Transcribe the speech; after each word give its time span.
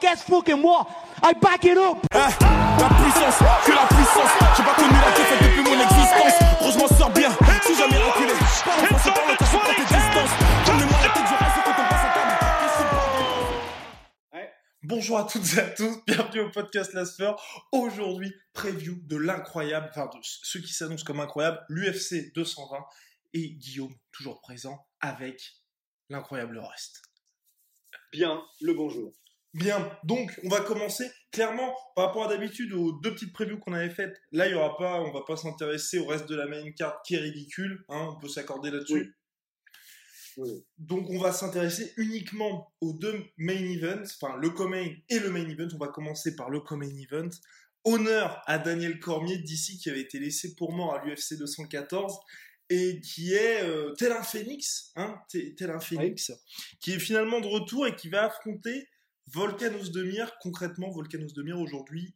Guess 0.00 0.24
fucking 0.24 0.62
what? 0.62 0.88
I 1.22 1.32
back 1.32 1.64
it 1.64 1.78
up. 1.78 1.96
La 2.12 2.28
puissance, 2.28 3.38
que 3.64 3.72
la 3.72 3.86
puissance. 3.86 4.30
J'ai 4.56 4.62
pas 4.62 4.74
connu 4.74 4.92
la 4.92 5.10
défaite 5.16 5.42
depuis 5.42 5.62
mon 5.62 5.80
existence. 5.80 6.34
Gros, 6.60 6.70
je 6.70 6.78
m'en 6.78 6.88
sors 6.88 7.10
bien. 7.10 7.30
Si 7.62 7.74
jamais 7.74 7.96
reculé. 7.96 8.32
Pas 8.64 8.72
en 8.72 8.86
français, 8.86 9.10
parle 9.14 9.36
quand 9.38 9.44
je 9.46 9.56
prends 9.56 9.74
tes 9.74 9.80
distances. 9.80 10.30
Donne-moi 10.66 10.98
la 11.02 11.08
tête 11.08 11.24
du 11.24 11.34
reste 11.34 11.64
quand 11.64 11.70
on 11.70 11.88
passe 11.88 12.04
à 12.04 12.12
table. 12.12 12.36
Bonjour 14.82 15.18
à 15.18 15.24
toutes 15.24 15.54
et 15.54 15.60
à 15.60 15.70
tous, 15.70 16.04
bienvenue 16.06 16.40
au 16.40 16.50
podcast 16.50 16.92
Lasfer. 16.92 17.32
Aujourd'hui, 17.72 18.32
preview 18.52 18.96
de 19.02 19.16
l'incroyable, 19.16 19.88
enfin 19.90 20.06
de 20.06 20.18
ce 20.22 20.58
qui 20.58 20.72
s'annonce 20.72 21.02
comme 21.04 21.20
incroyable, 21.20 21.64
l'UFC 21.68 22.32
220 22.34 22.84
et 23.32 23.50
Guillaume 23.54 23.94
toujours 24.12 24.40
présent 24.42 24.86
avec 25.00 25.42
l'incroyable 26.08 26.58
reste. 26.58 27.02
Bien, 28.12 28.42
le 28.60 28.74
bonjour. 28.74 29.12
Bien, 29.54 29.90
donc 30.04 30.38
on 30.44 30.48
va 30.48 30.60
commencer 30.60 31.10
clairement 31.32 31.74
par 31.94 32.06
rapport 32.06 32.24
à 32.24 32.28
d'habitude 32.28 32.72
aux 32.74 32.92
deux 33.00 33.14
petites 33.14 33.32
previews 33.32 33.58
qu'on 33.58 33.72
avait 33.72 33.90
faites. 33.90 34.14
Là, 34.32 34.46
il 34.46 34.52
y 34.52 34.54
aura 34.54 34.76
pas, 34.76 35.00
on 35.00 35.12
va 35.12 35.22
pas 35.26 35.36
s'intéresser 35.36 35.98
au 35.98 36.06
reste 36.06 36.28
de 36.28 36.36
la 36.36 36.46
main 36.46 36.70
card 36.72 37.00
qui 37.06 37.14
est 37.14 37.20
ridicule, 37.20 37.84
hein, 37.88 38.10
on 38.14 38.20
peut 38.20 38.28
s'accorder 38.28 38.70
là-dessus. 38.70 39.16
Oui. 40.36 40.66
Donc 40.76 41.08
on 41.08 41.18
va 41.18 41.32
s'intéresser 41.32 41.94
uniquement 41.96 42.70
aux 42.82 42.92
deux 42.92 43.24
main 43.38 43.54
events, 43.54 44.04
enfin 44.20 44.36
le 44.36 44.50
co-main 44.50 44.86
et 45.08 45.18
le 45.18 45.30
main 45.30 45.48
event. 45.48 45.68
On 45.74 45.78
va 45.78 45.88
commencer 45.88 46.36
par 46.36 46.50
le 46.50 46.60
co-main 46.60 46.94
event. 46.94 47.30
Honneur 47.84 48.42
à 48.46 48.58
Daniel 48.58 48.98
Cormier 48.98 49.38
d'ici 49.38 49.78
qui 49.78 49.88
avait 49.88 50.00
été 50.00 50.18
laissé 50.18 50.54
pour 50.56 50.72
mort 50.74 50.94
à 50.94 51.04
l'UFC 51.04 51.38
214 51.38 52.18
et 52.68 53.00
qui 53.00 53.32
est 53.32 53.62
euh, 53.62 53.94
tel 53.96 54.12
un 54.12 54.22
phénix, 54.22 54.90
hein, 54.96 55.16
tel 55.28 55.70
un 55.70 55.78
phénix, 55.78 56.32
qui 56.80 56.92
est 56.92 56.98
finalement 56.98 57.40
de 57.40 57.46
retour 57.46 57.86
et 57.86 57.94
qui 57.94 58.08
va 58.08 58.24
affronter 58.24 58.88
Volkanos 59.28 59.90
Demir. 59.92 60.36
Concrètement, 60.40 60.90
Volkanos 60.90 61.32
Demir 61.34 61.58
aujourd'hui 61.60 62.14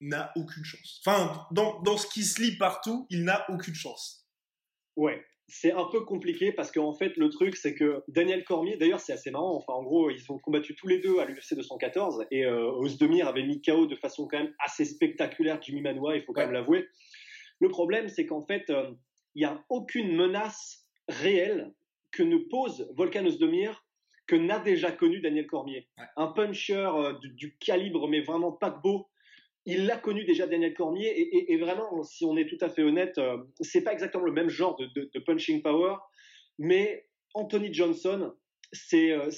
n'a 0.00 0.32
aucune 0.36 0.64
chance. 0.64 1.00
Enfin, 1.04 1.46
dans, 1.52 1.80
dans 1.82 1.96
ce 1.96 2.06
qui 2.06 2.24
se 2.24 2.40
lit 2.42 2.56
partout, 2.56 3.06
il 3.10 3.24
n'a 3.24 3.44
aucune 3.50 3.74
chance. 3.74 4.26
Ouais, 4.96 5.24
c'est 5.48 5.72
un 5.72 5.84
peu 5.84 6.04
compliqué 6.04 6.52
parce 6.52 6.70
qu'en 6.70 6.92
fait, 6.92 7.16
le 7.16 7.28
truc, 7.30 7.56
c'est 7.56 7.74
que 7.74 8.02
Daniel 8.08 8.44
Cormier, 8.44 8.76
d'ailleurs, 8.76 9.00
c'est 9.00 9.12
assez 9.12 9.30
marrant. 9.30 9.56
Enfin, 9.56 9.72
en 9.72 9.82
gros, 9.82 10.10
ils 10.10 10.30
ont 10.30 10.38
combattu 10.38 10.74
tous 10.74 10.86
les 10.88 10.98
deux 11.00 11.18
à 11.20 11.24
l'UFC 11.24 11.54
214 11.54 12.26
et 12.30 12.44
euh, 12.44 12.70
Ozdemir 12.72 13.28
avait 13.28 13.44
mis 13.44 13.60
KO 13.62 13.86
de 13.86 13.96
façon 13.96 14.26
quand 14.28 14.38
même 14.38 14.54
assez 14.64 14.84
spectaculaire 14.84 15.60
Jimmy 15.62 15.80
Manoa, 15.80 16.16
il 16.16 16.22
faut 16.22 16.32
quand 16.32 16.40
Ouais. 16.40 16.46
même 16.46 16.54
l'avouer. 16.54 16.86
Le 17.60 17.68
problème, 17.68 18.08
c'est 18.08 18.26
qu'en 18.26 18.44
fait, 18.44 18.68
euh, 18.70 18.90
il 19.34 19.40
n'y 19.40 19.44
a 19.46 19.64
aucune 19.68 20.14
menace 20.16 20.86
réelle 21.08 21.72
que 22.10 22.22
ne 22.22 22.36
pose 22.38 22.88
Volkan 22.96 23.24
Ozdemir 23.26 23.83
que 24.34 24.40
n'a 24.46 24.58
déjà 24.58 24.90
connu 24.92 25.20
Daniel 25.20 25.46
Cormier. 25.46 25.86
Ouais. 25.98 26.04
Un 26.16 26.26
puncher 26.28 26.74
euh, 26.94 27.12
du, 27.20 27.30
du 27.30 27.56
calibre, 27.58 28.08
mais 28.08 28.20
vraiment 28.20 28.52
paquebot. 28.52 29.06
Il 29.66 29.86
l'a 29.86 29.96
connu 29.96 30.24
déjà 30.24 30.46
Daniel 30.46 30.74
Cormier 30.74 31.06
et, 31.08 31.36
et- 31.36 31.52
et 31.52 31.56
vraiment, 31.56 32.02
si 32.02 32.24
on 32.24 32.36
est 32.36 32.46
tout 32.46 32.58
à 32.60 32.68
fait 32.68 32.82
honnête, 32.82 33.16
euh, 33.18 33.38
c'est 33.60 33.82
pas 33.82 33.92
exactement 33.92 34.24
le 34.24 34.32
même 34.32 34.48
genre 34.50 34.76
de, 34.76 34.86
de- 34.94 35.10
de 35.14 35.18
punching 35.20 35.62
power, 35.62 35.96
mais 36.58 37.06
Anthony 37.34 37.72
Johnson, 37.72 38.32
c'est 38.72 39.12
euh, 39.12 39.30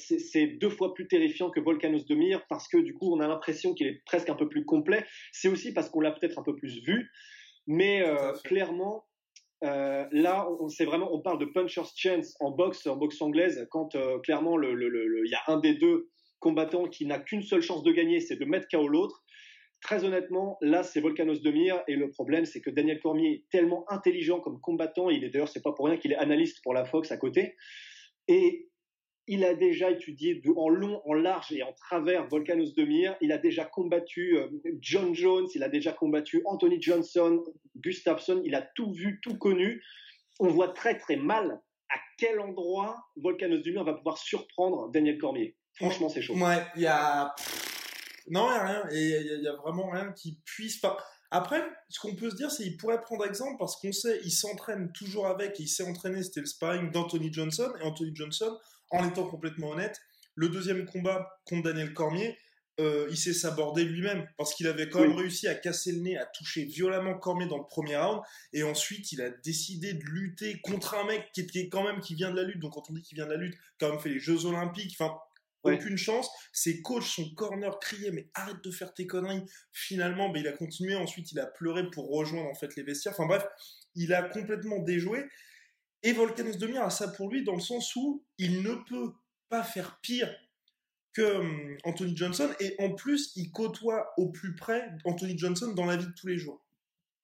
deux 0.60 0.70
fois 0.70 0.94
plus 0.94 1.06
terrifiant 1.08 1.50
que 1.50 1.60
Volkanos 1.60 2.06
Demir 2.06 2.44
parce 2.48 2.66
que 2.68 2.78
du 2.78 2.94
coup, 2.94 3.12
on 3.14 3.20
a 3.20 3.28
l'impression 3.28 3.74
qu'il 3.74 3.86
est 3.86 4.02
presque 4.06 4.28
un 4.30 4.34
peu 4.34 4.48
plus 4.48 4.64
complet. 4.64 5.04
C'est 5.32 5.48
aussi 5.48 5.72
parce 5.72 5.90
qu'on 5.90 6.00
l'a 6.00 6.10
peut-être 6.12 6.38
un 6.38 6.42
peu 6.42 6.56
plus 6.56 6.82
vu, 6.84 7.10
mais 7.66 8.02
euh, 8.02 8.32
clairement, 8.44 9.04
euh, 9.64 10.04
là, 10.12 10.48
on, 10.60 10.68
vraiment, 10.84 11.14
on 11.14 11.20
parle 11.20 11.38
de 11.38 11.46
puncher's 11.46 11.92
chance 11.96 12.36
en 12.40 12.50
boxe, 12.50 12.86
en 12.86 12.96
boxe 12.96 13.20
anglaise, 13.22 13.66
quand 13.70 13.94
euh, 13.94 14.18
clairement 14.18 14.60
il 14.60 15.30
y 15.30 15.34
a 15.34 15.52
un 15.52 15.58
des 15.58 15.74
deux 15.74 16.08
combattants 16.40 16.88
qui 16.88 17.06
n'a 17.06 17.18
qu'une 17.18 17.42
seule 17.42 17.62
chance 17.62 17.82
de 17.82 17.92
gagner, 17.92 18.20
c'est 18.20 18.36
de 18.36 18.44
mettre 18.44 18.68
KO 18.68 18.88
l'autre. 18.88 19.22
Très 19.80 20.04
honnêtement, 20.04 20.58
là, 20.60 20.82
c'est 20.82 21.00
Volkanos 21.00 21.40
Demir 21.42 21.82
et 21.86 21.96
le 21.96 22.10
problème, 22.10 22.44
c'est 22.44 22.60
que 22.60 22.70
Daniel 22.70 23.00
Cormier 23.00 23.30
est 23.32 23.44
tellement 23.50 23.84
intelligent 23.90 24.40
comme 24.40 24.60
combattant. 24.60 25.10
Il 25.10 25.24
est 25.24 25.30
d'ailleurs, 25.30 25.48
c'est 25.48 25.62
pas 25.62 25.72
pour 25.72 25.86
rien 25.86 25.96
qu'il 25.96 26.12
est 26.12 26.16
analyste 26.16 26.62
pour 26.62 26.74
la 26.74 26.84
Fox 26.84 27.10
à 27.12 27.16
côté, 27.16 27.56
et 28.28 28.68
il 29.28 29.44
a 29.44 29.54
déjà 29.54 29.90
étudié 29.90 30.36
de- 30.36 30.50
en 30.56 30.68
long, 30.68 31.02
en 31.04 31.14
large 31.14 31.50
et 31.52 31.62
en 31.62 31.72
travers 31.72 32.26
Volkanos 32.28 32.74
Demir. 32.74 33.16
Il 33.20 33.32
a 33.32 33.38
déjà 33.38 33.64
combattu 33.64 34.36
euh, 34.36 34.48
John 34.80 35.14
Jones, 35.14 35.46
il 35.54 35.62
a 35.62 35.68
déjà 35.68 35.92
combattu 35.92 36.42
Anthony 36.44 36.80
Johnson, 36.80 37.42
Gustafsson. 37.76 38.40
Il 38.44 38.54
a 38.54 38.62
tout 38.62 38.92
vu, 38.92 39.20
tout 39.22 39.36
connu. 39.38 39.82
On 40.38 40.48
voit 40.48 40.68
très 40.68 40.98
très 40.98 41.16
mal 41.16 41.60
à 41.88 41.96
quel 42.18 42.40
endroit 42.40 42.96
Volkanos 43.16 43.62
Demir 43.62 43.84
va 43.84 43.94
pouvoir 43.94 44.18
surprendre 44.18 44.90
Daniel 44.90 45.18
Cormier. 45.18 45.56
Franchement, 45.74 46.08
c'est 46.08 46.22
chaud. 46.22 46.34
Ouais, 46.36 46.62
il 46.76 46.82
y 46.82 46.86
a. 46.86 47.34
Non, 48.28 48.48
il 48.50 48.54
y 48.54 48.56
a 48.56 48.64
rien. 48.66 48.82
Il 48.92 49.42
y, 49.42 49.48
a- 49.48 49.54
vraiment 49.56 49.88
rien 49.90 50.12
qui 50.12 50.38
puisse. 50.44 50.82
Enfin, 50.84 50.96
après, 51.30 51.62
ce 51.88 52.00
qu'on 52.00 52.14
peut 52.14 52.30
se 52.30 52.36
dire, 52.36 52.50
c'est 52.50 52.62
qu'il 52.64 52.76
pourrait 52.76 53.00
prendre 53.00 53.24
exemple 53.26 53.56
parce 53.58 53.76
qu'on 53.80 53.92
sait, 53.92 54.20
il 54.24 54.30
s'entraîne 54.30 54.90
toujours 54.92 55.26
avec 55.26 55.58
il 55.58 55.68
s'est 55.68 55.84
entraîné, 55.84 56.22
c'était 56.22 56.40
le 56.40 56.46
sparring 56.46 56.90
d'Anthony 56.90 57.32
Johnson. 57.32 57.72
Et 57.80 57.84
Anthony 57.84 58.12
Johnson, 58.14 58.56
en 58.90 59.06
étant 59.08 59.26
complètement 59.26 59.70
honnête, 59.70 60.00
le 60.34 60.48
deuxième 60.48 60.84
combat 60.86 61.28
contre 61.44 61.64
Daniel 61.64 61.92
Cormier, 61.94 62.36
euh, 62.78 63.06
il 63.10 63.16
s'est 63.16 63.32
sabordé 63.32 63.84
lui-même 63.84 64.28
parce 64.36 64.54
qu'il 64.54 64.66
avait 64.66 64.90
quand 64.90 65.00
Oui. 65.00 65.08
même 65.08 65.16
réussi 65.16 65.48
à 65.48 65.54
casser 65.54 65.92
le 65.92 66.00
nez, 66.00 66.18
à 66.18 66.26
toucher 66.26 66.64
violemment 66.66 67.14
Cormier 67.18 67.46
dans 67.46 67.56
le 67.56 67.64
premier 67.64 67.96
round. 67.96 68.20
Et 68.52 68.62
ensuite, 68.64 69.12
il 69.12 69.22
a 69.22 69.30
décidé 69.30 69.94
de 69.94 70.04
lutter 70.04 70.60
contre 70.60 70.94
un 70.94 71.06
mec 71.06 71.30
qui 71.32 71.40
était 71.40 71.70
quand 71.70 71.82
même 71.84 72.00
qui 72.00 72.14
vient 72.14 72.30
de 72.30 72.36
la 72.36 72.42
lutte. 72.42 72.60
Donc, 72.60 72.74
quand 72.74 72.90
on 72.90 72.92
dit 72.92 73.00
qu'il 73.02 73.16
vient 73.16 73.24
de 73.26 73.32
la 73.32 73.38
lutte, 73.38 73.56
quand 73.80 73.88
même 73.90 73.98
fait 73.98 74.10
les 74.10 74.18
Jeux 74.20 74.44
Olympiques. 74.44 74.94
Enfin, 75.00 75.16
Ouais. 75.64 75.74
aucune 75.76 75.96
chance. 75.96 76.28
Ses 76.52 76.80
coachs, 76.82 77.02
son 77.02 77.28
corner 77.34 77.76
criaient 77.80 78.12
mais 78.12 78.28
arrête 78.34 78.62
de 78.62 78.70
faire 78.70 78.92
tes 78.94 79.06
conneries. 79.06 79.42
Finalement, 79.72 80.28
ben, 80.28 80.38
il 80.40 80.46
a 80.46 80.52
continué. 80.52 80.94
Ensuite, 80.94 81.32
il 81.32 81.40
a 81.40 81.46
pleuré 81.46 81.90
pour 81.90 82.08
rejoindre 82.10 82.48
en 82.48 82.54
fait 82.54 82.76
les 82.76 82.82
vestiaires. 82.84 83.14
Enfin 83.14 83.26
bref, 83.26 83.44
il 83.96 84.12
a 84.14 84.22
complètement 84.22 84.78
déjoué. 84.80 85.24
Et 86.02 86.12
Volkanos 86.12 86.58
Demir 86.58 86.82
a 86.82 86.90
ça 86.90 87.08
pour 87.08 87.30
lui 87.30 87.44
dans 87.44 87.54
le 87.54 87.60
sens 87.60 87.94
où 87.96 88.24
il 88.38 88.62
ne 88.62 88.74
peut 88.88 89.12
pas 89.48 89.62
faire 89.62 89.98
pire 90.02 90.32
que 91.14 91.36
hum, 91.36 91.76
Anthony 91.84 92.16
Johnson. 92.16 92.48
Et 92.60 92.74
en 92.78 92.94
plus, 92.94 93.32
il 93.36 93.50
côtoie 93.50 94.12
au 94.16 94.30
plus 94.30 94.54
près 94.54 94.90
Anthony 95.04 95.36
Johnson 95.38 95.72
dans 95.74 95.86
la 95.86 95.96
vie 95.96 96.06
de 96.06 96.14
tous 96.18 96.26
les 96.26 96.38
jours. 96.38 96.62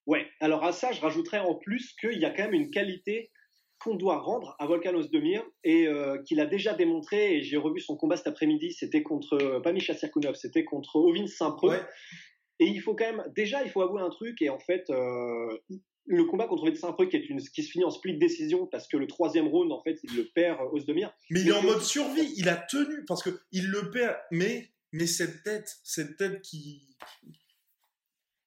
Ouais, 0.05 0.27
alors 0.41 0.63
à 0.63 0.73
ça, 0.73 0.91
je 0.91 0.99
rajouterais 0.99 1.39
en 1.39 1.55
plus 1.55 1.93
qu'il 1.93 2.19
y 2.19 2.25
a 2.25 2.29
quand 2.29 2.43
même 2.43 2.53
une 2.53 2.71
qualité 2.71 3.31
qu'on 3.79 3.95
doit 3.95 4.19
rendre 4.19 4.55
à 4.59 4.65
Volkanos 4.65 5.09
Demir 5.11 5.43
et 5.63 5.87
euh, 5.87 6.21
qu'il 6.23 6.39
a 6.39 6.45
déjà 6.45 6.73
démontré, 6.73 7.35
et 7.35 7.41
j'ai 7.41 7.57
revu 7.57 7.79
son 7.79 7.97
combat 7.97 8.15
cet 8.15 8.27
après-midi, 8.27 8.71
c'était 8.71 9.03
contre, 9.03 9.33
euh, 9.41 9.59
pas 9.59 9.73
Misha 9.73 9.93
Sirkunov, 9.93 10.35
c'était 10.35 10.63
contre 10.63 10.95
Ovin 10.95 11.27
Saint-Preux. 11.27 11.69
Ouais. 11.69 11.85
Et 12.59 12.65
il 12.65 12.79
faut 12.79 12.95
quand 12.95 13.05
même, 13.05 13.23
déjà, 13.35 13.63
il 13.63 13.69
faut 13.69 13.81
avouer 13.81 14.01
un 14.01 14.09
truc, 14.09 14.41
et 14.41 14.49
en 14.49 14.59
fait, 14.59 14.89
euh, 14.89 15.57
le 16.05 16.25
combat 16.25 16.47
contre 16.47 16.63
Ovin 16.63 16.75
Saint-Preux 16.75 17.07
qui, 17.07 17.15
est 17.17 17.29
une, 17.29 17.39
qui 17.41 17.63
se 17.63 17.71
finit 17.71 17.85
en 17.85 17.89
split 17.91 18.17
décision 18.17 18.65
parce 18.67 18.87
que 18.87 18.97
le 18.97 19.07
troisième 19.07 19.47
round, 19.47 19.71
en 19.71 19.81
fait, 19.81 19.99
il 20.03 20.15
le 20.17 20.25
perd, 20.35 20.59
euh, 20.59 20.69
Ozdemir. 20.73 21.13
Mais 21.29 21.41
il 21.41 21.47
est 21.49 21.53
en 21.53 21.63
mode 21.63 21.81
survie. 21.81 22.33
Il 22.37 22.49
a 22.49 22.55
tenu 22.55 23.05
parce 23.05 23.23
que 23.23 23.29
il 23.51 23.67
le 23.69 23.89
perd. 23.91 24.17
Mais 24.31 24.69
mais 24.91 25.07
cette 25.07 25.43
tête, 25.43 25.71
cette 25.83 26.17
tête 26.17 26.41
qui 26.41 26.87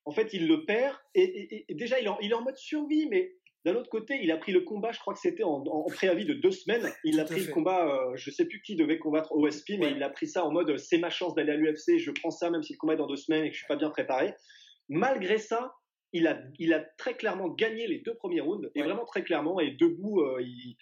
En 0.05 0.13
fait, 0.13 0.33
il 0.33 0.47
le 0.47 0.65
perd, 0.65 0.97
et, 1.15 1.23
et- 1.25 1.65
et 1.69 1.75
déjà, 1.75 1.99
il 1.99 2.05
est, 2.07 2.09
en, 2.09 2.19
il 2.21 2.31
est 2.31 2.35
en 2.35 2.43
mode 2.43 2.57
survie, 2.57 3.09
mais 3.09 3.33
d'un 3.65 3.75
autre 3.75 3.91
côté, 3.91 4.21
il 4.23 4.31
a 4.31 4.37
pris 4.37 4.53
le 4.53 4.61
combat, 4.61 4.93
je 4.93 5.01
crois 5.01 5.13
que 5.13 5.19
c'était 5.19 5.43
en, 5.43 5.65
en 5.67 5.83
préavis 5.87 6.25
de 6.25 6.35
deux 6.35 6.53
semaines. 6.53 6.89
Il 7.03 7.19
a 7.19 7.25
Tout 7.25 7.33
pris 7.33 7.41
fait. 7.41 7.49
le 7.49 7.53
combat, 7.53 7.89
euh, 7.89 8.13
je 8.17 8.31
sais 8.31 8.45
plus 8.45 8.63
qui 8.63 8.77
devait 8.77 8.99
combattre 8.99 9.33
OSP, 9.35 9.71
mais 9.71 9.87
Ouais. 9.87 9.93
il 9.97 10.03
a 10.05 10.09
pris 10.11 10.29
ça 10.29 10.45
en 10.45 10.53
mode 10.53 10.71
euh, 10.71 10.77
c'est 10.79 10.99
ma 10.99 11.11
chance 11.11 11.35
d'aller 11.35 11.51
à 11.51 11.57
l'UFC, 11.57 11.99
je 11.99 12.13
prends 12.13 12.31
ça 12.31 12.49
même 12.51 12.63
si 12.63 12.75
le 12.75 12.79
combat 12.79 12.93
est 12.95 12.99
dans 12.99 13.09
deux 13.09 13.17
semaines 13.17 13.43
et 13.45 13.49
que 13.49 13.55
je 13.55 13.59
suis 13.59 13.67
pas 13.67 13.75
bien 13.75 13.91
préparé. 13.91 14.35
Malgré 14.89 15.39
ça, 15.39 15.75
il 16.13 16.27
a, 16.27 16.41
il 16.59 16.73
a 16.73 16.81
très 16.99 17.15
clairement 17.15 17.49
gagné 17.49 17.87
les 17.87 17.99
deux 17.99 18.15
premiers 18.15 18.41
rounds, 18.41 18.71
et 18.75 18.81
Ouais. 18.81 18.87
vraiment 18.87 19.05
très 19.05 19.25
clairement, 19.25 19.61
et 19.61 19.73
debout, 19.73 20.21
euh, 20.21 20.41
il, 20.41 20.77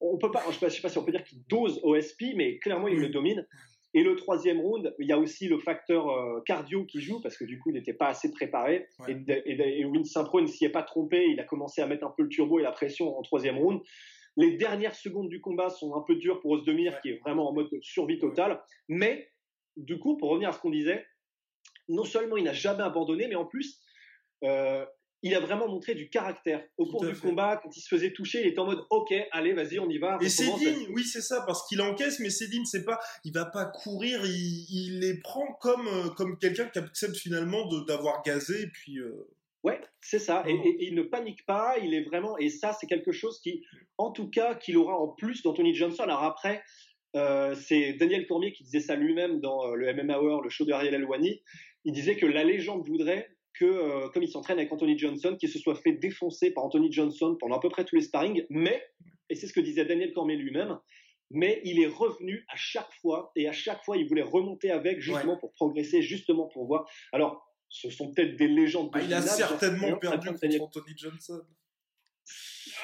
on 0.00 0.18
peut 0.18 0.30
pas, 0.30 0.42
je 0.50 0.58
sais 0.58 0.68
je 0.68 0.74
sais 0.76 0.82
pas 0.82 0.88
si 0.88 0.98
on 0.98 1.04
peut 1.04 1.12
dire 1.12 1.24
qu'il 1.24 1.42
dose 1.48 1.80
OSP, 1.82 2.34
mais 2.34 2.58
clairement, 2.58 2.88
il 2.88 2.98
le 2.98 3.08
domine. 3.08 3.46
Et 3.94 4.02
le 4.02 4.14
troisième 4.14 4.60
round, 4.60 4.94
il 4.98 5.06
y 5.08 5.12
a 5.12 5.18
aussi 5.18 5.48
le 5.48 5.58
facteur 5.58 6.10
euh, 6.10 6.42
cardio 6.44 6.84
qui 6.84 7.00
joue, 7.00 7.20
parce 7.22 7.38
que 7.38 7.44
du 7.44 7.58
coup, 7.58 7.70
il 7.70 7.74
n'était 7.74 7.94
pas 7.94 8.08
assez 8.08 8.30
préparé. 8.30 8.88
Ouais. 8.98 9.16
Et, 9.26 9.52
et, 9.52 9.80
et 9.80 9.84
Win 9.86 10.02
ne 10.02 10.46
s'y 10.46 10.64
est 10.66 10.70
pas 10.70 10.82
trompé, 10.82 11.24
il 11.30 11.40
a 11.40 11.44
commencé 11.44 11.80
à 11.80 11.86
mettre 11.86 12.04
un 12.06 12.12
peu 12.14 12.22
le 12.24 12.28
turbo 12.28 12.58
et 12.58 12.62
la 12.62 12.72
pression 12.72 13.16
en 13.16 13.22
troisième 13.22 13.56
round. 13.56 13.80
Les 14.36 14.58
dernières 14.58 14.94
secondes 14.94 15.30
du 15.30 15.40
combat 15.40 15.70
sont 15.70 15.94
un 15.94 16.02
peu 16.06 16.16
dures 16.16 16.40
pour 16.40 16.50
Ozdemir, 16.50 17.00
qui 17.00 17.08
est 17.08 17.18
vraiment 17.20 17.48
en 17.48 17.54
mode 17.54 17.70
survie 17.80 18.18
totale. 18.18 18.60
Mais, 18.88 19.30
du 19.78 19.98
coup, 19.98 20.18
pour 20.18 20.28
revenir 20.28 20.50
à 20.50 20.52
ce 20.52 20.60
qu'on 20.60 20.70
disait, 20.70 21.06
non 21.88 22.04
seulement 22.04 22.36
il 22.36 22.44
n'a 22.44 22.52
jamais 22.52 22.82
abandonné, 22.82 23.28
mais 23.28 23.34
en 23.34 23.46
plus, 23.46 23.80
il 25.22 25.34
a 25.34 25.40
vraiment 25.40 25.66
montré 25.66 25.94
du 25.94 26.08
caractère. 26.08 26.62
Au 26.76 26.86
cours 26.86 27.04
du 27.04 27.14
fait. 27.14 27.28
combat, 27.28 27.58
quand 27.62 27.74
il 27.76 27.80
se 27.80 27.88
faisait 27.88 28.12
toucher, 28.12 28.42
il 28.42 28.46
était 28.48 28.58
en 28.60 28.66
mode 28.66 28.84
OK, 28.90 29.12
allez, 29.32 29.54
vas-y, 29.54 29.78
on 29.78 29.88
y 29.88 29.98
va. 29.98 30.18
Et 30.20 30.28
c'est 30.28 30.44
digne, 30.58 30.86
oui, 30.90 31.04
c'est 31.04 31.22
ça, 31.22 31.42
parce 31.46 31.66
qu'il 31.66 31.80
encaisse, 31.80 32.20
mais 32.20 32.30
c'est 32.30 32.48
digne, 32.48 32.64
c'est 32.64 32.84
pas, 32.84 33.00
il 33.24 33.32
va 33.32 33.44
pas 33.46 33.64
courir, 33.64 34.20
il, 34.24 34.66
il 34.70 35.00
les 35.00 35.18
prend 35.20 35.46
comme, 35.60 35.88
euh, 35.88 36.10
comme 36.10 36.38
quelqu'un 36.38 36.66
qui 36.68 36.78
accepte 36.78 37.16
finalement 37.16 37.66
d'avoir 37.88 38.22
gazé, 38.22 38.62
et 38.62 38.66
puis, 38.68 38.98
euh, 38.98 39.28
Ouais, 39.64 39.80
c'est 40.00 40.20
ça. 40.20 40.44
Et, 40.46 40.52
et- 40.52 40.82
et 40.84 40.86
il 40.88 40.94
ne 40.94 41.02
panique 41.02 41.44
pas. 41.44 41.76
Il 41.82 41.92
est 41.92 42.04
vraiment. 42.04 42.38
Et 42.38 42.50
ça, 42.50 42.72
c'est 42.78 42.86
quelque 42.86 43.10
chose 43.10 43.40
qui, 43.40 43.64
en 43.98 44.12
tout 44.12 44.30
cas, 44.30 44.54
qu'il 44.54 44.76
aura 44.76 44.94
en 44.96 45.08
plus 45.08 45.42
d'Anthony 45.42 45.74
Johnson. 45.74 46.04
Alors 46.04 46.22
après, 46.22 46.62
euh, 47.16 47.52
c'est 47.56 47.94
Daniel 47.94 48.28
Cormier 48.28 48.52
qui 48.52 48.62
disait 48.62 48.78
ça 48.78 48.94
lui-même 48.94 49.40
dans 49.40 49.66
euh, 49.66 49.74
le 49.74 49.92
MMA 49.92 50.20
Hour, 50.20 50.42
le 50.42 50.50
show 50.50 50.64
de 50.66 50.72
Ariel 50.72 50.94
Elwani. 50.94 51.42
Il 51.84 51.92
disait 51.92 52.14
que 52.14 52.26
la 52.26 52.44
légende 52.44 52.86
voudrait 52.86 53.28
que, 53.58 53.64
euh, 53.64 54.08
comme 54.10 54.22
il 54.22 54.28
s'entraîne 54.30 54.58
avec 54.58 54.72
Anthony 54.72 54.98
Johnson, 54.98 55.36
qu'il 55.38 55.48
se 55.48 55.58
soit 55.58 55.76
fait 55.76 55.92
défoncer 55.92 56.50
par 56.50 56.64
Anthony 56.64 56.92
Johnson 56.92 57.36
pendant 57.38 57.56
à 57.56 57.60
peu 57.60 57.68
près 57.68 57.84
tous 57.84 57.96
les 57.96 58.02
sparring. 58.02 58.44
Mais, 58.50 58.82
et 59.28 59.34
c'est 59.34 59.46
ce 59.46 59.52
que 59.52 59.60
disait 59.60 59.84
Daniel 59.84 60.12
Cormier 60.12 60.36
lui-même, 60.36 60.78
mais 61.30 61.60
il 61.64 61.80
est 61.80 61.86
revenu 61.88 62.44
à 62.48 62.56
chaque 62.56 62.92
fois, 63.00 63.32
et 63.34 63.48
à 63.48 63.52
chaque 63.52 63.84
fois, 63.84 63.96
il 63.96 64.06
voulait 64.08 64.22
remonter 64.22 64.70
avec, 64.70 65.00
justement 65.00 65.36
pour 65.36 65.52
progresser, 65.52 66.02
justement 66.02 66.46
pour 66.48 66.66
voir. 66.66 66.86
Alors, 67.12 67.42
ce 67.68 67.90
sont 67.90 68.12
peut-être 68.12 68.36
des 68.36 68.46
légendes. 68.48 68.92
de 68.92 68.98
ah, 68.98 69.02
il 69.02 69.12
a 69.12 69.20
certainement 69.22 69.86
rien, 69.86 69.96
perdu 69.96 70.28
contre 70.28 70.40
Daniel- 70.40 70.62
Anthony 70.62 70.94
Johnson. 70.96 71.42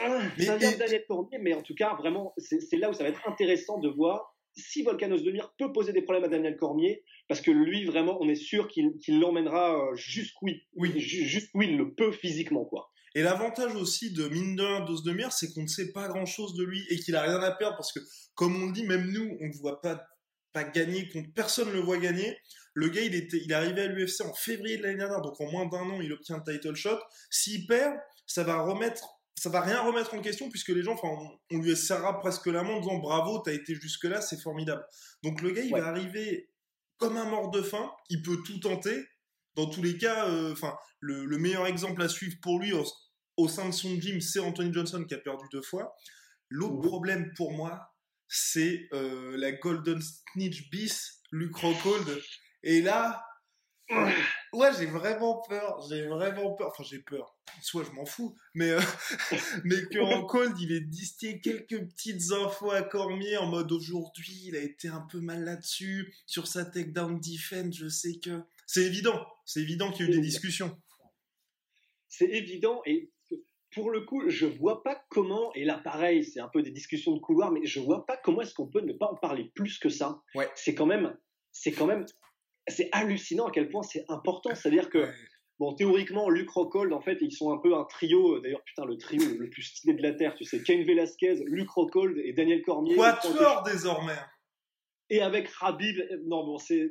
Ah, 0.00 0.20
Mais- 0.38 0.44
ça 0.44 0.56
vient 0.56 0.70
de 0.70 0.74
et- 0.74 0.78
Daniel 0.78 1.04
Cormier, 1.06 1.38
mais 1.38 1.54
en 1.54 1.62
tout 1.62 1.74
cas, 1.74 1.94
vraiment, 1.94 2.34
c'est 2.38 2.76
là 2.76 2.90
où 2.90 2.92
ça 2.92 3.02
va 3.04 3.10
être 3.10 3.28
intéressant 3.28 3.78
de 3.78 3.88
voir 3.88 4.31
si 4.54 4.82
Volkanos 4.82 5.22
Demir 5.22 5.52
peut 5.58 5.72
poser 5.72 5.92
des 5.92 6.02
problèmes 6.02 6.24
à 6.24 6.28
Daniel 6.28 6.56
Cormier, 6.56 7.04
parce 7.28 7.40
que 7.40 7.50
lui, 7.50 7.84
vraiment, 7.84 8.18
on 8.20 8.28
est 8.28 8.34
sûr 8.34 8.68
qu'il 8.68 9.20
l'emmènera 9.20 9.76
euh, 9.76 9.94
jusqu'où 9.94 10.48
il, 10.48 10.60
Oui. 10.74 10.98
jusqu'où 10.98 11.62
il 11.62 11.76
le 11.76 11.94
peut 11.94 12.12
physiquement, 12.12 12.64
quoi. 12.64 12.90
Et 13.14 13.22
l'avantage 13.22 13.74
aussi 13.74 14.12
de 14.12 14.26
mine 14.28 14.56
de 14.56 14.62
rien 14.62 14.80
d'Ozdemir, 14.80 15.32
c'est 15.32 15.52
qu'on 15.52 15.62
ne 15.62 15.66
sait 15.66 15.92
pas 15.92 16.08
grand 16.08 16.24
chose 16.24 16.54
de 16.54 16.64
lui 16.64 16.82
et 16.88 16.96
qu'il 16.98 17.14
a 17.14 17.22
rien 17.22 17.40
à 17.40 17.50
perdre 17.50 17.76
parce 17.76 17.92
que, 17.92 18.00
comme 18.34 18.62
on 18.62 18.66
le 18.66 18.72
dit, 18.72 18.84
même 18.86 19.10
nous, 19.10 19.36
on 19.40 19.46
ne 19.46 19.52
voit 19.52 19.80
pas, 19.82 20.02
pas 20.52 20.64
gagner 20.64 21.08
contre 21.08 21.28
personne 21.34 21.68
ne 21.68 21.74
le 21.74 21.80
voit 21.80 21.98
gagner. 21.98 22.36
Le 22.74 22.88
gars, 22.88 23.02
il 23.02 23.14
était, 23.14 23.36
il 23.36 23.50
est 23.50 23.54
arrivé 23.54 23.82
à 23.82 23.86
l'UFC 23.86 24.22
en 24.22 24.32
février 24.32 24.78
de 24.78 24.82
l'année 24.82 24.96
dernière, 24.96 25.20
donc 25.20 25.38
en 25.42 25.50
moins 25.50 25.66
d'un 25.66 25.90
an, 25.90 26.00
il 26.00 26.10
obtient 26.10 26.36
un 26.36 26.40
title 26.40 26.74
shot. 26.74 26.98
S'il 27.28 27.66
perd, 27.66 27.94
ça 28.26 28.44
va 28.44 28.62
remettre, 28.62 29.20
ça 29.36 29.48
va 29.50 29.60
rien 29.60 29.80
remettre 29.82 30.14
en 30.14 30.20
question 30.20 30.48
puisque 30.50 30.68
les 30.68 30.82
gens, 30.82 30.92
enfin, 30.94 31.08
on, 31.08 31.56
on 31.56 31.58
lui 31.60 31.76
serrera 31.76 32.18
presque 32.20 32.46
la 32.46 32.62
main 32.62 32.74
en 32.74 32.80
disant 32.80 32.98
bravo, 32.98 33.40
t'as 33.40 33.52
été 33.52 33.74
jusque 33.74 34.04
là, 34.04 34.20
c'est 34.20 34.40
formidable. 34.40 34.84
Donc 35.22 35.40
le 35.42 35.50
gars, 35.50 35.62
il 35.62 35.72
Ouais. 35.72 35.80
va 35.80 35.88
arriver 35.88 36.48
comme 36.98 37.16
un 37.16 37.24
mort 37.24 37.50
de 37.50 37.62
faim, 37.62 37.90
il 38.10 38.22
peut 38.22 38.38
tout 38.44 38.58
tenter. 38.60 39.04
Dans 39.54 39.66
tous 39.66 39.82
les 39.82 39.98
cas, 39.98 40.28
euh, 40.28 40.52
enfin, 40.52 40.76
le, 41.00 41.24
le 41.26 41.38
meilleur 41.38 41.66
exemple 41.66 42.00
à 42.02 42.08
suivre 42.08 42.36
pour 42.42 42.58
lui 42.60 42.72
au, 42.72 42.84
au 43.36 43.48
sein 43.48 43.66
de 43.66 43.72
son 43.74 43.94
gym, 44.00 44.20
c'est 44.20 44.38
Anthony 44.38 44.72
Johnson 44.72 45.04
qui 45.04 45.14
a 45.14 45.18
perdu 45.18 45.44
deux 45.52 45.62
fois. 45.62 45.94
L'autre 46.48 46.80
problème 46.86 47.32
pour 47.36 47.52
moi, 47.52 47.92
c'est 48.28 48.88
euh, 48.92 49.36
la 49.36 49.52
Golden 49.52 50.00
Snitch 50.00 50.70
Beast, 50.70 51.20
Luke 51.32 51.56
Rockhold. 51.56 52.22
Et 52.62 52.80
là, 52.80 53.22
ouais, 54.52 54.70
j'ai 54.78 54.86
vraiment 54.86 55.42
peur. 55.48 55.80
J'ai 55.88 56.06
vraiment 56.06 56.54
peur. 56.54 56.68
Enfin, 56.68 56.82
j'ai 56.82 57.00
peur. 57.00 57.36
Soit 57.60 57.84
je 57.84 57.90
m'en 57.92 58.04
fous, 58.04 58.36
mais 58.54 58.70
euh, 58.70 58.80
mais 59.64 59.86
que 59.86 59.98
Rockhold, 59.98 60.58
il 60.60 60.72
ait 60.72 60.80
distillé 60.80 61.40
quelques 61.40 61.80
petites 61.88 62.32
infos 62.32 62.70
à 62.70 62.82
Cormier 62.82 63.36
en 63.36 63.46
mode 63.46 63.70
aujourd'hui, 63.72 64.40
il 64.46 64.56
a 64.56 64.60
été 64.60 64.88
un 64.88 65.06
peu 65.10 65.20
mal 65.20 65.44
là-dessus 65.44 66.14
sur 66.26 66.46
sa 66.46 66.64
takedown 66.64 67.20
defense. 67.20 67.76
Je 67.76 67.88
sais 67.88 68.18
que 68.18 68.42
c'est 68.66 68.84
évident. 68.84 69.26
C'est 69.44 69.60
évident 69.60 69.90
qu'il 69.90 70.06
y 70.06 70.08
a 70.08 70.12
eu 70.12 70.16
des 70.16 70.22
discussions. 70.22 70.76
C'est 72.08 72.28
évident, 72.28 72.82
et 72.84 73.10
pour 73.72 73.90
le 73.90 74.02
coup, 74.02 74.28
je 74.28 74.46
vois 74.46 74.82
pas 74.82 75.02
comment, 75.08 75.52
et 75.54 75.64
là 75.64 75.78
pareil, 75.78 76.24
c'est 76.24 76.40
un 76.40 76.48
peu 76.48 76.62
des 76.62 76.70
discussions 76.70 77.12
de 77.12 77.20
couloir, 77.20 77.50
mais 77.50 77.64
je 77.64 77.80
vois 77.80 78.04
pas 78.04 78.18
comment 78.18 78.42
est-ce 78.42 78.54
qu'on 78.54 78.68
peut 78.68 78.82
ne 78.82 78.92
pas 78.92 79.06
en 79.06 79.16
parler 79.16 79.50
plus 79.54 79.78
que 79.78 79.88
ça. 79.88 80.22
Ouais. 80.34 80.48
C'est 80.54 80.74
quand 80.74 80.86
même, 80.86 81.16
c'est 81.52 81.72
quand 81.72 81.86
même, 81.86 82.04
c'est 82.68 82.88
hallucinant 82.92 83.46
à 83.46 83.50
quel 83.50 83.68
point 83.68 83.82
c'est 83.82 84.04
important. 84.08 84.54
C'est-à-dire 84.54 84.90
que 84.90 85.08
Bon, 85.62 85.74
théoriquement, 85.74 86.28
Luke 86.28 86.50
Rockhold, 86.50 86.92
en 86.92 87.00
fait, 87.00 87.18
ils 87.20 87.30
sont 87.30 87.52
un 87.52 87.58
peu 87.58 87.76
un 87.76 87.84
trio. 87.84 88.40
D'ailleurs, 88.40 88.64
putain, 88.64 88.84
le 88.84 88.98
trio 88.98 89.22
le 89.38 89.48
plus 89.48 89.62
stylé 89.62 89.94
de 89.94 90.02
la 90.02 90.12
Terre, 90.12 90.34
tu 90.34 90.42
sais, 90.42 90.60
Cain 90.60 90.82
Velasquez, 90.84 91.36
Luke 91.46 91.70
Rockhold 91.70 92.18
et 92.18 92.32
Daniel 92.32 92.62
Cormier. 92.62 92.96
Quatuor 92.96 93.62
désormais. 93.62 94.18
Et 95.08 95.22
avec 95.22 95.48
Rabib, 95.48 95.96
non, 96.26 96.44
bon, 96.44 96.58
c'est. 96.58 96.90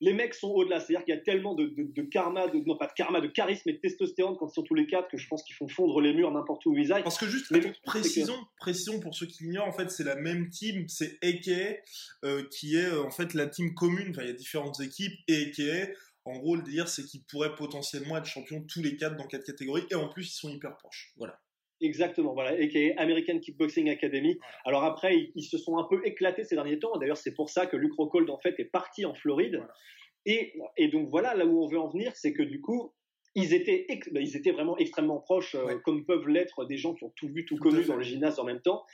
Les 0.00 0.12
mecs 0.12 0.34
sont 0.34 0.48
au-delà, 0.48 0.78
c'est-à-dire 0.78 1.04
qu'il 1.04 1.14
y 1.14 1.18
a 1.18 1.20
tellement 1.20 1.54
de, 1.54 1.66
de- 1.66 1.92
de 1.92 2.02
karma, 2.02 2.46
de, 2.46 2.58
non 2.66 2.76
pas 2.76 2.86
de 2.86 2.92
karma, 2.92 3.20
de 3.20 3.26
charisme 3.26 3.68
et 3.68 3.72
de 3.72 3.78
testostérone 3.78 4.36
quand 4.38 4.48
ils 4.48 4.54
sont 4.54 4.62
tous 4.62 4.74
les 4.74 4.86
quatre 4.86 5.08
que 5.10 5.16
je 5.16 5.26
pense 5.26 5.42
qu'ils 5.42 5.56
font 5.56 5.66
fondre 5.68 6.00
les 6.00 6.14
murs 6.14 6.30
n'importe 6.30 6.64
où 6.66 6.76
ils 6.76 6.92
aillent. 6.92 7.02
Parce 7.02 7.18
que 7.18 7.26
juste, 7.26 7.50
attends, 7.52 7.72
précisons, 7.84 8.38
précisons 8.58 9.00
pour 9.00 9.14
ceux 9.14 9.26
qui 9.26 9.44
l'ignorent, 9.44 9.66
en 9.66 9.72
fait, 9.72 9.90
c'est 9.90 10.04
la 10.04 10.14
même 10.16 10.50
team, 10.50 10.86
c'est 10.88 11.18
AKA, 11.22 11.78
euh, 12.24 12.44
qui 12.52 12.76
est 12.76 12.84
euh, 12.84 13.02
en 13.04 13.10
fait 13.10 13.34
la 13.34 13.46
team 13.48 13.74
commune, 13.74 14.10
enfin, 14.10 14.22
il 14.22 14.28
y 14.28 14.30
a 14.30 14.34
différentes 14.34 14.80
équipes, 14.80 15.14
et 15.26 15.46
AKA, 15.50 15.90
en 16.24 16.38
gros, 16.38 16.56
le 16.56 16.62
délire, 16.62 16.88
c'est 16.88 17.04
qu'ils 17.04 17.24
pourraient 17.24 17.54
potentiellement 17.54 18.16
être 18.18 18.26
champions 18.26 18.62
tous 18.68 18.82
les 18.82 18.96
quatre 18.96 19.16
dans 19.16 19.26
quatre 19.26 19.44
catégories, 19.44 19.84
et 19.90 19.94
en 19.94 20.08
plus, 20.08 20.28
ils 20.28 20.38
sont 20.38 20.50
hyper 20.50 20.76
proches. 20.76 21.12
Voilà. 21.16 21.40
Exactement, 21.80 22.34
voilà, 22.34 22.50
aka 22.50 23.00
American 23.00 23.38
Kickboxing 23.38 23.88
Academy. 23.88 24.38
Alors 24.64 24.84
après, 24.84 25.16
ils, 25.16 25.32
ils 25.36 25.44
se 25.44 25.58
sont 25.58 25.78
un 25.78 25.84
peu 25.84 26.00
éclatés 26.04 26.44
ces 26.44 26.56
derniers 26.56 26.78
temps. 26.78 26.96
D'ailleurs, 26.98 27.16
c'est 27.16 27.34
pour 27.34 27.50
ça 27.50 27.66
que 27.66 27.76
Luke 27.76 27.94
Rockhold, 27.96 28.28
en 28.30 28.38
fait, 28.38 28.58
est 28.58 28.64
parti 28.64 29.04
en 29.04 29.14
Floride. 29.14 29.56
Voilà. 29.56 29.72
Et, 30.26 30.52
et 30.76 30.88
donc 30.88 31.08
voilà, 31.08 31.34
là 31.34 31.46
où 31.46 31.62
on 31.62 31.66
veut 31.66 31.78
en 31.78 31.88
venir, 31.88 32.14
c'est 32.14 32.32
que 32.32 32.42
du 32.42 32.60
coup, 32.60 32.92
ils 33.34 33.54
étaient, 33.54 33.86
bah, 34.12 34.20
ils 34.20 34.36
étaient 34.36 34.50
vraiment 34.50 34.76
extrêmement 34.76 35.20
proches, 35.20 35.54
euh, 35.54 35.78
comme 35.84 36.04
peuvent 36.04 36.28
l'être 36.28 36.64
des 36.64 36.76
gens 36.76 36.94
qui 36.94 37.04
ont 37.04 37.12
tout 37.16 37.28
vu, 37.28 37.44
tout, 37.44 37.56
connu 37.56 37.84
dans 37.84 37.96
le 37.96 38.02
gymnase 38.02 38.38
en 38.38 38.44
même 38.44 38.60
temps. 38.60 38.84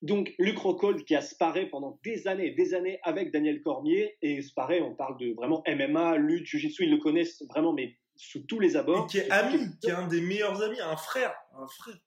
Donc, 0.00 0.34
Luke 0.38 0.58
Rockhold 0.58 1.04
qui 1.04 1.14
a 1.14 1.20
sparé 1.20 1.68
pendant 1.68 2.00
des 2.02 2.26
années 2.26 2.48
et 2.48 2.50
des 2.50 2.74
années 2.74 2.98
avec 3.04 3.30
Daniel 3.30 3.62
Cormier. 3.62 4.16
Et 4.20 4.42
sparé, 4.42 4.80
on 4.82 4.96
parle 4.96 5.16
de 5.18 5.32
vraiment 5.32 5.62
MMA, 5.68 6.16
lutte, 6.16 6.46
jiu-jitsu, 6.46 6.84
ils 6.84 6.90
le 6.90 6.98
connaissent 6.98 7.44
vraiment, 7.48 7.72
mais 7.72 7.96
sous 8.22 8.40
tous 8.46 8.60
les 8.60 8.76
abords. 8.76 9.04
Et 9.06 9.08
qui 9.08 9.18
est 9.18 9.30
ami, 9.30 9.58
qui 9.80 9.88
est 9.88 9.92
un 9.92 10.06
des 10.06 10.20
meilleurs 10.20 10.62
amis, 10.62 10.80
un 10.80 10.96
frère. 10.96 11.34
Un 11.58 11.66
frère. 11.66 11.98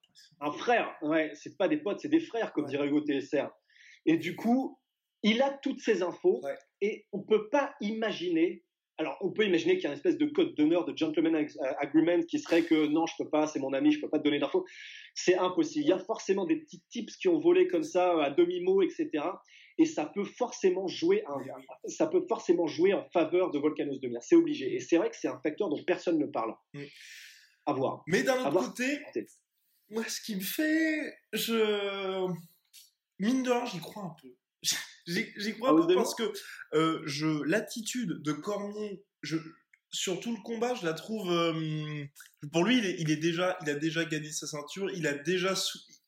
Un 0.41 0.51
frère, 0.51 0.95
ouais, 1.01 1.31
c'est 1.35 1.57
pas 1.57 1.67
des 1.67 1.77
potes, 1.77 1.99
c'est 2.01 2.09
des 2.09 2.19
frères, 2.19 2.53
comme 2.53 2.65
Ouais. 2.65 2.69
dirait 2.71 2.87
Hugo 2.87 3.01
TSR. 3.01 3.49
Et 4.05 4.17
du 4.17 4.35
coup, 4.35 4.79
il 5.23 5.41
a 5.41 5.51
toutes 5.61 5.81
ces 5.81 6.01
infos 6.03 6.41
Ouais. 6.43 6.57
et 6.81 7.05
on 7.11 7.21
peut 7.21 7.49
pas 7.49 7.73
imaginer. 7.81 8.63
Alors, 8.97 9.17
on 9.21 9.31
peut 9.31 9.45
imaginer 9.45 9.73
qu'il 9.75 9.83
y 9.83 9.87
a 9.87 9.89
une 9.89 9.95
espèce 9.97 10.17
de 10.17 10.25
code 10.27 10.55
d'honneur, 10.55 10.85
de 10.85 10.97
gentleman 10.97 11.35
euh, 11.35 11.73
agreement 11.79 12.21
qui 12.23 12.39
serait 12.39 12.63
que 12.63 12.87
non, 12.87 13.05
je 13.07 13.13
peux 13.17 13.29
pas, 13.29 13.45
c'est 13.45 13.59
mon 13.59 13.73
ami, 13.73 13.91
je 13.91 13.99
peux 13.99 14.09
pas 14.09 14.19
te 14.19 14.23
donner 14.23 14.39
d'infos. 14.39 14.65
C'est 15.15 15.35
impossible. 15.37 15.83
Il 15.85 15.89
y 15.89 15.93
a 15.93 15.99
forcément 15.99 16.45
des 16.45 16.55
petits 16.61 16.81
tips 16.89 17.17
qui 17.17 17.27
ont 17.27 17.39
volé 17.39 17.67
comme 17.67 17.83
ça 17.83 18.23
à 18.23 18.29
demi-mot, 18.29 18.81
etc. 18.81 19.09
Et 19.77 19.85
ça 19.85 20.05
peut 20.05 20.23
forcément 20.23 20.87
jouer 20.87 21.23
un, 21.27 21.37
ça 21.89 22.07
peut 22.07 22.25
forcément 22.29 22.65
jouer 22.67 22.93
en 22.93 23.03
faveur 23.11 23.51
de 23.51 23.59
Volcanos 23.59 23.99
Demir. 23.99 24.21
C'est 24.23 24.35
obligé. 24.35 24.73
Et 24.73 24.79
c'est 24.79 24.97
vrai 24.97 25.09
que 25.09 25.17
c'est 25.17 25.27
un 25.27 25.39
facteur 25.41 25.69
dont 25.69 25.83
personne 25.83 26.17
ne 26.17 26.25
parle. 26.25 26.55
Mm. 26.73 26.83
À 27.65 27.73
voir. 27.73 28.03
Mais 28.07 28.23
d'un 28.23 28.39
autre 28.39 28.51
voir. 28.51 28.65
côté, 28.69 28.99
moi, 29.89 30.03
ce 30.07 30.21
qui 30.21 30.35
me 30.35 30.41
fait. 30.41 31.17
Je. 31.33 32.27
Mine 33.19 33.43
de 33.43 33.51
rien, 33.51 33.65
j'y 33.65 33.79
crois 33.79 34.03
un 34.03 34.15
peu. 34.21 34.29
J'y 35.07 35.53
crois 35.53 35.69
Ah, 35.69 35.71
un 35.73 35.75
vous 35.75 35.87
peu 35.87 35.95
parce 35.95 36.15
que 36.15 36.33
euh, 36.73 37.01
je 37.05 37.43
l'attitude 37.43 38.23
de 38.23 38.31
Cormier, 38.31 39.05
je, 39.21 39.37
sur 39.91 40.19
tout 40.19 40.35
le 40.35 40.41
combat, 40.41 40.73
je 40.73 40.83
la 40.85 40.93
trouve. 40.93 41.31
euh, 41.31 42.03
pour 42.51 42.63
lui, 42.63 42.79
il, 42.79 42.85
est, 42.85 42.95
il 42.99 43.11
est 43.11 43.17
déjà, 43.17 43.57
il 43.61 43.69
a 43.69 43.75
déjà 43.75 44.03
gagné 44.05 44.31
sa 44.31 44.47
ceinture, 44.47 44.89
il 44.91 45.05
a 45.05 45.13
déjà. 45.13 45.53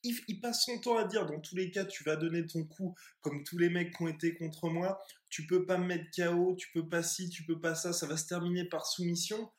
Il, 0.03 0.39
passe 0.39 0.65
son 0.65 0.79
temps 0.79 0.97
à 0.97 1.05
dire 1.05 1.25
dans 1.25 1.39
tous 1.39 1.55
les 1.55 1.71
cas, 1.71 1.85
tu 1.85 2.03
vas 2.03 2.15
donner 2.15 2.45
ton 2.45 2.63
coup, 2.63 2.95
comme 3.21 3.43
tous 3.43 3.57
les 3.57 3.69
mecs 3.69 3.95
qui 3.95 4.03
ont 4.03 4.07
été 4.07 4.35
contre 4.35 4.69
moi. 4.69 5.01
Tu 5.29 5.45
peux 5.45 5.65
pas 5.65 5.77
me 5.77 5.85
mettre 5.85 6.05
KO, 6.15 6.55
tu 6.55 6.69
peux 6.73 6.87
pas 6.87 7.03
ci, 7.03 7.29
tu 7.29 7.43
peux 7.43 7.59
pas 7.59 7.75
ça, 7.75 7.93
ça 7.93 8.07
va 8.07 8.17
se 8.17 8.27
terminer 8.27 8.65
par 8.65 8.85
soumission. 8.85 9.51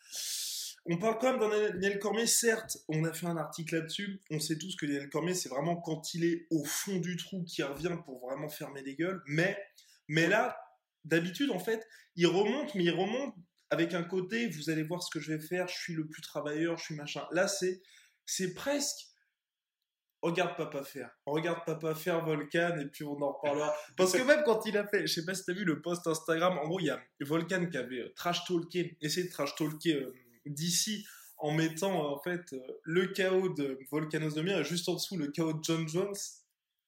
On 0.86 0.96
parle 0.96 1.18
quand 1.18 1.32
même 1.32 1.40
d'un 1.40 1.70
Daniel 1.72 1.98
Cormier, 1.98 2.26
certes, 2.26 2.78
on 2.88 3.04
a 3.04 3.12
fait 3.12 3.26
un 3.26 3.36
article 3.36 3.74
là-dessus, 3.74 4.22
on 4.30 4.40
sait 4.40 4.56
tous 4.56 4.74
que 4.74 4.86
Daniel 4.86 5.10
Cormier, 5.10 5.34
c'est 5.34 5.50
vraiment 5.50 5.76
quand 5.76 6.14
il 6.14 6.24
est 6.24 6.46
au 6.50 6.64
fond 6.64 6.96
du 6.96 7.16
trou 7.18 7.44
qui 7.44 7.62
revient 7.62 7.98
pour 8.06 8.26
vraiment 8.26 8.48
fermer 8.48 8.82
les 8.82 8.94
gueules, 8.94 9.22
mais, 9.26 9.58
mais 10.06 10.28
là, 10.28 10.58
d'habitude, 11.04 11.50
en 11.50 11.58
fait, 11.58 11.86
il 12.16 12.26
remonte, 12.26 12.74
mais 12.74 12.84
il 12.84 12.90
remonte 12.90 13.34
avec 13.70 13.92
un 13.92 14.02
côté, 14.02 14.48
vous 14.48 14.70
allez 14.70 14.82
voir 14.82 15.02
ce 15.02 15.10
que 15.10 15.20
je 15.20 15.32
vais 15.32 15.40
faire, 15.40 15.68
je 15.68 15.76
suis 15.76 15.94
le 15.94 16.06
plus 16.06 16.22
travailleur, 16.22 16.78
je 16.78 16.84
suis 16.84 16.94
machin. 16.94 17.26
Là, 17.32 17.48
c'est 17.48 18.54
presque, 18.54 19.07
regarde 20.22 20.56
papa 20.56 20.82
faire, 20.82 21.10
regarde 21.26 21.64
papa 21.64 21.94
faire 21.94 22.24
Volcan, 22.24 22.78
et 22.80 22.86
puis 22.86 23.04
on 23.04 23.20
en 23.22 23.32
reparlera. 23.32 23.74
Parce 23.96 24.12
que 24.12 24.22
même 24.22 24.42
quand 24.44 24.64
il 24.66 24.76
a 24.76 24.86
fait, 24.86 25.06
je 25.06 25.12
sais 25.12 25.24
pas 25.24 25.34
si 25.34 25.44
t'as 25.44 25.52
vu 25.52 25.64
le 25.64 25.80
post 25.80 26.06
Instagram, 26.06 26.58
en 26.58 26.66
gros, 26.66 26.80
il 26.80 26.86
y 26.86 26.90
a 26.90 27.00
Volcan 27.20 27.66
qui 27.66 27.76
avait 27.76 28.00
euh, 28.00 28.12
trash 28.16 28.44
talké, 28.46 28.96
essayé 29.00 29.26
de 29.26 29.32
trash 29.32 29.54
talker 29.54 29.94
euh, 29.94 30.14
d'ici 30.46 31.06
en 31.38 31.52
mettant 31.52 32.12
en 32.12 32.20
fait 32.20 32.52
euh, 32.52 32.58
le 32.82 33.06
chaos 33.08 33.48
de 33.50 33.78
Volcanos 33.90 34.34
de 34.34 34.42
Mir 34.42 34.58
et 34.58 34.64
juste 34.64 34.88
en 34.88 34.94
dessous 34.94 35.16
le 35.16 35.28
chaos 35.28 35.52
de 35.52 35.62
John 35.62 35.88
Jones. 35.88 36.16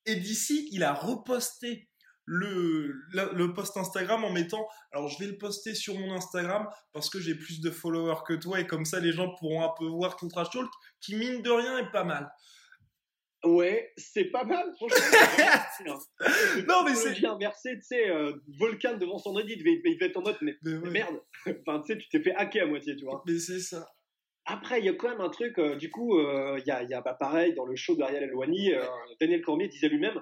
Et 0.06 0.16
d'ici, 0.16 0.68
il 0.72 0.82
a 0.82 0.92
reposté 0.92 1.88
le, 2.25 2.94
le, 3.12 3.32
le 3.34 3.52
post 3.54 3.76
Instagram 3.76 4.25
en 4.25 4.30
mettant 4.30 4.64
alors 4.92 5.08
je 5.08 5.18
vais 5.18 5.26
le 5.26 5.37
poster 5.37 5.75
sur 5.75 5.99
mon 5.99 6.14
Instagram 6.14 6.68
parce 6.92 7.10
que 7.10 7.18
j'ai 7.18 7.34
plus 7.34 7.60
de 7.60 7.70
followers 7.70 8.20
que 8.26 8.34
toi 8.34 8.60
et 8.60 8.66
comme 8.68 8.84
ça 8.84 9.00
les 9.00 9.10
gens 9.12 9.34
pourront 9.34 9.64
un 9.64 9.72
peu 9.76 9.87
voir 9.87 10.16
ton 10.16 10.28
trash 10.28 10.50
talk 10.50 10.70
qui 11.00 11.16
mine 11.16 11.42
de 11.42 11.50
rien 11.50 11.78
est 11.78 11.90
pas 11.90 12.04
mal. 12.04 12.30
Ouais, 13.44 13.92
c'est 13.97 14.26
pas 14.26 14.44
mal, 14.44 14.70
franchement. 14.76 15.99
non, 16.68 16.85
mais 16.85 16.94
c'est. 16.94 17.25
inversé, 17.25 17.76
tu 17.76 17.82
sais, 17.82 18.11
euh, 18.11 18.32
Volcan 18.59 18.99
devant 18.99 19.18
son 19.18 19.32
Reddit, 19.32 19.54
il 19.54 19.66
il 19.66 19.94
devait 19.94 20.11
être 20.11 20.18
en 20.18 20.23
mode, 20.23 20.37
mais, 20.42 20.56
Mais 20.62 20.75
ouais. 20.75 20.90
merde. 20.90 21.20
enfin, 21.66 21.80
tu 21.80 21.92
sais, 21.92 21.99
tu 21.99 22.09
t'es 22.11 22.20
fait 22.20 22.35
hacker 22.35 22.64
à 22.64 22.66
moitié, 22.66 22.97
tu 22.97 23.04
vois. 23.04 23.23
Mais 23.26 23.38
c'est 23.38 23.61
ça. 23.61 23.87
Après, 24.47 24.80
il 24.80 24.85
y 24.85 24.88
a 24.88 24.94
quand 24.94 25.09
même 25.09 25.20
un 25.20 25.28
truc, 25.28 25.59
euh, 25.59 25.76
du 25.76 25.90
coup, 25.90 26.18
euh, 26.18 26.59
il 26.59 26.66
y 26.66 26.70
a, 26.70 26.82
y 26.82 26.94
a 26.94 27.00
bah, 27.00 27.14
pareil, 27.14 27.54
dans 27.54 27.64
le 27.64 27.76
show 27.76 27.94
d'Ariel 27.94 28.25
Elouani, 28.25 28.73
euh, 28.73 28.85
Daniel 29.20 29.42
Cormier 29.42 29.68
disait 29.68 29.88
lui-même, 29.88 30.20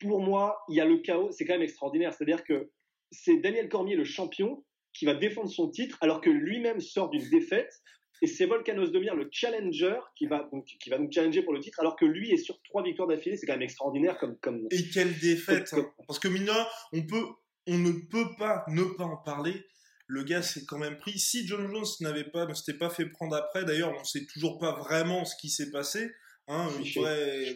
pour 0.00 0.20
moi, 0.20 0.58
il 0.68 0.76
y 0.76 0.80
a 0.80 0.84
le 0.84 0.98
chaos, 0.98 1.30
c'est 1.30 1.44
quand 1.44 1.54
même 1.54 1.62
extraordinaire. 1.62 2.14
C'est-à-dire 2.14 2.42
que 2.42 2.70
c'est 3.10 3.36
Daniel 3.36 3.68
Cormier, 3.68 3.96
le 3.96 4.04
champion, 4.04 4.64
qui 4.92 5.04
va 5.04 5.14
défendre 5.14 5.50
son 5.50 5.68
titre, 5.68 5.98
alors 6.00 6.20
que 6.20 6.30
lui-même 6.30 6.80
sort 6.80 7.10
d'une 7.10 7.28
défaite. 7.28 7.82
Et 8.22 8.26
c'est 8.26 8.46
Volcanos 8.46 8.90
Demir, 8.90 9.14
le 9.14 9.28
challenger, 9.30 9.98
qui 10.16 10.26
va, 10.26 10.48
donc, 10.52 10.64
qui 10.64 10.90
va 10.90 10.98
nous 10.98 11.10
challenger 11.10 11.42
pour 11.42 11.52
le 11.52 11.60
titre, 11.60 11.80
alors 11.80 11.96
que 11.96 12.04
lui 12.04 12.32
est 12.32 12.38
sur 12.38 12.60
trois 12.62 12.82
victoires 12.82 13.08
d'affilée. 13.08 13.36
C'est 13.36 13.46
quand 13.46 13.54
même 13.54 13.62
extraordinaire 13.62 14.18
comme, 14.18 14.36
comme, 14.38 14.66
Et 14.70 14.88
quelle 14.88 15.18
défaite 15.18 15.72
hein. 15.72 15.86
Parce 16.06 16.18
que 16.18 16.28
Mina, 16.28 16.68
on 16.92 17.02
peut, 17.02 17.24
on 17.66 17.78
ne 17.78 17.92
peut 18.10 18.34
pas 18.38 18.64
ne 18.68 18.84
pas 18.84 19.04
en 19.04 19.16
parler. 19.16 19.66
Le 20.06 20.22
gars 20.22 20.42
s'est 20.42 20.64
quand 20.64 20.78
même 20.78 20.98
pris. 20.98 21.18
Si 21.18 21.46
John 21.46 21.68
Jones 21.68 21.84
n'avait 22.00 22.24
pas, 22.30 22.46
ne 22.46 22.54
s'était 22.54 22.78
pas 22.78 22.90
fait 22.90 23.06
prendre 23.06 23.34
après, 23.36 23.64
d'ailleurs, 23.64 23.92
on 23.98 24.04
sait 24.04 24.24
toujours 24.32 24.58
pas 24.58 24.72
vraiment 24.72 25.24
ce 25.24 25.34
qui 25.36 25.50
s'est 25.50 25.70
passé. 25.70 26.10
Hein, 26.48 26.68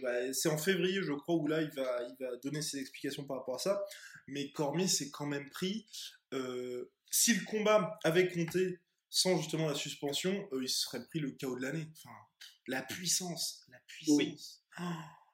bah, 0.03 0.33
c'est 0.33 0.49
en 0.49 0.59
février, 0.59 1.01
je 1.01 1.13
crois, 1.13 1.37
où 1.37 1.47
là, 1.47 1.63
il 1.63 1.71
va, 1.71 2.03
il 2.09 2.25
va 2.25 2.37
donner 2.43 2.61
ses 2.61 2.79
explications 2.79 3.25
par 3.25 3.39
rapport 3.39 3.55
à 3.55 3.59
ça. 3.59 3.85
Mais 4.27 4.51
Cormier 4.51 4.89
s'est 4.89 5.11
quand 5.11 5.27
même 5.27 5.49
pris. 5.51 5.87
euh, 6.33 6.91
si 7.11 7.35
le 7.35 7.45
combat 7.45 7.99
avait 8.05 8.29
compté 8.29 8.79
sans 9.11 9.37
justement 9.37 9.69
la 9.69 9.75
suspension, 9.75 10.49
euh, 10.53 10.63
il 10.63 10.69
se 10.69 10.83
serait 10.83 11.05
pris 11.05 11.19
le 11.19 11.33
chaos 11.33 11.57
de 11.57 11.63
l'année. 11.63 11.89
Enfin, 11.93 12.15
la 12.67 12.83
puissance, 12.83 13.67
la 13.69 13.79
puissance. 13.87 14.17
Oui. 14.17 14.39
Oh, 14.81 14.85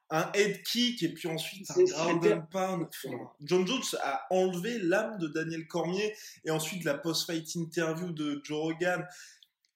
un 0.09 0.31
head 0.33 0.63
kick 0.63 1.03
et 1.03 1.13
puis 1.13 1.27
ensuite 1.27 1.69
un 1.71 2.15
ground 2.15 2.49
pound. 2.49 2.87
Enfin, 2.87 3.31
John 3.41 3.67
Jones 3.67 3.83
a 4.01 4.25
enlevé 4.31 4.79
l'âme 4.79 5.17
de 5.19 5.27
Daniel 5.27 5.67
Cormier 5.67 6.15
et 6.45 6.51
ensuite 6.51 6.83
la 6.85 6.95
post-fight 6.95 7.55
interview 7.55 8.11
de 8.11 8.41
Joe 8.43 8.57
Rogan 8.57 9.05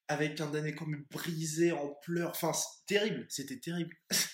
avec 0.07 0.39
un 0.41 0.49
Daniel 0.49 0.75
Cormier 0.75 0.97
brisé 1.09 1.71
en 1.71 1.89
pleurs. 2.01 2.31
Enfin, 2.31 2.53
c'est 2.53 2.85
terrible, 2.85 3.25
c'était 3.29 3.59
terrible. 3.59 3.95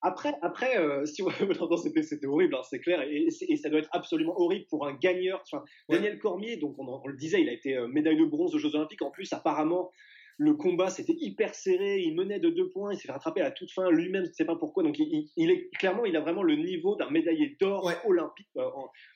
Après, 0.00 0.34
après 0.42 0.78
euh, 0.78 1.04
si 1.06 1.22
on... 1.22 1.28
c'était, 1.76 2.02
c'était 2.02 2.26
horrible, 2.26 2.54
hein, 2.54 2.62
c'est 2.68 2.78
clair, 2.80 3.02
et, 3.02 3.30
ça 3.56 3.68
doit 3.68 3.80
être 3.80 3.88
absolument 3.92 4.38
horrible 4.38 4.66
pour 4.70 4.86
un 4.86 4.94
gagneur. 4.94 5.42
Enfin, 5.42 5.64
Ouais. 5.88 5.96
Daniel 5.96 6.18
Cormier, 6.18 6.56
donc 6.56 6.76
on, 6.78 7.06
le 7.06 7.16
disait, 7.16 7.40
il 7.40 7.48
a 7.48 7.52
été 7.52 7.76
euh, 7.76 7.88
médaille 7.88 8.16
de 8.18 8.24
bronze 8.24 8.54
aux 8.54 8.58
Jeux 8.58 8.74
Olympiques. 8.74 9.02
En 9.02 9.10
plus, 9.10 9.32
apparemment, 9.32 9.90
le 10.36 10.54
combat 10.54 10.88
c'était 10.88 11.16
hyper 11.18 11.52
serré, 11.54 11.98
il 12.00 12.14
menait 12.14 12.38
de 12.38 12.50
deux 12.50 12.68
points, 12.70 12.92
il 12.92 12.96
s'est 12.96 13.08
fait 13.08 13.12
rattraper 13.12 13.40
à 13.40 13.44
la 13.44 13.50
toute 13.50 13.72
fin, 13.72 13.90
lui-même 13.90 14.22
ne 14.22 14.32
sait 14.32 14.44
pas 14.44 14.54
pourquoi. 14.54 14.84
Donc, 14.84 14.96
il, 14.98 15.50
est 15.50 15.68
clairement, 15.78 16.04
il 16.04 16.16
a 16.16 16.20
vraiment 16.20 16.44
le 16.44 16.54
niveau 16.54 16.94
d'un 16.94 17.10
médaillé 17.10 17.56
d'or 17.60 17.84
Ouais. 17.84 17.96
olympique. 18.04 18.48
euh, 18.56 18.68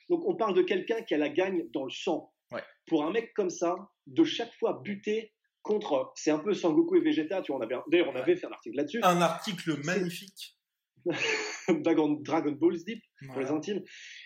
donc, 0.09 0.27
on 0.27 0.35
parle 0.35 0.53
de 0.53 0.61
quelqu'un 0.63 1.01
qui 1.03 1.13
a 1.13 1.17
la 1.17 1.29
gagne 1.29 1.65
dans 1.73 1.85
le 1.85 1.91
sang. 1.91 2.33
Ouais. 2.51 2.61
Pour 2.87 3.05
un 3.05 3.11
mec 3.11 3.33
comme 3.33 3.49
ça, 3.49 3.75
de 4.07 4.23
chaque 4.25 4.53
fois 4.55 4.81
buter 4.83 5.31
contre, 5.61 6.11
c'est 6.15 6.29
un 6.31 6.39
peu 6.39 6.53
Sangoku 6.53 6.97
et 6.97 6.99
Vegeta. 6.99 7.41
Tu 7.41 7.51
vois, 7.53 7.61
on 7.61 7.63
avait, 7.63 7.75
d'ailleurs, 7.87 8.09
on 8.13 8.15
avait 8.15 8.35
fait 8.35 8.45
un 8.47 8.51
article 8.51 8.75
là-dessus. 8.75 8.99
Un 9.01 9.21
article 9.21 9.79
magnifique. 9.85 10.57
Dragon, 11.83 12.09
Dragon 12.11 12.51
Balls 12.51 12.83
Deep 12.85 13.01
pour 13.27 13.39
les 13.39 13.47
intimes. 13.47 13.81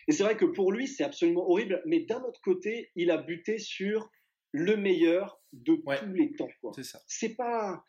Et 0.07 0.11
c'est 0.11 0.23
vrai 0.23 0.37
que 0.37 0.45
pour 0.45 0.71
lui, 0.71 0.87
c'est 0.87 1.03
absolument 1.03 1.47
horrible. 1.49 1.81
Mais 1.85 2.01
d'un 2.01 2.21
autre 2.23 2.41
côté, 2.41 2.91
il 2.95 3.11
a 3.11 3.17
buté 3.17 3.57
sur 3.59 4.09
le 4.51 4.75
meilleur 4.77 5.39
de 5.53 5.73
Ouais. 5.85 5.99
tous 5.99 6.13
les 6.13 6.31
temps. 6.33 6.49
C'est 6.75 6.83
ça. 6.83 6.99
C'est 7.07 7.35
pas. 7.35 7.83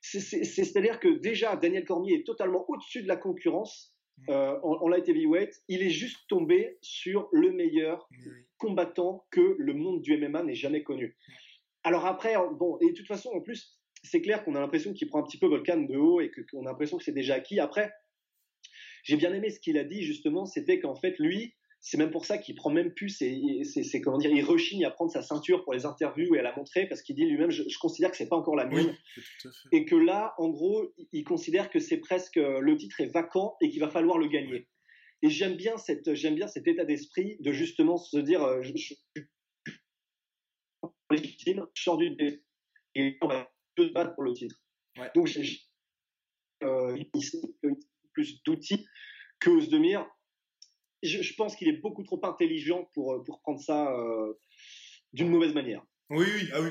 c'est- 0.00 0.20
c'est- 0.20 0.44
c'est- 0.44 0.64
C'est-à-dire 0.64 1.00
que 1.00 1.08
déjà, 1.08 1.56
Daniel 1.56 1.84
Cormier 1.86 2.14
est 2.16 2.26
totalement 2.26 2.64
au-dessus 2.68 3.02
de 3.02 3.08
la 3.08 3.16
concurrence 3.16 3.96
Mm. 4.18 4.30
euh, 4.30 4.60
en, 4.62 4.82
en 4.82 4.88
light 4.88 5.08
heavyweight. 5.08 5.50
Il 5.68 5.82
est 5.82 5.88
juste 5.90 6.18
tombé 6.28 6.76
sur 6.82 7.28
le 7.32 7.50
meilleur 7.52 8.06
combattant 8.58 9.24
que 9.30 9.56
le 9.58 9.72
monde 9.74 10.02
du 10.02 10.12
MMA 10.18 10.42
n'ait 10.44 10.54
jamais 10.54 10.82
connu. 10.84 11.16
Alors 11.84 12.06
après, 12.06 12.34
bon, 12.52 12.78
et 12.80 12.88
de 12.90 12.92
toute 12.92 13.06
façon, 13.08 13.30
en 13.30 13.40
plus, 13.40 13.80
c'est 14.02 14.20
clair 14.20 14.44
qu'on 14.44 14.54
a 14.54 14.60
l'impression 14.60 14.92
qu'il 14.92 15.08
prend 15.08 15.20
un 15.20 15.24
petit 15.24 15.38
peu 15.38 15.46
Volcan 15.46 15.80
de 15.80 15.96
haut 15.96 16.20
et 16.20 16.30
qu'on 16.52 16.60
a 16.66 16.70
l'impression 16.70 16.98
que 16.98 17.02
c'est 17.04 17.12
déjà 17.12 17.34
acquis. 17.36 17.58
Après, 17.58 17.90
j'ai 19.04 19.16
bien 19.16 19.32
aimé 19.32 19.50
ce 19.50 19.60
qu'il 19.60 19.78
a 19.78 19.84
dit 19.84 20.02
justement, 20.02 20.44
c'était 20.46 20.80
qu'en 20.80 20.96
fait, 20.96 21.16
lui, 21.18 21.54
c'est 21.80 21.98
même 21.98 22.10
pour 22.10 22.24
ça 22.24 22.38
qu'il 22.38 22.54
prend 22.54 22.70
même 22.70 22.94
plus, 22.94 23.10
c'est, 23.10 24.00
comment 24.00 24.16
dire, 24.16 24.30
il 24.30 24.42
rechigne 24.42 24.86
à 24.86 24.90
prendre 24.90 25.12
sa 25.12 25.20
ceinture 25.20 25.62
pour 25.64 25.74
les 25.74 25.84
interviews 25.84 26.34
et 26.34 26.38
à 26.38 26.42
la 26.42 26.56
montrer 26.56 26.88
parce 26.88 27.02
qu'il 27.02 27.14
dit 27.14 27.26
lui-même, 27.26 27.50
je, 27.50 27.62
je 27.68 27.78
considère 27.78 28.10
que 28.10 28.16
c'est 28.16 28.28
pas 28.28 28.36
encore 28.36 28.56
la 28.56 28.64
mienne. 28.66 28.96
Et 29.70 29.84
que 29.84 29.94
là, 29.94 30.34
en 30.38 30.48
gros, 30.48 30.90
il- 31.12 31.24
considère 31.24 31.68
que 31.70 31.78
c'est 31.80 31.98
presque 31.98 32.36
le 32.36 32.76
titre 32.78 33.02
est 33.02 33.12
vacant 33.12 33.56
et 33.60 33.68
qu'il 33.68 33.80
va 33.80 33.90
falloir 33.90 34.16
le 34.16 34.28
gagner. 34.28 34.66
Et 35.20 35.28
j'aime 35.28 35.56
bien 35.56 35.76
cette, 35.76 36.14
j'aime 36.14 36.34
bien 36.36 36.48
cet 36.48 36.66
état 36.66 36.84
d'esprit 36.86 37.36
de 37.40 37.52
justement 37.52 37.98
se 37.98 38.16
dire, 38.16 38.42
euh, 38.42 38.62
je, 38.62 38.72
je, 38.76 38.94
je- 39.16 39.22
légitime, 41.10 41.66
je 41.74 41.82
sors 41.82 41.98
du 41.98 42.16
et 42.94 43.18
on 43.20 43.28
va 43.28 43.52
se 43.76 43.84
battre 43.92 44.14
pour 44.14 44.22
le 44.24 44.32
titre. 44.32 44.56
Ouais. 44.98 45.10
Donc 45.14 45.28
euh, 46.62 46.96
il 46.96 47.10
plus 48.14 48.42
d'outils 48.44 48.86
que 49.40 49.50
Ozdemir. 49.50 50.06
Je, 51.02 51.20
je 51.20 51.34
pense 51.34 51.54
qu'il 51.56 51.68
est 51.68 51.80
beaucoup 51.82 52.02
trop 52.02 52.20
intelligent 52.24 52.88
pour, 52.94 53.12
euh, 53.12 53.24
pour 53.24 53.40
prendre 53.40 53.60
ça 53.60 53.92
euh, 53.92 54.32
d'une 55.12 55.28
mauvaise 55.28 55.52
manière. 55.52 55.84
Oui, 56.10 56.26
oui, 56.34 56.48
ah 56.54 56.60
oui. 56.60 56.70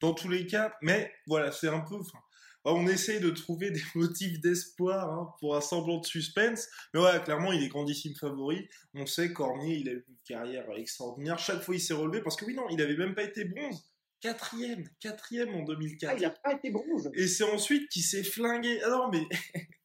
Dans 0.00 0.14
tous 0.14 0.28
les 0.28 0.46
cas, 0.46 0.74
mais 0.82 1.12
voilà, 1.26 1.52
c'est 1.52 1.68
un 1.68 1.80
peu. 1.80 1.94
enfin, 1.94 2.18
on 2.64 2.86
essaye 2.86 3.20
de 3.20 3.30
trouver 3.30 3.70
des 3.70 3.82
motifs 3.94 4.40
d'espoir 4.40 5.10
hein, 5.10 5.34
pour 5.40 5.56
un 5.56 5.60
semblant 5.60 5.98
de 5.98 6.06
suspense. 6.06 6.68
Mais 6.92 7.00
voilà, 7.00 7.20
clairement, 7.20 7.52
il 7.52 7.62
est 7.62 7.68
grandissime 7.68 8.14
favori. 8.14 8.68
On 8.94 9.06
sait, 9.06 9.32
Cormier, 9.32 9.76
il 9.76 9.88
a 9.88 9.92
eu 9.92 10.04
une 10.08 10.18
carrière 10.26 10.66
extraordinaire. 10.76 11.38
Chaque 11.38 11.62
fois, 11.62 11.74
il 11.74 11.80
s'est 11.80 11.94
relevé 11.94 12.22
parce 12.22 12.36
que 12.36 12.44
oui, 12.44 12.54
non, 12.54 12.68
il 12.70 12.80
avait 12.80 12.96
même 12.96 13.14
pas 13.14 13.24
été 13.24 13.44
bronze. 13.44 13.86
Quatrième, 14.20 14.86
quatrième 15.00 15.54
en 15.54 15.62
2004. 15.62 16.10
Ah, 16.10 16.16
il 16.16 16.22
n'a 16.22 16.30
pas 16.30 16.52
été 16.52 16.70
bronze. 16.70 17.10
Et 17.14 17.26
c'est 17.26 17.44
ensuite 17.44 17.88
qu'il 17.88 18.02
s'est 18.02 18.22
flingué. 18.22 18.80
Ah 18.84 18.90
non, 18.90 19.10
mais, 19.10 19.26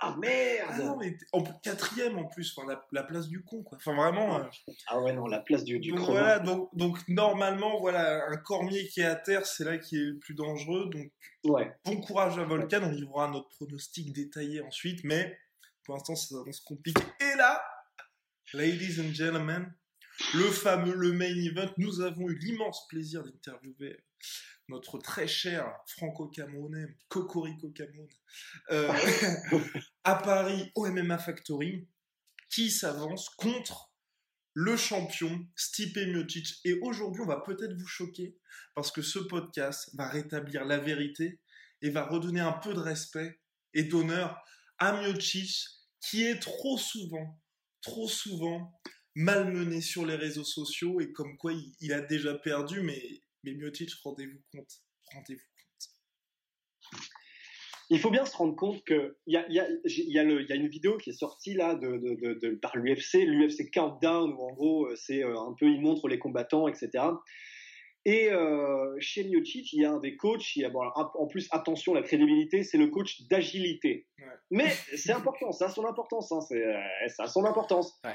Ah 0.00 0.16
merde 0.18 0.68
ah 0.70 0.78
non, 0.78 0.96
mais 0.96 1.16
en, 1.32 1.42
quatrième 1.42 2.18
en 2.18 2.24
plus, 2.26 2.54
enfin, 2.56 2.68
la, 2.68 2.86
la 2.92 3.02
place 3.02 3.28
du 3.28 3.42
con, 3.44 3.62
quoi. 3.62 3.76
Enfin, 3.78 3.94
vraiment. 3.94 4.38
euh, 4.38 4.44
Ah 4.86 5.00
ouais, 5.00 5.12
non, 5.12 5.26
la 5.26 5.40
place 5.40 5.64
du, 5.64 5.78
du 5.80 5.90
donc 5.90 6.00
voilà, 6.00 6.38
donc, 6.38 6.68
donc 6.76 6.98
normalement, 7.08 7.78
voilà, 7.80 8.26
un 8.28 8.36
Cormier 8.36 8.86
qui 8.88 9.00
est 9.00 9.04
à 9.04 9.16
terre, 9.16 9.46
c'est 9.46 9.64
là 9.64 9.78
qui 9.78 9.96
est 9.96 10.04
le 10.04 10.18
plus 10.18 10.34
dangereux. 10.34 10.88
Donc 10.90 11.10
Ouais. 11.44 11.72
bon 11.84 12.00
courage 12.00 12.38
à 12.38 12.44
Volcan, 12.44 12.80
on 12.82 12.90
livrera 12.90 13.28
notre 13.30 13.48
pronostic 13.48 14.12
détaillé 14.12 14.60
ensuite, 14.60 15.04
mais 15.04 15.38
pour 15.84 15.94
l'instant 15.94 16.14
ça 16.16 16.28
s'annonce 16.36 16.60
compliqué. 16.60 17.00
Et 17.20 17.36
là, 17.36 17.62
ladies 18.52 19.00
and 19.00 19.12
gentlemen, 19.14 19.72
le 20.34 20.44
fameux, 20.50 20.94
le 20.94 21.12
main 21.12 21.26
event, 21.26 21.70
nous 21.78 22.00
avons 22.00 22.28
eu 22.28 22.36
l'immense 22.38 22.86
plaisir 22.88 23.22
d'interviewer 23.22 23.98
notre 24.68 24.98
très 24.98 25.26
cher 25.26 25.72
franco-camerounais, 25.86 26.96
Cocorico 27.08 27.70
Cameroun, 27.70 28.08
euh, 28.70 28.92
à 30.04 30.16
Paris 30.16 30.70
au 30.74 30.86
MMA 30.86 31.18
Factory, 31.18 31.88
qui 32.50 32.70
s'avance 32.70 33.30
contre 33.30 33.92
le 34.54 34.76
champion 34.76 35.46
Stipe 35.56 35.96
Miocic. 35.96 36.60
Et 36.64 36.78
aujourd'hui, 36.82 37.22
on 37.22 37.26
va 37.26 37.40
peut-être 37.40 37.74
vous 37.74 37.86
choquer 37.86 38.36
parce 38.74 38.90
que 38.90 39.02
ce 39.02 39.18
podcast 39.18 39.90
va 39.94 40.08
rétablir 40.08 40.64
la 40.64 40.78
vérité 40.78 41.40
et 41.80 41.90
va 41.90 42.06
redonner 42.06 42.40
un 42.40 42.52
peu 42.52 42.74
de 42.74 42.80
respect 42.80 43.40
et 43.72 43.84
d'honneur 43.84 44.42
à 44.78 45.00
Miocic, 45.00 45.66
qui 46.00 46.24
est 46.24 46.40
trop 46.40 46.76
souvent, 46.76 47.40
trop 47.80 48.08
souvent 48.08 48.78
malmené 49.14 49.80
sur 49.80 50.06
les 50.06 50.16
réseaux 50.16 50.44
sociaux 50.44 51.00
et 51.00 51.12
comme 51.12 51.36
quoi 51.38 51.52
il, 51.52 51.74
il 51.80 51.92
a 51.92 52.00
déjà 52.00 52.34
perdu, 52.34 52.82
mais, 52.82 53.22
mais 53.44 53.52
Miocic, 53.54 53.90
rendez-vous 54.02 54.38
compte, 54.52 54.72
rendez-vous 55.14 55.40
compte. 55.40 56.98
Il 57.90 57.98
faut 58.00 58.10
bien 58.10 58.26
se 58.26 58.36
rendre 58.36 58.54
compte 58.54 58.84
qu'il 58.84 59.14
y 59.26 59.36
a, 59.36 59.48
y, 59.50 59.58
a, 59.60 59.66
il 59.84 60.10
y, 60.12 60.18
a 60.18 60.22
le- 60.24 60.42
il 60.42 60.48
y 60.48 60.52
a 60.52 60.56
une 60.56 60.68
vidéo 60.68 60.98
qui 60.98 61.10
est 61.10 61.14
sortie 61.14 61.54
là 61.54 61.74
de, 61.74 61.96
de, 61.96 62.14
de, 62.16 62.34
de- 62.34 62.54
par 62.56 62.76
l'UFC, 62.76 63.24
l'UFC 63.24 63.70
Countdown, 63.72 64.30
où 64.32 64.42
en 64.42 64.52
gros, 64.52 64.86
euh, 64.86 64.96
c'est 64.96 65.22
euh, 65.24 65.38
un 65.38 65.54
peu, 65.58 65.66
il 65.66 65.80
montre 65.80 66.06
les 66.08 66.18
combattants, 66.18 66.68
etc. 66.68 67.04
Et 68.04 68.30
euh, 68.30 68.94
chez 69.00 69.24
Miocic, 69.24 69.72
il 69.72 69.82
y 69.82 69.84
a 69.86 69.92
un 69.92 69.98
des 70.00 70.16
coachs, 70.16 70.54
il 70.56 70.62
y 70.62 70.64
a, 70.66 70.70
bon, 70.70 70.80
alors, 70.82 71.16
en 71.18 71.26
plus, 71.26 71.48
attention, 71.50 71.94
la 71.94 72.02
crédibilité, 72.02 72.62
c'est 72.62 72.78
le 72.78 72.88
coach 72.88 73.22
d'agilité. 73.28 74.06
Ouais. 74.18 74.24
Mais 74.50 74.70
c'est 74.96 75.12
important, 75.12 75.52
ça 75.52 75.66
a 75.66 75.70
son 75.70 75.86
importance, 75.86 76.30
hein, 76.30 76.40
c'est, 76.42 76.62
ça 77.08 77.24
a 77.24 77.26
son 77.26 77.44
importance. 77.46 77.98
Ouais. 78.04 78.14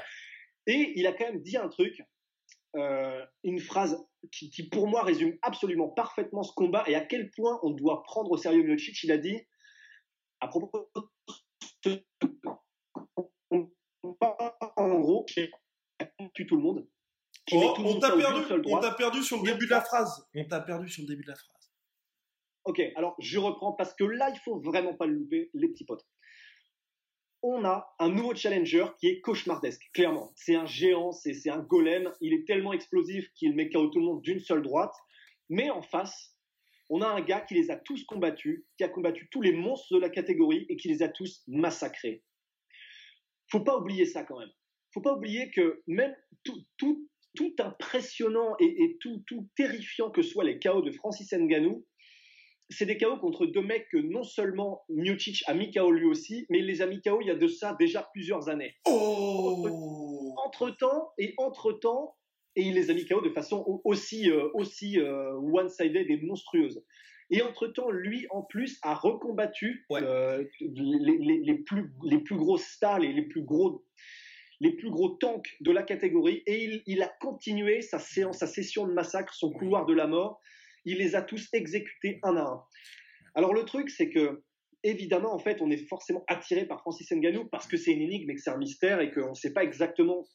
Et 0.66 0.92
il 0.96 1.06
a 1.08 1.12
quand 1.12 1.24
même 1.26 1.42
dit 1.42 1.56
un 1.56 1.68
truc, 1.68 2.00
euh, 2.76 3.24
une 3.42 3.60
phrase 3.60 3.96
qui, 4.32 4.50
qui, 4.50 4.68
pour 4.68 4.88
moi, 4.88 5.02
résume 5.02 5.36
absolument 5.42 5.88
parfaitement 5.88 6.42
ce 6.42 6.52
combat 6.54 6.84
et 6.86 6.94
à 6.94 7.04
quel 7.04 7.30
point 7.30 7.58
on 7.62 7.70
doit 7.70 8.02
prendre 8.02 8.30
au 8.30 8.36
sérieux 8.36 8.62
Miocic. 8.62 9.02
Il 9.04 9.12
a 9.12 9.18
dit, 9.18 9.40
à 10.40 10.48
propos 10.48 10.90
en 14.76 15.00
gros, 15.00 15.24
tue 16.34 16.46
tout 16.46 16.56
le 16.56 16.62
monde. 16.62 16.86
Oh, 17.52 17.74
on 17.78 17.98
t'a 17.98 18.16
perdu, 18.16 18.42
perdu 18.96 19.22
sur 19.22 19.36
le 19.36 19.44
début 19.44 19.66
de 19.66 19.70
la 19.70 19.82
phrase. 19.82 20.26
On 20.34 20.44
t'a 20.46 20.60
perdu 20.60 20.88
sur 20.88 21.02
le 21.02 21.08
début 21.08 21.24
de 21.24 21.28
la 21.28 21.36
phrase. 21.36 21.50
Ok, 22.64 22.80
alors 22.96 23.14
je 23.18 23.38
reprends 23.38 23.72
parce 23.72 23.94
que 23.94 24.04
là, 24.04 24.30
il 24.30 24.38
faut 24.38 24.58
vraiment 24.60 24.94
pas 24.94 25.06
le 25.06 25.14
louper, 25.14 25.50
les 25.52 25.68
petits 25.68 25.84
potes. 25.84 26.06
On 27.46 27.62
a 27.66 27.94
un 27.98 28.08
nouveau 28.08 28.34
challenger 28.34 28.86
qui 28.98 29.06
est 29.06 29.20
cauchemardesque, 29.20 29.90
clairement. 29.92 30.32
C'est 30.34 30.54
un 30.54 30.64
géant, 30.64 31.12
c'est 31.12 31.50
un 31.50 31.58
golem. 31.58 32.10
Il 32.22 32.32
est 32.32 32.46
tellement 32.46 32.72
explosif 32.72 33.30
qu'il 33.34 33.54
met 33.54 33.68
KO 33.68 33.88
tout 33.88 33.98
le 33.98 34.06
monde 34.06 34.22
d'une 34.22 34.40
seule 34.40 34.62
droite. 34.62 34.94
Mais 35.50 35.68
en 35.68 35.82
face, 35.82 36.34
on 36.88 37.02
a 37.02 37.06
un 37.06 37.20
gars 37.20 37.42
qui 37.42 37.52
les 37.52 37.70
a 37.70 37.76
tous 37.76 38.02
combattus, 38.06 38.64
qui 38.78 38.84
a 38.84 38.88
combattu 38.88 39.28
tous 39.30 39.42
les 39.42 39.52
monstres 39.52 39.92
de 39.92 40.00
la 40.00 40.08
catégorie 40.08 40.64
et 40.70 40.76
qui 40.76 40.88
les 40.88 41.02
a 41.02 41.10
tous 41.10 41.42
massacrés. 41.46 42.22
Faut 43.50 43.60
pas 43.60 43.76
oublier 43.76 44.06
ça 44.06 44.24
quand 44.24 44.38
même. 44.38 44.52
Faut 44.94 45.02
pas 45.02 45.12
oublier 45.12 45.50
que 45.50 45.82
même 45.86 46.16
tout, 46.44 47.06
impressionnant 47.58 48.56
et, 48.58 48.84
et 48.84 48.96
tout, 49.02 49.22
tout 49.26 49.50
terrifiant 49.54 50.10
que 50.10 50.22
soient 50.22 50.44
les 50.44 50.58
KO 50.58 50.80
de 50.80 50.92
Francis 50.92 51.30
Ngannou, 51.30 51.84
c'est 52.74 52.86
des 52.86 52.98
KO 52.98 53.16
contre 53.16 53.46
deux 53.46 53.62
mecs 53.62 53.88
que 53.88 53.96
non 53.96 54.22
seulement 54.22 54.84
Miocic 54.88 55.44
a 55.46 55.54
mis 55.54 55.70
KO 55.70 55.90
lui 55.90 56.06
aussi, 56.06 56.46
mais 56.50 56.58
il 56.58 56.66
les 56.66 56.82
a 56.82 56.86
mis 56.86 57.00
KO 57.00 57.20
il 57.20 57.28
y 57.28 57.30
a 57.30 57.34
de 57.34 57.46
ça 57.46 57.76
déjà 57.78 58.08
plusieurs 58.12 58.48
années. 58.48 58.74
Oh 58.86 59.66
entre, 60.44 60.70
temps 60.70 61.12
et 61.18 61.34
entre 61.38 61.72
temps, 61.72 62.16
et 62.56 62.62
il 62.62 62.74
les 62.74 62.90
a 62.90 62.94
mis 62.94 63.06
KO 63.06 63.20
de 63.20 63.30
façon 63.30 63.80
aussi 63.84 64.30
euh, 64.30 64.48
aussi 64.54 64.98
euh, 64.98 65.32
one-sided 65.34 66.10
et 66.10 66.16
monstrueuse. 66.18 66.84
Et 67.30 67.40
entre 67.42 67.68
temps, 67.68 67.90
lui 67.90 68.26
en 68.30 68.42
plus 68.42 68.78
a 68.82 68.94
recombattu 68.94 69.86
euh, 69.92 70.44
les, 70.60 71.40
les, 71.42 71.54
plus 71.54 71.92
les 72.04 72.18
plus 72.18 72.36
gros 72.36 72.58
stars, 72.58 72.98
les, 72.98 73.12
les 73.12 73.22
plus 73.22 73.42
gros 73.42 73.84
les 74.60 74.72
plus 74.72 74.90
gros 74.90 75.08
tanks 75.08 75.56
de 75.60 75.72
la 75.72 75.82
catégorie, 75.82 76.42
et 76.46 76.64
il, 76.64 76.82
il 76.86 77.02
a 77.02 77.08
continué 77.20 77.82
sa 77.82 77.98
séance, 77.98 78.38
sa 78.38 78.46
session 78.46 78.86
de 78.86 78.92
massacre, 78.92 79.34
son 79.34 79.50
couloir 79.50 79.84
de 79.84 79.94
la 79.94 80.06
mort 80.06 80.40
il 80.84 80.98
les 80.98 81.14
a 81.16 81.22
tous 81.22 81.48
exécutés 81.52 82.18
un 82.22 82.36
à 82.36 82.42
un. 82.42 82.62
Alors 83.34 83.52
le 83.52 83.64
truc, 83.64 83.90
c'est 83.90 84.10
que 84.10 84.42
évidemment, 84.84 85.34
en 85.34 85.38
fait, 85.38 85.60
on 85.60 85.70
est 85.70 85.88
forcément 85.88 86.24
attiré 86.28 86.66
par 86.66 86.80
Francis 86.80 87.10
Ngannou 87.10 87.46
parce 87.46 87.66
que 87.66 87.76
c'est 87.76 87.92
une 87.92 88.02
énigme 88.02 88.30
et 88.30 88.34
que 88.34 88.40
c'est 88.40 88.50
un 88.50 88.58
mystère 88.58 89.00
et 89.00 89.10
qu'on 89.10 89.30
ne 89.30 89.34
sait 89.34 89.52
pas 89.52 89.64
exactement 89.64 90.26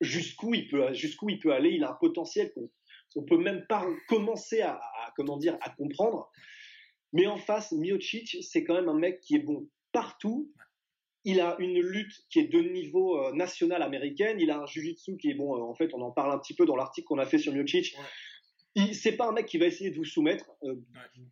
jusqu'où 0.00 0.54
il 0.54 0.68
peut 0.68 0.92
jusqu'où 0.94 1.28
il 1.28 1.38
peut 1.38 1.52
aller. 1.52 1.70
Il 1.70 1.84
a 1.84 1.90
un 1.90 1.98
potentiel 2.00 2.52
qu'on 2.54 3.20
ne 3.20 3.26
peut 3.26 3.38
même 3.38 3.64
pas 3.68 3.86
commencer 4.08 4.62
à, 4.62 4.80
comment 5.16 5.36
dire 5.36 5.56
à 5.60 5.70
comprendre. 5.70 6.30
Mais 7.12 7.26
en 7.26 7.36
face, 7.36 7.70
Miocic, 7.72 8.38
c'est 8.42 8.64
quand 8.64 8.74
même 8.74 8.88
un 8.88 8.98
mec 8.98 9.20
qui 9.20 9.36
est 9.36 9.40
bon 9.40 9.68
partout. 9.92 10.50
Il 11.26 11.40
a 11.40 11.56
une 11.58 11.80
lutte 11.80 12.12
qui 12.28 12.40
est 12.40 12.48
de 12.48 12.60
niveau 12.60 13.18
euh, 13.18 13.32
national 13.32 13.82
américain. 13.82 14.36
Il 14.38 14.50
a 14.50 14.58
un 14.58 14.66
jiu-jitsu 14.66 15.16
qui 15.16 15.30
est 15.30 15.34
bon. 15.34 15.56
Euh, 15.56 15.62
en 15.62 15.74
fait, 15.74 15.94
on 15.94 16.02
en 16.02 16.10
parle 16.10 16.32
un 16.32 16.38
petit 16.38 16.54
peu 16.54 16.66
dans 16.66 16.76
l'article 16.76 17.06
qu'on 17.06 17.18
a 17.18 17.24
fait 17.24 17.38
sur 17.38 17.52
Miocic 17.52 17.96
c'est 18.92 19.16
pas 19.16 19.28
un 19.28 19.32
mec 19.32 19.46
qui 19.46 19.58
va 19.58 19.66
essayer 19.66 19.90
de 19.90 19.96
vous 19.96 20.04
soumettre. 20.04 20.50
Euh, 20.64 20.74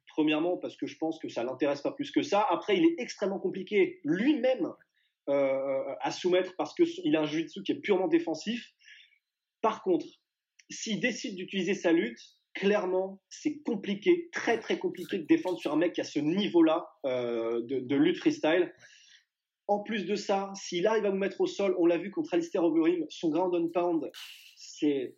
premièrement, 0.09 0.57
parce 0.57 0.77
que 0.77 0.87
je 0.87 0.97
pense 0.97 1.19
que 1.19 1.29
ça 1.29 1.43
l'intéresse 1.43 1.81
pas 1.81 1.93
plus 1.93 2.11
que 2.11 2.23
ça. 2.23 2.47
Après, 2.51 2.77
il 2.77 2.85
est 2.85 2.95
extrêmement 2.99 3.41
compliqué 3.41 4.01
lui-même 4.05 4.73
euh, 5.29 5.95
à 6.01 6.11
soumettre 6.11 6.55
parce 6.57 6.75
qu'il 6.75 7.17
a 7.17 7.21
un 7.21 7.27
jiu-jitsu 7.27 7.63
qui 7.63 7.73
est 7.73 7.81
purement 7.81 8.09
défensif. 8.09 8.73
Par 9.61 9.83
contre, 9.83 10.07
s'il 10.71 11.01
décide 11.01 11.37
d'utiliser 11.37 11.75
sa 11.75 11.93
lutte, 11.93 12.21
clairement, 12.55 13.21
c'est 13.29 13.59
compliqué, 13.63 14.29
très 14.33 14.61
très 14.61 14.79
compliqué 14.79 15.19
de 15.19 15.27
défendre 15.27 15.59
sur 15.59 15.73
un 15.73 15.77
mec 15.77 15.95
qui 15.95 16.01
a 16.01 16.05
ce 16.05 16.19
niveau-là 16.19 16.87
euh, 17.07 17.63
de, 17.63 17.81
de, 17.81 17.97
lutte 17.97 18.19
freestyle. 18.19 18.73
En 19.69 19.81
plus 19.83 20.07
de 20.07 20.15
ça, 20.17 20.53
s'il 20.55 20.87
arrive 20.87 21.07
à 21.07 21.11
vous 21.11 21.17
mettre 21.17 21.41
au 21.41 21.47
sol, 21.47 21.75
on 21.79 21.87
l'a 21.87 21.99
vu 21.99 22.11
contre 22.11 22.35
Alistair 22.35 22.63
Overeem, 22.63 23.07
son 23.09 23.31
ground 23.31 23.55
and 23.55 23.69
pound, 23.69 24.11
c'est 24.57 25.17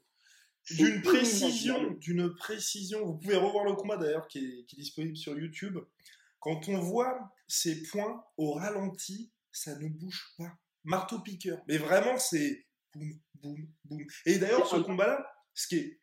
d'une 0.71 1.03
précision, 1.03 1.93
d'une 1.93 2.35
précision. 2.35 3.05
Vous 3.05 3.19
pouvez 3.19 3.37
revoir 3.37 3.65
le 3.65 3.75
combat 3.75 3.97
d'ailleurs 3.97 4.29
qui 4.29 4.39
est, 4.39 4.75
disponible 4.77 5.17
sur 5.17 5.39
YouTube. 5.39 5.79
Quand 6.41 6.69
on 6.69 6.79
voit 6.79 7.33
ces 7.47 7.83
points 7.83 8.25
au 8.37 8.53
ralenti, 8.53 9.33
ça 9.53 9.77
ne 9.79 9.89
bouge 9.89 10.35
pas. 10.39 10.53
Marteau 10.85 11.21
piqueur. 11.21 11.63
Mais 11.69 11.79
vraiment, 11.79 12.19
c'est 12.19 12.67
boum, 12.93 13.19
boum, 13.43 13.69
boum. 13.85 14.05
Et 14.27 14.39
d'ailleurs, 14.39 14.67
ce 14.67 14.77
combat-là, 14.77 15.27
ce 15.55 15.69
qui 15.69 15.77
est, 15.77 16.01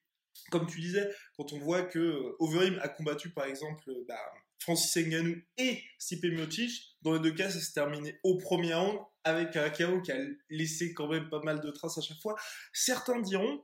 comme 0.50 0.68
tu 0.68 0.80
disais, 0.80 1.10
quand 1.38 1.54
on 1.54 1.60
voit 1.60 1.84
que 1.84 2.36
Overeem 2.40 2.80
a 2.82 2.90
combattu 2.90 3.32
par 3.32 3.46
exemple 3.46 3.92
bah, 4.08 4.16
Francis 4.60 4.96
Ngannou 4.96 5.36
et 5.58 5.84
Stipe 5.98 6.24
Miocic, 6.26 6.96
dans 7.02 7.14
les 7.14 7.20
deux 7.20 7.34
cas, 7.34 7.50
ça 7.50 7.60
s'est 7.60 7.74
terminé 7.74 8.20
au 8.24 8.38
premier 8.38 8.74
round 8.74 9.00
avec 9.24 9.56
un 9.56 9.70
KO 9.70 10.02
qui 10.02 10.12
a 10.12 10.18
laissé 10.50 10.94
quand 10.94 11.08
même 11.08 11.30
pas 11.30 11.42
mal 11.42 11.62
de 11.62 11.70
traces 11.72 11.98
à 11.98 12.02
chaque 12.02 12.22
fois. 12.22 12.36
Certains 12.74 13.22
diront 13.22 13.64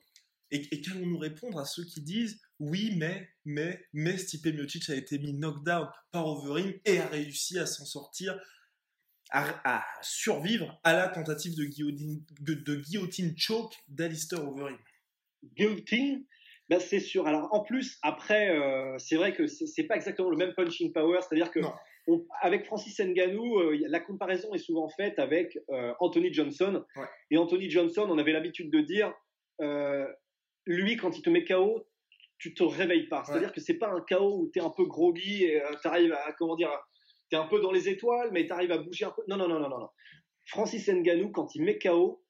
et, 0.52 0.82
qu'allons-nous 0.82 1.18
répondre 1.18 1.60
à 1.60 1.66
ceux 1.66 1.84
qui 1.84 2.02
disent 2.02 2.40
oui, 2.60 2.96
mais, 2.98 3.30
mais, 3.46 3.84
mais 3.94 4.18
Stipe 4.18 4.46
Miocic 4.46 4.90
a 4.90 4.96
été 4.96 5.20
mis 5.20 5.34
knockdown 5.34 5.88
par 6.12 6.28
Overeem 6.28 6.74
et 6.86 7.00
a 7.00 7.08
réussi 7.08 7.60
à 7.60 7.66
s'en 7.66 7.86
sortir, 7.86 8.40
à, 9.32 9.86
survivre 10.02 10.80
à 10.84 10.94
la 10.94 11.10
tentative 11.10 11.56
de 11.56 11.66
guillotine, 11.66 12.24
de, 12.40 12.76
guillotine 12.76 13.38
choke 13.38 13.76
d'Alistair 13.88 14.48
Overeem. 14.48 14.78
Guillotine? 15.56 16.26
Ben 16.70 16.80
c'est 16.80 17.00
sûr. 17.00 17.28
Alors 17.28 17.54
en 17.54 17.62
plus, 17.62 17.98
après, 18.02 18.50
euh, 18.50 18.98
c'est 19.00 19.16
vrai 19.16 19.34
que 19.34 19.48
c'est 19.48 19.84
pas 19.84 19.96
exactement 19.96 20.30
le 20.30 20.38
même 20.38 20.54
punching 20.54 20.92
power, 20.92 21.20
c'est-à-dire 21.22 21.52
que 21.52 21.60
avec 22.42 22.66
Francis 22.66 23.00
Ngannou, 23.00 23.60
euh, 23.60 23.78
la 23.88 24.00
comparaison 24.00 24.54
est 24.54 24.60
souvent 24.60 24.88
faite 24.90 25.20
avec 25.20 25.58
euh, 25.70 25.94
Anthony 26.00 26.34
Johnson. 26.34 26.84
Et 27.32 27.38
Anthony 27.38 27.70
Johnson, 27.70 28.08
on 28.10 28.18
avait 28.18 28.32
l'habitude 28.32 28.72
de 28.72 28.82
dire, 28.82 29.14
lui, 30.68 30.98
quand 30.98 31.18
il 31.18 31.22
te 31.22 31.30
met 31.30 31.44
KO, 31.44 31.88
tu 32.38 32.54
te 32.54 32.64
réveilles 32.64 33.08
pas. 33.08 33.24
C'est-à-dire 33.26 33.52
que 33.52 33.62
c'est 33.62 33.78
pas 33.78 33.90
un 33.90 34.02
KO 34.02 34.42
où 34.42 34.52
tu 34.54 34.60
es 34.60 34.62
un 34.62 34.70
peu 34.70 34.86
groggy 34.86 35.46
et 35.46 35.62
euh, 35.62 35.72
tu 35.82 35.88
arrives 35.88 36.14
à, 36.14 36.34
comment 36.34 36.56
dire, 36.56 36.72
tu 37.30 37.36
es 37.36 37.40
un 37.40 37.48
peu 37.48 37.60
dans 37.60 37.72
les 37.72 37.90
étoiles, 37.90 38.30
mais 38.32 38.46
tu 38.46 38.54
arrives 38.54 38.72
à 38.72 38.78
bouger 38.78 39.06
un 39.06 39.12
peu. 39.12 39.24
Non, 39.28 39.38
non, 39.38 39.48
non, 39.48 39.60
non, 39.60 39.70
non. 39.70 39.90
Francis 40.46 40.88
Nganou, 40.88 41.32
quand 41.32 41.56
il 41.56 41.64
met 41.64 41.80
KO, 41.80 42.24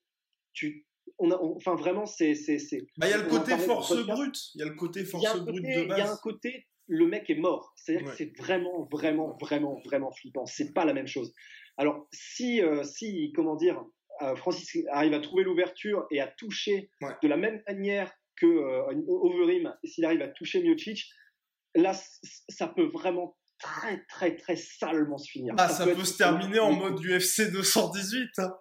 tu, 0.54 0.88
on 1.20 1.32
a, 1.32 1.38
enfin 1.38 1.76
vraiment, 1.76 2.06
c'est. 2.06 2.34
Bah, 2.98 3.08
il 3.08 3.12
y 3.12 3.14
a 3.14 3.18
le 3.18 3.30
côté 3.30 3.58
force 3.58 4.06
brute. 4.06 4.38
Il 4.56 4.60
y 4.60 4.64
a 4.64 4.68
le 4.68 4.76
côté 4.76 5.04
force 5.04 5.40
brute 5.42 5.64
de 5.64 5.88
base. 5.88 5.98
Il 5.98 6.04
y 6.04 6.08
a 6.08 6.12
un 6.12 6.18
côté, 6.18 6.68
le 6.88 7.06
mec 7.06 7.30
est 7.30 7.36
mort. 7.36 7.74
C'est-à-dire 7.76 8.10
que 8.10 8.16
c'est 8.16 8.36
vraiment, 8.38 8.88
vraiment, 8.92 9.38
vraiment, 9.42 9.82
vraiment 9.86 10.12
flippant. 10.12 10.46
C'est 10.46 10.74
pas 10.74 10.86
la 10.86 10.94
même 10.94 11.08
chose. 11.08 11.34
Alors, 11.78 12.08
si, 12.12 12.62
euh, 12.62 12.84
si 12.84 13.32
comment 13.36 13.56
dire, 13.56 13.84
euh, 14.22 14.36
Francis 14.36 14.78
arrive 14.92 15.14
à 15.14 15.20
trouver 15.20 15.44
l'ouverture 15.44 16.08
et 16.10 16.20
à 16.20 16.28
toucher 16.28 16.90
de 17.02 17.28
la 17.28 17.38
même 17.38 17.62
manière 17.68 18.12
que 18.40 18.46
euh, 18.46 19.04
Overeem, 19.08 19.74
s'il 19.84 20.06
arrive 20.06 20.22
à 20.22 20.28
toucher 20.28 20.62
Miocic, 20.62 21.10
là, 21.76 21.94
ça 22.50 22.68
peut 22.68 22.86
vraiment 22.86 23.38
très, 23.60 24.04
très, 24.06 24.36
très 24.36 24.56
salement 24.56 25.18
se 25.18 25.30
finir. 25.30 25.56
Ah, 25.58 25.70
ça, 25.70 25.86
peut, 25.86 26.04
se 26.04 26.18
terminer 26.18 26.60
en 26.60 26.74
mode 26.74 27.00
UFC 27.00 27.52
218. 27.52 28.30
Hein. 28.38 28.54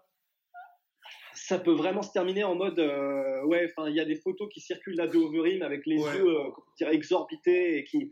Ça 1.34 1.58
peut 1.58 1.74
vraiment 1.74 2.02
se 2.02 2.12
terminer 2.12 2.44
en 2.44 2.54
mode, 2.54 2.78
euh, 2.78 3.44
ouais, 3.44 3.70
enfin, 3.70 3.88
il 3.88 3.94
y 3.94 4.00
a 4.00 4.04
des 4.04 4.16
photos 4.16 4.48
qui 4.52 4.60
circulent 4.60 4.96
là 4.96 5.06
de 5.06 5.16
Overeem 5.16 5.62
avec 5.62 5.86
les 5.86 5.96
yeux 5.96 6.28
euh, 6.28 6.90
exorbités 6.90 7.78
et 7.78 7.84
qui, 7.84 8.10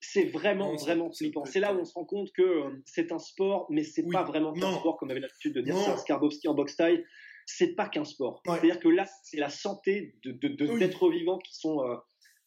c'est 0.00 0.24
vraiment, 0.24 0.74
vraiment 0.76 1.10
flippant. 1.12 1.44
C'est 1.44 1.60
là 1.60 1.74
où 1.74 1.78
on 1.78 1.84
se 1.84 1.94
rend 1.94 2.04
compte 2.04 2.32
que 2.32 2.42
euh, 2.42 2.82
c'est 2.84 3.12
un 3.12 3.18
sport, 3.18 3.66
mais 3.70 3.84
c'est 3.84 4.06
pas 4.10 4.22
vraiment 4.22 4.52
un 4.54 4.78
sport 4.78 4.96
comme 4.96 5.10
avait 5.10 5.20
l'habitude 5.20 5.54
de 5.54 5.60
dire 5.60 5.76
ça, 5.76 5.96
Skarbowski 5.96 6.48
en 6.48 6.54
boxe 6.54 6.76
taille 6.76 7.04
c'est 7.46 7.74
pas 7.74 7.88
qu'un 7.88 8.04
sport. 8.04 8.42
C'est-à-dire 8.44 8.80
que 8.80 8.88
là, 8.88 9.06
c'est 9.22 9.36
la 9.36 9.50
santé 9.50 10.14
de, 10.24 10.32
d'êtres 10.78 11.10
vivants 11.10 11.38
qui 11.38 11.54
sont 11.54 11.82
euh, 11.82 11.96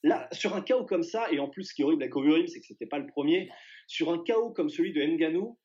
là 0.04 0.28
sur 0.32 0.56
un 0.56 0.62
chaos 0.62 0.86
comme 0.86 1.04
ça. 1.04 1.32
Et 1.32 1.40
en 1.40 1.48
plus, 1.48 1.66
ce 1.66 1.74
qui 1.74 1.82
est 1.82 1.86
horrible 1.86 2.04
avec 2.04 2.16
Overeem, 2.16 2.48
c'est 2.48 2.60
que 2.60 2.66
c'était 2.66 2.86
pas 2.86 3.00
le 3.00 3.08
premier. 3.08 3.50
Sur 3.88 4.12
un 4.12 4.24
chaos 4.24 4.52
comme 4.52 4.70
celui 4.70 4.94
de 4.94 5.02
Nganou, 5.02 5.58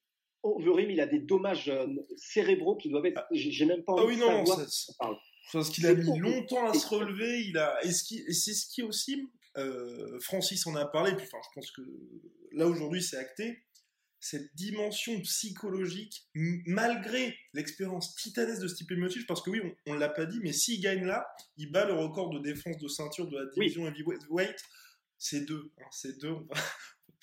Overeem, 0.43 0.91
il 0.91 1.01
a 1.01 1.07
des 1.07 1.21
dommages 1.21 1.69
euh, 1.69 1.87
cérébraux 2.17 2.77
qui 2.77 2.89
doivent 2.89 3.07
être. 3.07 3.19
Ah. 3.19 3.29
J'ai 3.33 3.65
même 3.65 3.85
pas 3.85 3.95
ah 3.97 4.03
envie 4.03 4.17
de 4.17 4.21
savoir. 4.21 4.59
Ça, 4.59 5.15
parce 5.53 5.71
qu'il 5.71 5.87
a 5.87 5.95
mis 5.95 6.19
longtemps 6.19 6.69
à 6.69 6.75
se 6.75 6.87
relever. 6.89 7.43
Il 7.43 7.59
a. 7.59 7.85
Et, 7.85 7.93
c'est 7.93 8.55
ce 8.55 8.67
qui 8.67 8.83
aussi. 8.83 9.29
Euh, 9.59 10.19
Francis 10.21 10.67
en 10.67 10.75
a 10.77 10.87
parlé. 10.87 11.15
Puis, 11.15 11.27
enfin, 11.27 11.39
je 11.43 11.55
pense 11.55 11.71
que 11.73 11.83
là 12.53 12.67
aujourd'hui, 12.67 13.03
c'est 13.03 13.19
acté 13.19 13.59
cette 14.23 14.55
dimension 14.55 15.21
psychologique, 15.23 16.29
malgré 16.35 17.37
l'expérience 17.55 18.15
titanesque 18.15 18.63
de 18.63 18.69
Stipe 18.69 18.93
Miocic, 18.93 19.27
parce 19.27 19.43
que 19.43 19.51
oui, 19.51 19.61
on, 19.87 19.95
ne 19.95 19.99
l'a 19.99 20.09
pas 20.09 20.27
dit, 20.27 20.39
mais 20.43 20.53
s'il 20.53 20.81
gagne 20.81 21.05
là, 21.05 21.27
il 21.57 21.73
bat 21.73 21.85
le 21.85 21.95
record 21.95 22.31
de 22.31 22.39
défense 22.39 22.79
de 22.79 22.87
ceinture 22.87 23.27
de 23.27 23.37
la 23.37 23.47
division 23.47 23.85
heavyweight. 23.85 24.57
C'est 25.19 25.41
deux, 25.41 25.73
hein, 25.81 25.87
c'est 25.91 26.21
deux. 26.21 26.31
On 26.31 26.47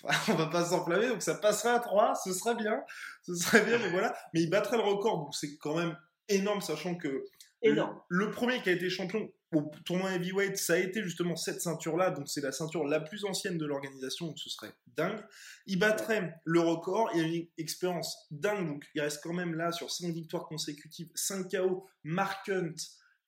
va, 0.03 0.11
va 0.35 0.47
pas 0.47 0.65
s'enflammer, 0.65 1.07
donc 1.07 1.21
ça 1.21 1.35
passerait 1.35 1.69
à 1.69 1.79
trois, 1.79 2.15
ce 2.15 2.33
serait 2.33 2.55
bien, 2.55 2.83
ce 3.23 3.33
serait 3.33 3.63
bien, 3.63 3.77
mais 3.77 3.89
voilà. 3.91 4.13
Mais 4.33 4.41
il 4.41 4.49
battrait 4.49 4.75
le 4.75 4.83
record, 4.83 5.19
donc 5.19 5.33
c'est 5.33 5.55
quand 5.55 5.77
même 5.77 5.97
énorme, 6.27 6.59
sachant 6.59 6.95
que 6.95 7.23
énorme. 7.61 7.97
Le, 8.09 8.29
premier 8.29 8.61
qui 8.61 8.69
a 8.69 8.73
été 8.73 8.89
champion 8.89 9.31
au 9.51 9.71
tournoi 9.83 10.11
heavyweight, 10.13 10.57
ça 10.57 10.73
a 10.73 10.77
été 10.77 11.01
justement 11.01 11.35
cette 11.35 11.61
ceinture-là, 11.61 12.11
donc 12.11 12.27
c'est 12.27 12.41
la 12.41 12.51
ceinture 12.51 12.83
la 12.85 12.99
plus 12.99 13.25
ancienne 13.25 13.57
de 13.57 13.65
l'organisation, 13.65 14.27
donc 14.27 14.37
ce 14.37 14.49
serait 14.49 14.73
dingue. 14.95 15.23
Il 15.65 15.79
battrait 15.79 16.35
le 16.45 16.59
record, 16.59 17.09
il 17.15 17.21
a 17.21 17.27
une 17.27 17.47
expérience 17.57 18.27
dingue, 18.29 18.67
donc 18.67 18.85
il 18.93 19.01
reste 19.01 19.21
quand 19.23 19.33
même 19.33 19.55
là 19.55 19.71
sur 19.71 19.89
5 19.89 20.13
victoires 20.13 20.47
consécutives, 20.47 21.09
5 21.15 21.49
KO, 21.49 21.87
Mark 22.03 22.47
Hunt, 22.49 22.75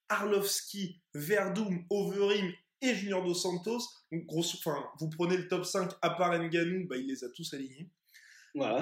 Arlovski, 0.09 1.01
Verdum, 1.15 1.85
Overeem 1.89 2.51
et 2.81 2.93
Junior 2.93 3.23
Dos 3.23 3.33
Santos. 3.33 3.79
Donc, 4.11 4.25
grosso, 4.25 4.57
enfin, 4.57 4.83
vous 4.99 5.09
prenez 5.09 5.37
le 5.37 5.47
top 5.47 5.65
5 5.65 5.91
à 6.01 6.11
part 6.11 6.37
Nganou, 6.37 6.87
bah, 6.87 6.97
il 6.97 7.07
les 7.07 7.23
a 7.23 7.29
tous 7.29 7.53
alignés. 7.53 7.89
Voilà. 8.53 8.81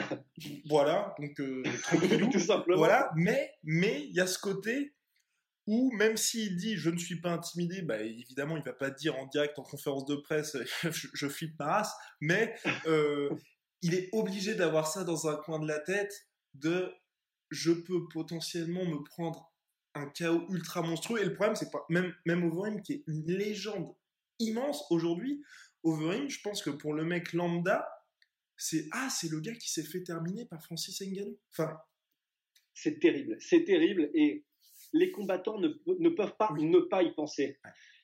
Voilà, 0.66 1.16
donc 1.20 1.40
euh, 1.40 1.64
Tout 2.32 2.40
simplement. 2.40 2.80
Voilà, 2.80 3.12
mais 3.16 3.54
mais 3.64 4.06
il 4.10 4.16
y 4.16 4.20
a 4.20 4.28
ce 4.28 4.40
côté 4.40 4.94
où 5.70 5.92
même 5.92 6.18
s'il 6.18 6.56
dit 6.58 6.78
je 6.78 6.90
ne 6.90 6.98
suis 6.98 7.22
pas 7.22 7.30
intimidé, 7.30 7.84
bah 7.84 8.02
évidemment 8.02 8.58
il 8.58 8.64
va 8.64 8.74
pas 8.74 8.90
dire 8.90 9.16
en 9.18 9.28
direct 9.28 9.60
en 9.60 9.62
conférence 9.62 10.04
de 10.06 10.16
presse 10.16 10.58
je, 10.84 11.08
je 11.14 11.28
flippe 11.28 11.60
ma 11.60 11.66
race, 11.66 11.94
mais 12.22 12.56
euh, 12.88 13.30
il 13.84 13.94
est 13.94 14.10
obligé 14.12 14.56
d'avoir 14.56 14.88
ça 14.88 15.04
dans 15.04 15.28
un 15.28 15.36
coin 15.36 15.60
de 15.60 15.68
la 15.68 15.80
tête 15.80 16.28
de 16.56 16.92
je 17.52 17.72
peux 17.72 18.08
potentiellement 18.12 18.84
me 18.84 19.04
prendre 19.04 19.54
un 19.94 20.10
chaos 20.10 20.44
ultra 20.50 20.82
monstrueux. 20.82 21.22
Et 21.22 21.26
le 21.26 21.36
problème 21.36 21.56
c'est 21.56 21.70
pas 21.70 21.86
même 21.88 22.16
même 22.26 22.44
Overeem 22.44 22.82
qui 22.82 22.94
est 22.94 23.04
une 23.06 23.28
légende 23.28 23.94
immense 24.40 24.84
aujourd'hui 24.90 25.44
Overeem 25.84 26.30
je 26.30 26.42
pense 26.42 26.64
que 26.64 26.72
pour 26.72 26.96
le 26.96 27.06
mec 27.06 27.34
lambda 27.34 27.88
c'est 28.58 28.88
ah 28.92 29.08
c'est 29.12 29.30
le 29.30 29.40
gars 29.40 29.54
qui 29.54 29.72
s'est 29.72 29.84
fait 29.84 30.02
terminer 30.02 30.46
par 30.46 30.64
Francis 30.64 31.00
Ngannou. 31.00 31.38
Enfin 31.52 31.78
C'est 32.74 32.98
terrible, 33.00 33.38
c'est 33.40 33.66
terrible. 33.66 34.10
Et 34.16 34.46
les 34.94 35.12
combattants 35.12 35.60
ne, 35.60 35.70
ne 36.00 36.10
peuvent 36.10 36.36
pas 36.38 36.50
ne 36.58 36.80
pas 36.80 37.04
y 37.04 37.14
penser. 37.14 37.58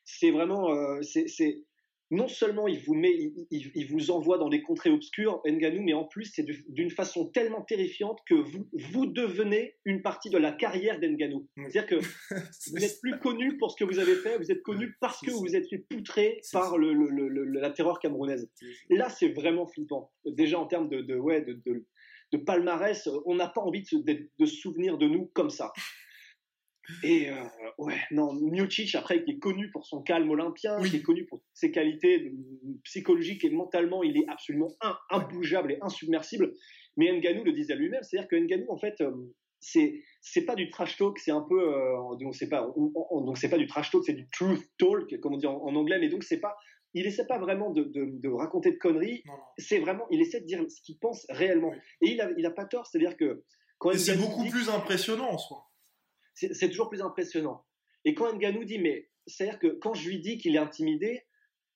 C'est 0.04 0.32
vraiment, 0.32 0.72
euh, 0.74 1.02
c'est- 1.02 1.64
non 2.12 2.28
seulement 2.28 2.68
il 2.68 2.80
vous 2.82 2.94
met, 2.94 3.12
il, 3.12 3.48
il- 3.50 3.72
il 3.74 3.88
vous 3.88 4.12
envoie 4.12 4.38
dans 4.38 4.48
des 4.50 4.62
contrées 4.62 4.92
obscures, 4.92 5.42
Nganou, 5.44 5.82
mais 5.82 5.94
en 5.94 6.04
plus 6.06 6.26
c'est 6.26 6.44
du- 6.44 6.64
d'une 6.70 6.92
façon 6.92 7.26
tellement 7.32 7.64
terrifiante 7.64 8.20
que 8.28 8.36
vous 8.36 8.70
vous 8.74 9.08
devenez 9.08 9.74
une 9.86 10.04
partie 10.04 10.30
de 10.30 10.38
la 10.38 10.52
carrière 10.52 11.00
d'Nganou. 11.00 11.48
Oui. 11.58 11.64
C'est-à-dire 11.72 11.88
que 11.88 11.96
vous 12.70 12.78
n'êtes 12.78 13.02
plus 13.02 13.18
connu 13.20 13.58
pour 13.58 13.72
ce 13.72 13.76
que 13.78 13.84
vous 13.84 13.98
avez 13.98 14.16
fait, 14.18 14.38
vous 14.38 14.52
êtes 14.52 14.62
connu 14.62 14.96
parce 15.02 15.20
que 15.22 15.32
vous 15.32 15.40
vous 15.40 15.56
êtes 15.56 15.68
fait 15.68 15.80
poutrer 15.90 16.40
par 16.54 16.70
ça. 16.70 16.78
le, 16.78 16.94
le- 16.94 17.10
le- 17.10 17.28
le- 17.28 17.60
la 17.60 17.72
terreur 17.72 17.98
camerounaise. 18.00 18.48
Là, 18.92 19.10
c'est 19.10 19.30
vraiment 19.30 19.66
flippant. 19.66 20.12
Déjà 20.28 20.60
en 20.60 20.68
termes 20.68 20.90
de, 20.90 21.02
de, 21.02 21.16
ouais, 21.16 21.42
de, 21.42 21.54
de- 21.66 21.88
de 22.34 22.38
palmarès, 22.38 23.10
on 23.26 23.34
n'a 23.36 23.48
pas 23.48 23.62
envie 23.62 23.82
de 23.82 23.88
se, 23.88 23.96
de, 23.96 24.30
de 24.38 24.46
se 24.46 24.56
souvenir 24.58 25.00
de 25.00 25.08
nous 25.08 25.26
comme 25.34 25.50
ça. 25.50 25.74
Et 27.04 27.30
euh, 27.30 27.36
ouais, 27.78 27.98
non, 28.12 28.34
Miocic, 28.34 28.94
après, 28.96 29.24
qui 29.24 29.32
est 29.32 29.40
connu 29.40 29.70
pour 29.72 29.86
son 29.86 30.02
calme 30.02 30.30
olympien, 30.30 30.78
Oui. 30.82 30.90
qui 30.90 30.98
est 30.98 31.02
connu 31.02 31.26
pour 31.26 31.42
ses 31.54 31.72
qualités 31.72 32.20
de- 32.20 32.32
psychologiques 32.84 33.44
et 33.44 33.50
mentalement, 33.50 34.04
il 34.04 34.18
est 34.18 34.26
absolument 34.28 34.76
in- 34.82 34.98
imbougeable 35.10 35.72
et 35.74 35.78
insubmersible. 35.82 36.54
Mais 36.98 37.12
Nganou 37.12 37.44
le 37.44 37.52
disait 37.52 37.76
lui-même, 37.76 38.04
c'est-à-dire 38.04 38.28
que 38.30 38.36
Nganou, 38.36 38.66
en 38.70 38.78
fait, 38.78 39.02
euh, 39.02 39.12
c'est 39.60 40.02
c'est 40.22 40.46
pas 40.46 40.56
du 40.56 40.70
trash 40.70 40.98
talk, 40.98 41.20
c'est 41.20 41.32
un 41.32 41.42
peu, 41.42 41.60
euh, 41.74 42.16
donc 42.20 42.36
c'est 42.36 42.50
pas, 42.50 42.68
on- 42.76 42.92
on- 43.12 43.22
donc 43.22 43.38
c'est 43.38 43.50
pas 43.50 43.58
du 43.58 43.68
trash 43.68 43.92
talk, 43.92 44.04
c'est 44.06 44.14
du 44.14 44.28
truth 44.32 44.64
talk, 44.78 45.20
comme 45.20 45.34
on 45.34 45.38
dit 45.38 45.46
en, 45.48 45.58
en 45.58 45.76
anglais, 45.76 46.00
mais 46.00 46.10
donc 46.10 46.24
c'est 46.24 46.40
pas, 46.40 46.56
il 46.94 47.06
essaie 47.06 47.28
pas 47.28 47.38
vraiment 47.40 47.70
de, 47.72 47.84
de- 47.84 48.10
de 48.20 48.30
raconter 48.30 48.72
de 48.72 48.78
conneries, 48.78 49.24
c'est 49.58 49.80
vraiment, 49.80 50.06
il 50.12 50.22
essaie 50.22 50.40
de 50.42 50.46
dire 50.46 50.64
ce 50.70 50.82
qu'il 50.82 50.98
pense 51.00 51.26
réellement. 51.30 51.70
Oui. 52.02 52.08
Et 52.10 52.12
il 52.14 52.22
a, 52.22 52.30
il 52.38 52.46
a 52.46 52.52
pas 52.52 52.66
tort, 52.66 52.88
c'est-à-dire 52.88 53.18
que 53.18 53.44
quand 53.78 53.92
Et 53.92 53.98
c'est 53.98 54.18
beaucoup 54.18 54.44
dit- 54.44 54.50
plus 54.50 54.70
impressionnant 54.70 55.30
en 55.30 55.38
soi 55.38 55.66
c'est 56.36 56.70
toujours 56.70 56.90
plus 56.90 57.02
impressionnant. 57.02 57.66
Et 58.04 58.14
quand 58.14 58.32
Nganou 58.34 58.64
dit, 58.64 58.78
mais 58.80 59.10
c'est-à-dire 59.26 59.60
que 59.60 59.68
quand 59.68 59.94
je 59.94 60.08
lui 60.08 60.20
dis 60.20 60.38
qu'il 60.38 60.56
est 60.56 60.60
intimidé, 60.60 61.24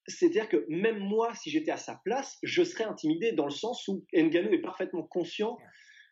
c'est-à-dire 0.07 0.49
que 0.49 0.65
même 0.69 0.99
moi, 0.99 1.33
si 1.35 1.49
j'étais 1.49 1.71
à 1.71 1.77
sa 1.77 1.99
place, 2.03 2.37
je 2.43 2.63
serais 2.63 2.83
intimidé 2.83 3.31
dans 3.31 3.45
le 3.45 3.51
sens 3.51 3.87
où 3.87 4.05
Nganou 4.13 4.53
est 4.53 4.61
parfaitement 4.61 5.03
conscient 5.03 5.57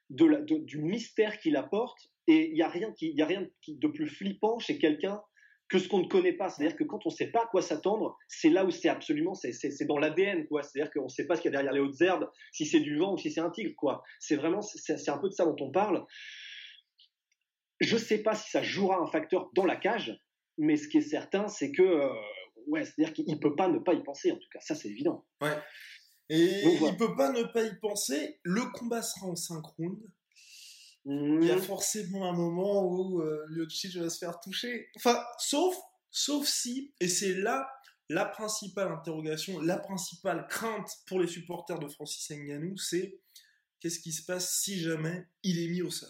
du 0.10 0.78
mystère 0.80 1.38
qu'il 1.40 1.56
apporte 1.56 2.00
et 2.28 2.50
il 2.50 2.54
n'y 2.54 2.62
a 2.62 2.70
rien, 2.70 2.92
qui, 2.94 3.14
y 3.14 3.22
a 3.22 3.26
rien 3.26 3.48
de 3.68 3.88
plus 3.88 4.08
flippant 4.08 4.60
chez 4.60 4.78
quelqu'un 4.78 5.22
que 5.70 5.80
ce 5.80 5.90
qu'on 5.90 6.00
ne 6.00 6.08
connaît 6.08 6.34
pas. 6.34 6.50
C'est-à-dire 6.50 6.78
que 6.78 6.84
quand 6.84 7.06
on 7.06 7.10
ne 7.10 7.14
sait 7.14 7.32
pas 7.32 7.44
à 7.44 7.48
quoi 7.48 7.62
s'attendre, 7.62 8.18
c'est 8.28 8.50
là 8.50 8.64
où 8.66 8.72
c'est 8.72 8.88
absolument, 8.90 9.34
c'est- 9.34 9.86
dans 9.86 9.98
l'ADN, 9.98 10.48
quoi. 10.48 10.64
C'est-à-dire 10.64 10.92
qu'on 10.92 11.04
ne 11.06 11.10
sait 11.10 11.28
pas 11.28 11.36
ce 11.36 11.42
qu'il 11.42 11.52
y 11.52 11.56
a 11.56 11.58
derrière 11.58 11.74
les 11.74 11.82
hautes 11.82 12.00
herbes, 12.02 12.30
si 12.54 12.66
c'est 12.66 12.80
du 12.80 12.98
vent 12.98 13.14
ou 13.14 13.18
si 13.18 13.32
c'est 13.32 13.42
un 13.42 13.50
tigre, 13.50 13.74
quoi. 13.76 14.02
C'est 14.20 14.38
vraiment, 14.38 14.62
c'est 14.62 15.10
un 15.10 15.18
peu 15.18 15.28
de 15.28 15.34
ça 15.34 15.46
dont 15.46 15.58
on 15.60 15.72
parle. 15.72 16.06
Je 17.80 17.96
ne 17.96 18.00
sais 18.00 18.20
pas 18.20 18.36
si 18.36 18.50
ça 18.50 18.64
jouera 18.64 19.00
un 19.00 19.08
facteur 19.08 19.50
dans 19.54 19.66
la 19.66 19.76
cage, 19.76 20.20
mais 20.58 20.78
ce 20.78 20.88
qui 20.88 20.98
est 20.98 21.02
certain, 21.02 21.48
c'est 21.48 21.72
que, 21.72 21.82
euh, 21.82 22.10
ouais, 22.68 22.84
c'est-à-dire 22.84 23.14
qu'il 23.14 23.26
ne 23.28 23.36
peut 23.36 23.56
pas 23.56 23.68
ne 23.68 23.80
pas 23.80 23.94
y 23.94 24.04
penser, 24.04 24.32
en 24.32 24.38
tout 24.38 24.50
cas, 24.52 24.60
ça 24.62 24.76
c'est 24.76 24.90
évident. 24.90 25.26
Et 26.30 26.64
Donc, 26.64 26.78
voilà. 26.80 26.94
il 26.94 26.98
peut 26.98 27.16
pas 27.16 27.32
ne 27.32 27.44
pas 27.44 27.64
y 27.64 27.80
penser. 27.80 28.40
Le 28.44 28.66
combat 28.72 29.02
sera 29.02 29.28
en 29.28 29.36
synchrone. 29.36 29.98
Mmh. 31.06 31.42
Il 31.42 31.48
y 31.48 31.52
a 31.52 31.58
forcément 31.58 32.30
un 32.30 32.34
moment 32.34 32.84
où 32.84 33.22
euh, 33.22 33.46
va 33.50 34.10
se 34.10 34.18
faire 34.18 34.40
toucher. 34.42 34.90
Enfin, 34.98 35.24
sauf, 35.38 35.76
sauf 36.12 36.46
si, 36.46 36.94
et 37.00 37.08
c'est 37.08 37.34
là 37.34 37.70
la 38.10 38.26
principale 38.26 38.92
interrogation, 38.92 39.60
la 39.60 39.78
principale 39.78 40.48
crainte 40.48 40.90
pour 41.08 41.20
les 41.20 41.28
supporters 41.28 41.80
de 41.80 41.88
Francis 41.88 42.30
Ngannou, 42.30 42.78
c'est 42.78 43.20
qu'est-ce 43.80 44.00
qui 44.00 44.14
se 44.14 44.24
passe 44.24 44.60
si 44.62 44.80
jamais 44.80 45.28
il 45.44 45.60
est 45.60 45.68
mis 45.68 45.82
au 45.82 45.90
sol? 45.90 46.10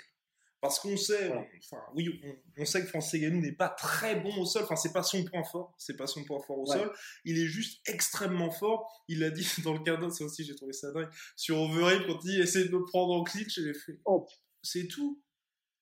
Parce 0.62 0.80
qu'on 0.80 0.98
sait, 0.98 1.28
Voilà. 1.28 1.46
enfin 1.64 1.82
oui, 1.94 2.20
on, 2.24 2.62
on 2.62 2.66
sait 2.66 2.82
que 2.82 2.88
Francis 2.88 3.22
Ngannou 3.22 3.42
n'est 3.42 3.52
pas 3.52 3.70
très 3.70 4.20
bon 4.20 4.36
au 4.42 4.46
sol. 4.46 4.64
Enfin, 4.64 4.76
c'est 4.76 4.92
pas 4.94 5.04
son 5.04 5.24
point 5.24 5.44
fort. 5.44 5.76
C'est 5.78 5.96
pas 5.98 6.08
son 6.08 6.24
point 6.24 6.40
fort 6.46 6.60
au 6.60 6.70
Ouais. 6.72 6.78
sol. 6.78 6.92
Il 7.26 7.38
est 7.38 7.46
juste 7.48 7.82
extrêmement 7.88 8.50
fort. 8.52 9.04
Il 9.08 9.20
l'a 9.20 9.30
dit 9.30 9.48
dans 9.64 9.74
le 9.74 9.84
cadre, 9.84 10.10
ça 10.12 10.24
aussi 10.26 10.44
j'ai 10.44 10.56
trouvé 10.56 10.74
ça 10.74 10.92
dingue. 10.92 11.10
Sur 11.36 11.60
Overeem 11.62 12.04
quand 12.08 12.20
il 12.26 12.42
essaie 12.42 12.66
de 12.66 12.70
me 12.72 12.84
prendre 12.86 13.14
en 13.14 13.24
clinch, 13.24 13.54
j'ai 13.60 13.74
fait. 13.74 14.00
Oh. 14.06 14.28
C'est 14.64 14.88
tout. 14.88 15.22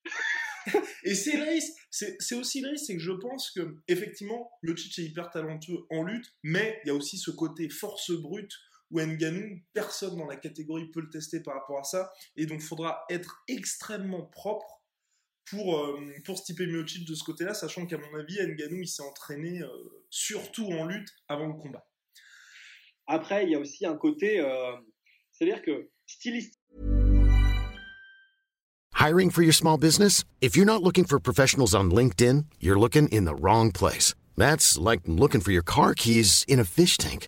Et 1.04 1.14
c'est 1.14 1.38
le 1.38 1.44
risque. 1.44 1.74
C'est 1.92 2.36
aussi 2.36 2.60
le 2.62 2.70
risque, 2.70 2.86
c'est 2.88 2.96
que 2.96 3.02
je 3.02 3.12
pense 3.12 3.52
que 3.52 3.78
effectivement, 3.88 4.50
Miocic 4.64 4.98
est 5.00 5.04
hyper 5.04 5.30
talentueux 5.30 5.78
en 5.92 6.04
lutte, 6.04 6.34
mais 6.44 6.82
il 6.84 6.88
y 6.88 6.92
a 6.92 6.96
aussi 6.96 7.18
ce 7.18 7.32
côté 7.32 7.70
force 7.70 8.12
brute 8.12 8.52
où 8.92 9.00
Ngannou, 9.00 9.60
personne 9.74 10.18
dans 10.18 10.28
la 10.28 10.36
catégorie 10.36 10.90
peut 10.92 11.02
le 11.02 11.10
tester 11.10 11.42
par 11.42 11.56
rapport 11.56 11.80
à 11.80 11.84
ça, 11.84 12.12
et 12.36 12.46
donc 12.46 12.62
il 12.62 12.66
faudra 12.66 13.06
être 13.10 13.44
extrêmement 13.48 14.26
propre 14.26 14.82
pour, 15.50 15.80
euh, 15.80 16.00
pour 16.26 16.38
Stipe 16.38 16.62
Miocic 16.62 17.08
de 17.08 17.16
ce 17.16 17.24
côté-là, 17.24 17.54
sachant 17.54 17.86
qu'à 17.86 17.98
mon 17.98 18.20
avis, 18.20 18.38
Ngannou, 18.40 18.82
il 18.82 18.88
s'est 18.88 19.04
entraîné 19.04 19.62
euh, 19.62 19.68
surtout 20.10 20.68
en 20.72 20.86
lutte 20.86 21.10
avant 21.28 21.48
le 21.48 21.54
combat. 21.54 21.88
Après, 23.08 23.44
il 23.44 23.52
y 23.52 23.56
a 23.56 23.60
aussi 23.60 23.86
un 23.86 23.96
côté, 23.96 24.40
euh, 24.40 24.76
c'est-à-dire 25.32 25.62
que 25.62 25.90
stylistiquement, 26.08 26.66
Hiring 29.06 29.30
for 29.30 29.44
your 29.44 29.54
small 29.54 29.78
business? 29.78 30.24
If 30.42 30.56
you're 30.56 30.66
not 30.66 30.82
looking 30.82 31.04
for 31.04 31.20
professionals 31.20 31.76
on 31.76 31.92
LinkedIn, 31.92 32.46
you're 32.60 32.80
looking 32.80 33.08
in 33.10 33.26
the 33.26 33.36
wrong 33.36 33.72
place. 33.72 34.16
That's 34.36 34.80
like 34.80 35.02
looking 35.06 35.42
for 35.42 35.52
your 35.52 35.62
car 35.62 35.94
keys 35.94 36.44
in 36.48 36.60
a 36.60 36.64
fish 36.64 36.98
tank. 36.98 37.28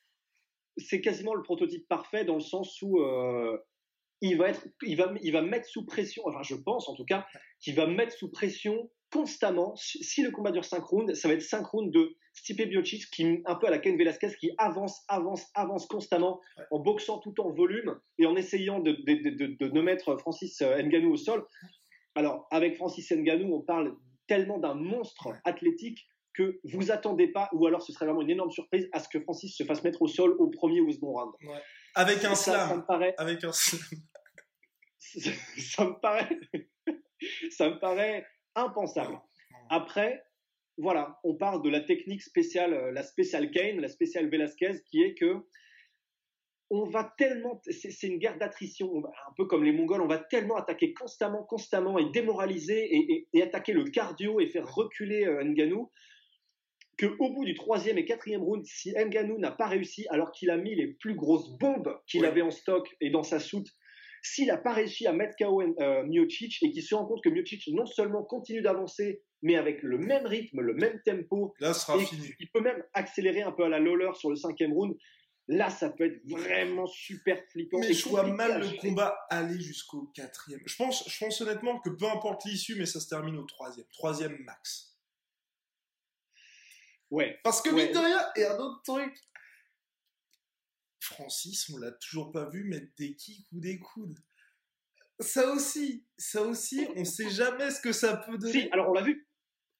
c'est 0.77 1.01
quasiment 1.01 1.33
le 1.33 1.43
prototype 1.43 1.87
parfait 1.87 2.25
dans 2.25 2.35
le 2.35 2.41
sens 2.41 2.81
où 2.81 2.99
euh, 2.99 3.57
il 4.21 4.37
va 4.37 4.49
être, 4.49 4.67
il 4.83 4.97
va, 4.97 5.13
il 5.21 5.31
va 5.31 5.41
mettre 5.41 5.67
sous 5.67 5.85
pression, 5.85 6.23
enfin 6.25 6.43
je 6.43 6.55
pense 6.55 6.87
en 6.87 6.95
tout 6.95 7.05
cas, 7.05 7.25
qu'il 7.59 7.75
va 7.75 7.87
mettre 7.87 8.13
sous 8.13 8.29
pression 8.29 8.89
constamment. 9.11 9.75
Si 9.75 10.23
le 10.23 10.31
combat 10.31 10.51
dure 10.51 10.63
5 10.63 10.83
rounds, 10.83 11.13
ça 11.15 11.27
va 11.27 11.33
être 11.33 11.41
5 11.41 11.65
rounds 11.65 11.91
de 11.91 12.15
Stipe 12.33 12.65
Miocic 12.65 13.09
qui, 13.11 13.41
un 13.45 13.55
peu 13.55 13.67
à 13.67 13.69
la 13.69 13.79
Ken 13.79 13.97
Velasquez, 13.97 14.33
qui 14.39 14.51
avance, 14.57 15.03
avance, 15.09 15.45
avance 15.53 15.85
constamment 15.85 16.39
en 16.71 16.79
boxant 16.79 17.19
tout 17.19 17.39
en 17.41 17.51
volume 17.51 17.99
et 18.17 18.25
en 18.25 18.35
essayant 18.35 18.79
de, 18.79 18.91
de, 18.91 19.29
de, 19.29 19.47
de, 19.59 19.71
ne 19.71 19.81
mettre 19.81 20.17
Francis 20.17 20.61
euh, 20.61 20.81
Ngannou 20.81 21.11
au 21.11 21.17
sol. 21.17 21.45
Alors, 22.15 22.47
avec 22.51 22.77
Francis 22.77 23.11
Ngannou, 23.11 23.53
on 23.53 23.61
parle 23.61 23.97
tellement 24.27 24.59
d'un 24.59 24.75
monstre 24.75 25.29
athlétique 25.43 26.07
que 26.33 26.59
vous 26.63 26.91
attendez 26.91 27.27
pas, 27.27 27.49
ou 27.53 27.65
alors 27.67 27.81
ce 27.81 27.91
serait 27.91 28.05
vraiment 28.05 28.21
une 28.21 28.29
énorme 28.29 28.51
surprise 28.51 28.87
à 28.91 28.99
ce 28.99 29.09
que 29.09 29.19
Francis 29.19 29.55
se 29.55 29.63
fasse 29.63 29.83
mettre 29.83 30.01
au 30.01 30.07
sol 30.07 30.35
au 30.39 30.49
premier 30.49 30.81
ou 30.81 30.91
second 30.91 31.13
round. 31.13 31.33
Avec 31.95 32.23
un 32.23 32.35
ça, 32.35 32.69
ça 32.69 32.85
paraît, 32.87 33.13
Avec 33.17 33.43
un 33.43 33.51
slam. 33.51 33.81
ça 34.99 35.85
me 35.85 35.99
paraît, 35.99 36.29
ça 37.51 37.69
me 37.69 37.79
paraît 37.79 38.25
impensable. 38.55 39.19
Après, 39.69 40.23
voilà, 40.77 41.19
on 41.23 41.35
parle 41.35 41.61
de 41.63 41.69
la 41.69 41.81
technique 41.81 42.21
spéciale, 42.21 42.73
euh, 42.73 42.91
la 42.91 43.03
spéciale 43.03 43.51
Kane, 43.51 43.79
la 43.79 43.89
spéciale 43.89 44.29
Velasquez, 44.29 44.81
qui 44.89 45.01
est 45.01 45.15
que 45.15 45.45
on 46.73 46.85
va 46.85 47.13
tellement, 47.17 47.61
c'est 47.69 48.07
une 48.07 48.17
guerre 48.17 48.37
d'attrition, 48.37 49.03
un 49.05 49.33
peu 49.35 49.45
comme 49.45 49.65
les 49.65 49.73
Mongols, 49.73 50.01
on 50.01 50.07
va 50.07 50.19
tellement 50.19 50.55
attaquer 50.55 50.93
constamment, 50.93 51.43
constamment 51.43 51.99
et 51.99 52.09
démoraliser 52.11 53.27
et, 53.33 53.41
attaquer 53.41 53.73
le 53.73 53.83
cardio 53.83 54.39
et 54.39 54.47
faire 54.47 54.73
reculer 54.73 55.25
euh, 55.25 55.43
Nganou 55.43 55.91
qu'au 57.01 57.29
bout 57.33 57.45
du 57.45 57.53
troisième 57.55 57.97
et 57.97 58.05
quatrième 58.05 58.41
round, 58.41 58.65
si 58.65 58.93
Nganou 58.93 59.39
n'a 59.39 59.51
pas 59.51 59.67
réussi 59.67 60.05
alors 60.09 60.31
qu'il 60.31 60.49
a 60.49 60.57
mis 60.57 60.75
les 60.75 60.87
plus 60.87 61.15
grosses 61.15 61.49
bombes 61.57 61.99
qu'il 62.07 62.25
avait 62.25 62.41
en 62.41 62.51
stock 62.51 62.87
et 63.01 63.09
dans 63.09 63.23
sa 63.23 63.39
soute, 63.39 63.67
s'il 64.23 64.47
n'a 64.47 64.57
pas 64.57 64.73
réussi 64.73 65.07
à 65.07 65.13
mettre 65.13 65.35
KO 65.37 65.61
euh, 65.61 66.03
Miocic 66.03 66.61
et 66.61 66.71
qu'il 66.71 66.83
se 66.83 66.93
rend 66.93 67.05
compte 67.05 67.23
que 67.23 67.29
Miocic 67.29 67.67
non 67.73 67.85
seulement 67.85 68.23
continue 68.23 68.61
d'avancer, 68.61 69.23
mais 69.41 69.55
avec 69.55 69.81
le 69.81 69.97
même 69.97 70.25
rythme, 70.25 70.61
le 70.61 70.75
même 70.75 71.01
tempo, 71.03 71.53
Là, 71.59 71.73
sera 71.73 71.97
fini. 71.99 72.29
il 72.39 72.49
peut 72.51 72.61
même 72.61 72.83
accélérer 72.93 73.41
un 73.41 73.51
peu 73.51 73.63
à 73.63 73.69
la 73.69 73.79
Lawler 73.79 74.11
sur 74.13 74.29
le 74.29 74.35
cinquième 74.35 74.73
round, 74.73 74.95
Là, 75.47 75.69
ça 75.69 75.89
peut 75.89 76.05
être 76.05 76.21
vraiment 76.29 76.87
super 76.87 77.37
flippant. 77.51 77.79
Mais 77.79 77.93
je 77.93 78.07
vois 78.07 78.23
mal 78.23 78.61
le 78.61 78.79
combat 78.79 79.17
aller 79.29 79.59
jusqu'au 79.59 80.09
quatrième. 80.15 80.61
Je 80.65 80.75
pense, 80.77 81.09
je 81.09 81.25
pense 81.25 81.41
honnêtement 81.41 81.79
que 81.79 81.89
peu 81.89 82.05
importe 82.05 82.45
l'issue, 82.45 82.75
mais 82.75 82.85
ça 82.85 83.01
se 83.01 83.09
termine 83.09 83.35
au 83.37 83.43
troisième. 83.43 83.85
Troisième 83.91 84.37
max. 84.45 84.90
Ouais. 87.11 87.39
Parce 87.43 87.61
que 87.61 87.69
ouais. 87.69 87.85
mine 87.85 87.93
de 87.93 87.99
rien, 87.99 88.25
et 88.35 88.45
un 88.45 88.57
autre 88.57 88.81
truc. 88.83 89.13
Francis, 90.99 91.69
on 91.69 91.77
l'a 91.77 91.91
toujours 91.91 92.31
pas 92.31 92.49
vu 92.49 92.63
mettre 92.63 92.87
des 92.97 93.15
kicks 93.15 93.47
ou 93.51 93.59
des 93.59 93.79
coudes. 93.79 94.17
Ça 95.19 95.51
aussi, 95.51 96.05
ça 96.17 96.41
aussi, 96.41 96.87
on 96.95 97.05
sait 97.05 97.29
jamais 97.29 97.69
ce 97.69 97.81
que 97.81 97.91
ça 97.91 98.17
peut 98.17 98.37
donner. 98.37 98.61
Si, 98.63 98.69
alors 98.71 98.89
on 98.89 98.93
l'a 98.93 99.03
vu. 99.03 99.27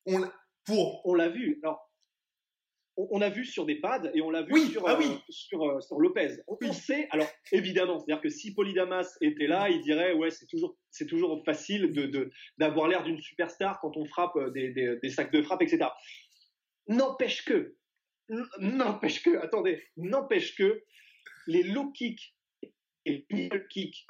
On 0.05 0.17
l'a, 0.19 0.31
pour. 0.65 1.01
On 1.05 1.15
l'a 1.15 1.29
vu. 1.29 1.59
Alors, 1.63 1.91
on, 2.97 3.21
a 3.21 3.29
vu 3.29 3.45
sur 3.45 3.65
des 3.65 3.75
pads 3.75 4.11
et 4.13 4.21
on 4.21 4.29
l'a 4.29 4.43
vu 4.43 4.53
oui, 4.53 4.67
sur, 4.67 4.87
ah 4.87 4.99
euh, 4.99 5.17
sur, 5.29 5.63
euh, 5.63 5.79
sur, 5.79 5.99
Lopez. 5.99 6.37
On, 6.47 6.57
oui. 6.61 6.67
on, 6.69 6.73
sait, 6.73 7.07
alors 7.11 7.27
évidemment, 7.51 7.99
c'est-à-dire 7.99 8.21
que 8.21 8.29
si 8.29 8.53
Polydamas 8.53 9.17
était 9.21 9.47
là, 9.47 9.69
il 9.69 9.81
dirait 9.81 10.13
ouais, 10.13 10.29
c'est 10.29 10.45
toujours, 10.45 10.77
c'est 10.89 11.07
toujours 11.07 11.43
facile 11.45 11.91
de, 11.91 12.31
d'avoir 12.57 12.87
l'air 12.87 13.03
d'une 13.03 13.19
superstar 13.19 13.79
quand 13.79 13.97
on 13.97 14.05
frappe 14.05 14.35
euh, 14.35 14.51
des, 14.51 14.71
des, 14.71 14.97
des, 15.01 15.09
sacs 15.09 15.31
de 15.31 15.41
frappe, 15.41 15.61
etc. 15.61 15.89
N'empêche 16.91 17.45
que, 17.45 17.77
n'empêche 18.59 19.23
que, 19.23 19.37
attendez, 19.37 19.81
n'empêche 19.95 20.55
que 20.55 20.83
les 21.47 21.63
low 21.63 21.91
kicks 21.91 22.35
et 22.61 22.73
les 23.05 23.25
middle 23.29 23.67
kicks, 23.69 24.05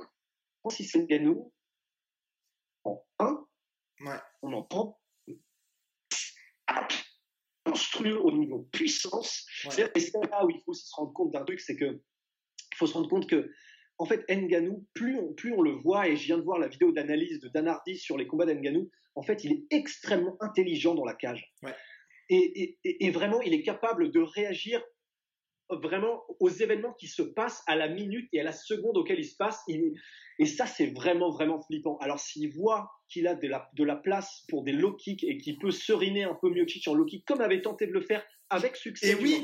Francis 0.61 0.95
Ngannou, 0.95 1.53
en 2.83 3.05
un, 3.19 3.45
ouais. 3.99 4.19
on 4.41 4.53
en 4.53 4.63
prend 4.63 4.99
monstrueux 7.67 8.19
au 8.19 8.31
niveau 8.31 8.67
puissance. 8.71 9.45
Ouais. 9.65 9.91
Et 9.95 9.99
c'est 9.99 10.17
là 10.31 10.43
où 10.43 10.49
il 10.49 10.59
faut 10.65 10.71
aussi 10.71 10.87
se 10.87 10.95
rendre 10.95 11.13
compte 11.13 11.31
d'un 11.31 11.45
truc, 11.45 11.59
c'est 11.59 11.75
que 11.75 11.85
il 12.71 12.77
faut 12.77 12.87
se 12.87 12.93
rendre 12.93 13.09
compte 13.09 13.29
que 13.29 13.51
en 13.99 14.05
fait 14.05 14.25
Nganou, 14.27 14.87
plus 14.95 15.19
on, 15.19 15.33
plus 15.33 15.53
on 15.53 15.61
le 15.61 15.73
voit, 15.73 16.07
et 16.07 16.17
je 16.17 16.25
viens 16.25 16.37
de 16.39 16.43
voir 16.43 16.57
la 16.57 16.67
vidéo 16.67 16.91
d'analyse 16.91 17.39
de 17.39 17.49
Dan 17.49 17.67
Hardy 17.67 17.97
sur 17.99 18.17
les 18.17 18.25
combats 18.25 18.47
d'Nganou, 18.47 18.89
en 19.13 19.21
fait 19.21 19.43
il 19.43 19.51
est 19.51 19.65
extrêmement 19.69 20.35
intelligent 20.39 20.95
dans 20.95 21.05
la 21.05 21.13
cage. 21.13 21.53
Ouais. 21.61 21.75
Et, 22.33 22.77
et, 22.85 23.05
et, 23.05 23.11
vraiment 23.11 23.41
il 23.41 23.53
est 23.53 23.61
capable 23.61 24.09
de 24.09 24.21
réagir 24.21 24.81
vraiment 25.69 26.23
aux 26.39 26.49
événements 26.49 26.93
qui 26.93 27.07
se 27.07 27.21
passent 27.21 27.61
à 27.67 27.75
la 27.75 27.89
minute 27.89 28.29
et 28.33 28.39
à 28.39 28.43
la 28.43 28.53
seconde 28.53 28.97
auquel 28.97 29.19
ils 29.19 29.27
se 29.27 29.35
passent. 29.35 29.61
Il, 29.67 29.93
et 30.39 30.45
ça, 30.45 30.65
c'est 30.65 30.87
vraiment, 30.87 31.29
vraiment 31.29 31.61
flippant. 31.61 31.97
Alors, 31.99 32.19
s'il 32.19 32.51
voit 32.51 32.89
qu'il 33.09 33.27
a 33.27 33.35
de 33.35 33.47
la, 33.47 33.69
de 33.75 33.83
la 33.83 33.95
place 33.95 34.43
pour 34.49 34.63
des 34.63 34.71
low 34.71 34.95
kicks 34.95 35.23
et 35.23 35.37
qu'il 35.37 35.59
peut 35.59 35.71
seriner 35.71 36.23
un 36.23 36.33
peu 36.33 36.49
Miocic 36.49 36.87
en 36.87 36.93
low 36.93 37.05
kick, 37.05 37.25
comme 37.25 37.41
avait 37.41 37.61
tenté 37.61 37.85
de 37.85 37.91
le 37.91 38.01
faire 38.01 38.25
avec 38.49 38.75
succès. 38.75 39.11
Et 39.11 39.15
oui. 39.15 39.41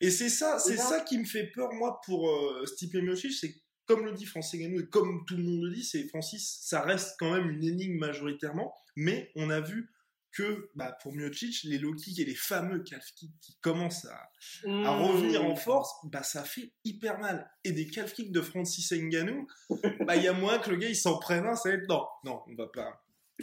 Et 0.00 0.10
c'est 0.10 0.28
ça, 0.28 0.58
c'est 0.58 0.76
ça 0.76 1.00
qui 1.00 1.18
me 1.18 1.24
fait 1.24 1.46
peur, 1.46 1.72
moi, 1.72 2.00
pour 2.04 2.30
euh, 2.30 2.66
Stipe 2.66 2.94
Miocic, 2.94 3.32
c'est 3.32 3.54
comme 3.86 4.04
le 4.04 4.12
dit 4.12 4.26
Francis 4.26 4.60
Ngannou 4.60 4.80
et 4.80 4.88
comme 4.88 5.24
tout 5.26 5.36
le 5.36 5.42
monde 5.42 5.62
le 5.62 5.74
dit, 5.74 5.84
c'est 5.84 6.06
Francis, 6.08 6.58
ça 6.62 6.82
reste 6.82 7.16
quand 7.18 7.32
même 7.32 7.48
une 7.48 7.64
énigme 7.64 7.98
majoritairement, 7.98 8.74
mais 8.96 9.30
on 9.36 9.48
a 9.48 9.60
vu 9.60 9.90
que 10.36 10.68
bah, 10.74 10.96
pour 11.02 11.14
Miocic, 11.14 11.62
les 11.64 11.78
low 11.78 11.94
kicks 11.94 12.18
et 12.18 12.24
les 12.26 12.34
fameux 12.34 12.80
calf 12.80 13.04
kicks 13.16 13.32
qui 13.40 13.56
commencent 13.62 14.04
à, 14.04 14.30
mmh. 14.68 14.84
à 14.84 14.90
revenir 14.90 15.44
en 15.44 15.56
force, 15.56 15.90
bah, 16.04 16.22
ça 16.22 16.44
fait 16.44 16.72
hyper 16.84 17.18
mal. 17.18 17.50
Et 17.64 17.72
des 17.72 17.86
calf 17.86 18.12
kicks 18.12 18.32
de 18.32 18.42
Francis 18.42 18.92
Ngannou, 18.92 19.46
il 19.70 20.04
bah, 20.06 20.16
y 20.16 20.28
a 20.28 20.34
moins 20.34 20.58
que 20.58 20.70
le 20.70 20.76
gars 20.76 20.88
il 20.88 20.96
s'en 20.96 21.18
prenne 21.18 21.46
un, 21.46 21.56
ça 21.56 21.70
va 21.70 21.76
être 21.76 21.88
non, 21.88 22.04
non, 22.24 22.42
on 22.48 22.54
va 22.54 22.66
pas. 22.66 23.02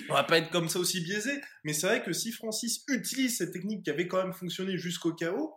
On 0.09 0.13
va 0.13 0.23
pas 0.23 0.37
être 0.37 0.51
comme 0.51 0.69
ça 0.69 0.79
aussi 0.79 1.01
biaisé, 1.01 1.41
mais 1.63 1.73
c'est 1.73 1.87
vrai 1.87 2.03
que 2.03 2.13
si 2.13 2.31
Francis 2.31 2.83
utilise 2.87 3.37
cette 3.37 3.53
technique 3.53 3.83
qui 3.83 3.89
avait 3.89 4.07
quand 4.07 4.21
même 4.21 4.33
fonctionné 4.33 4.77
jusqu'au 4.77 5.13
chaos, 5.13 5.53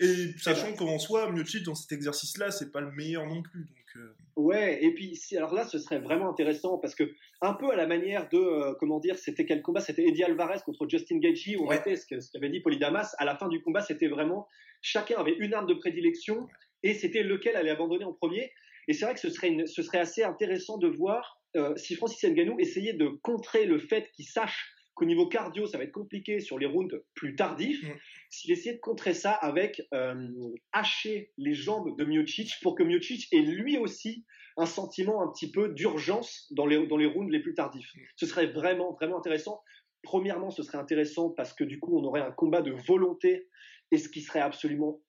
et 0.00 0.32
sachant 0.38 0.72
qu'en 0.74 0.98
soi, 0.98 1.30
Miocic 1.30 1.62
dans 1.62 1.74
cet 1.74 1.92
exercice-là, 1.92 2.50
c'est 2.50 2.72
pas 2.72 2.80
le 2.80 2.90
meilleur 2.90 3.26
non 3.26 3.42
plus. 3.42 3.60
Donc, 3.60 3.96
euh... 3.96 4.16
Ouais, 4.36 4.82
et 4.82 4.92
puis 4.92 5.14
si, 5.14 5.36
alors 5.36 5.54
là, 5.54 5.64
ce 5.64 5.78
serait 5.78 6.00
vraiment 6.00 6.28
intéressant 6.28 6.78
parce 6.78 6.96
que 6.96 7.14
un 7.40 7.54
peu 7.54 7.70
à 7.70 7.76
la 7.76 7.86
manière 7.86 8.28
de 8.30 8.38
euh, 8.38 8.74
comment 8.80 8.98
dire, 8.98 9.16
c'était 9.16 9.46
quel 9.46 9.62
combat? 9.62 9.80
C'était 9.80 10.04
Eddie 10.04 10.24
Alvarez 10.24 10.58
contre 10.64 10.88
Justin 10.88 11.18
Gaethje 11.18 11.56
où 11.58 11.66
ouais. 11.66 11.76
était 11.76 11.96
ce 11.96 12.06
qu'avait 12.06 12.48
dit 12.48 12.60
Polydamas. 12.60 13.14
À 13.18 13.24
la 13.24 13.36
fin 13.36 13.48
du 13.48 13.62
combat, 13.62 13.82
c'était 13.82 14.08
vraiment 14.08 14.48
chacun 14.82 15.18
avait 15.18 15.36
une 15.38 15.54
arme 15.54 15.66
de 15.66 15.74
prédilection 15.74 16.48
et 16.82 16.94
c'était 16.94 17.22
lequel 17.22 17.54
allait 17.54 17.70
abandonner 17.70 18.04
en 18.04 18.12
premier. 18.12 18.52
Et 18.88 18.92
c'est 18.92 19.04
vrai 19.04 19.14
que 19.14 19.20
ce 19.20 19.30
serait, 19.30 19.48
une, 19.48 19.66
ce 19.66 19.82
serait 19.82 19.98
assez 19.98 20.24
intéressant 20.24 20.76
de 20.76 20.88
voir 20.88 21.40
euh, 21.56 21.74
si 21.76 21.94
Francis 21.94 22.22
Ngannou 22.24 22.58
essayait 22.58 22.94
de 22.94 23.08
contrer 23.22 23.64
le 23.64 23.78
fait 23.78 24.10
qu'il 24.14 24.26
sache 24.26 24.73
qu'au 24.94 25.04
niveau 25.04 25.26
cardio, 25.26 25.66
ça 25.66 25.78
va 25.78 25.84
être 25.84 25.92
compliqué 25.92 26.40
sur 26.40 26.58
les 26.58 26.66
rounds 26.66 27.02
plus 27.14 27.36
tardifs, 27.36 27.82
mmh. 27.82 27.92
s'il 28.30 28.52
essayait 28.52 28.74
de 28.76 28.80
contrer 28.80 29.14
ça 29.14 29.32
avec 29.32 29.82
euh, 29.92 30.28
hacher 30.72 31.32
les 31.36 31.54
jambes 31.54 31.96
de 31.98 32.04
Miocic 32.04 32.52
pour 32.62 32.74
que 32.74 32.82
Miocic 32.82 33.32
ait 33.32 33.42
lui 33.42 33.76
aussi 33.76 34.24
un 34.56 34.66
sentiment 34.66 35.22
un 35.22 35.32
petit 35.32 35.50
peu 35.50 35.70
d'urgence 35.70 36.46
dans 36.52 36.66
les, 36.66 36.86
dans 36.86 36.96
les 36.96 37.06
rounds 37.06 37.30
les 37.30 37.40
plus 37.40 37.54
tardifs. 37.54 37.90
Mmh. 37.94 38.00
Ce 38.16 38.26
serait 38.26 38.46
vraiment, 38.46 38.92
vraiment 38.92 39.18
intéressant. 39.18 39.60
Premièrement, 40.02 40.50
ce 40.50 40.62
serait 40.62 40.78
intéressant 40.78 41.30
parce 41.30 41.52
que 41.52 41.64
du 41.64 41.80
coup, 41.80 41.98
on 41.98 42.04
aurait 42.04 42.20
un 42.20 42.30
combat 42.30 42.62
de 42.62 42.72
volonté 42.86 43.48
et 43.90 43.98
ce 43.98 44.08
qui 44.08 44.20
serait 44.20 44.40
absolument 44.40 45.00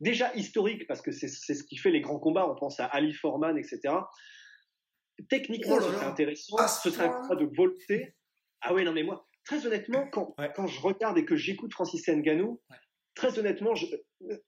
déjà 0.00 0.32
historique 0.34 0.86
parce 0.86 1.02
que 1.02 1.10
c'est 1.12 1.28
ce 1.28 1.64
qui 1.64 1.76
fait 1.76 1.90
les 1.90 2.00
grands 2.00 2.18
combats. 2.18 2.48
On 2.48 2.54
pense 2.54 2.80
à 2.80 2.86
Ali 2.86 3.12
Foreman, 3.12 3.58
etc. 3.58 3.94
Techniquement, 5.28 5.76
oh 5.78 5.80
ce 5.80 5.92
serait 5.92 6.06
intéressant. 6.06 6.68
Ce 6.68 6.90
serait 6.90 7.06
un 7.06 7.20
combat 7.20 7.36
de 7.36 7.48
volonté. 7.56 8.14
Ah 8.60 8.74
ouais, 8.74 8.84
non, 8.84 8.92
mais 8.92 9.02
moi, 9.02 9.28
très 9.44 9.66
honnêtement, 9.66 10.06
quand, 10.08 10.34
ouais. 10.38 10.50
quand 10.54 10.66
je 10.66 10.80
regarde 10.80 11.18
et 11.18 11.24
que 11.24 11.36
j'écoute 11.36 11.72
Francis 11.72 12.08
Ngannou, 12.08 12.60
ouais. 12.70 12.76
très 13.14 13.38
honnêtement, 13.38 13.74
je, 13.74 13.86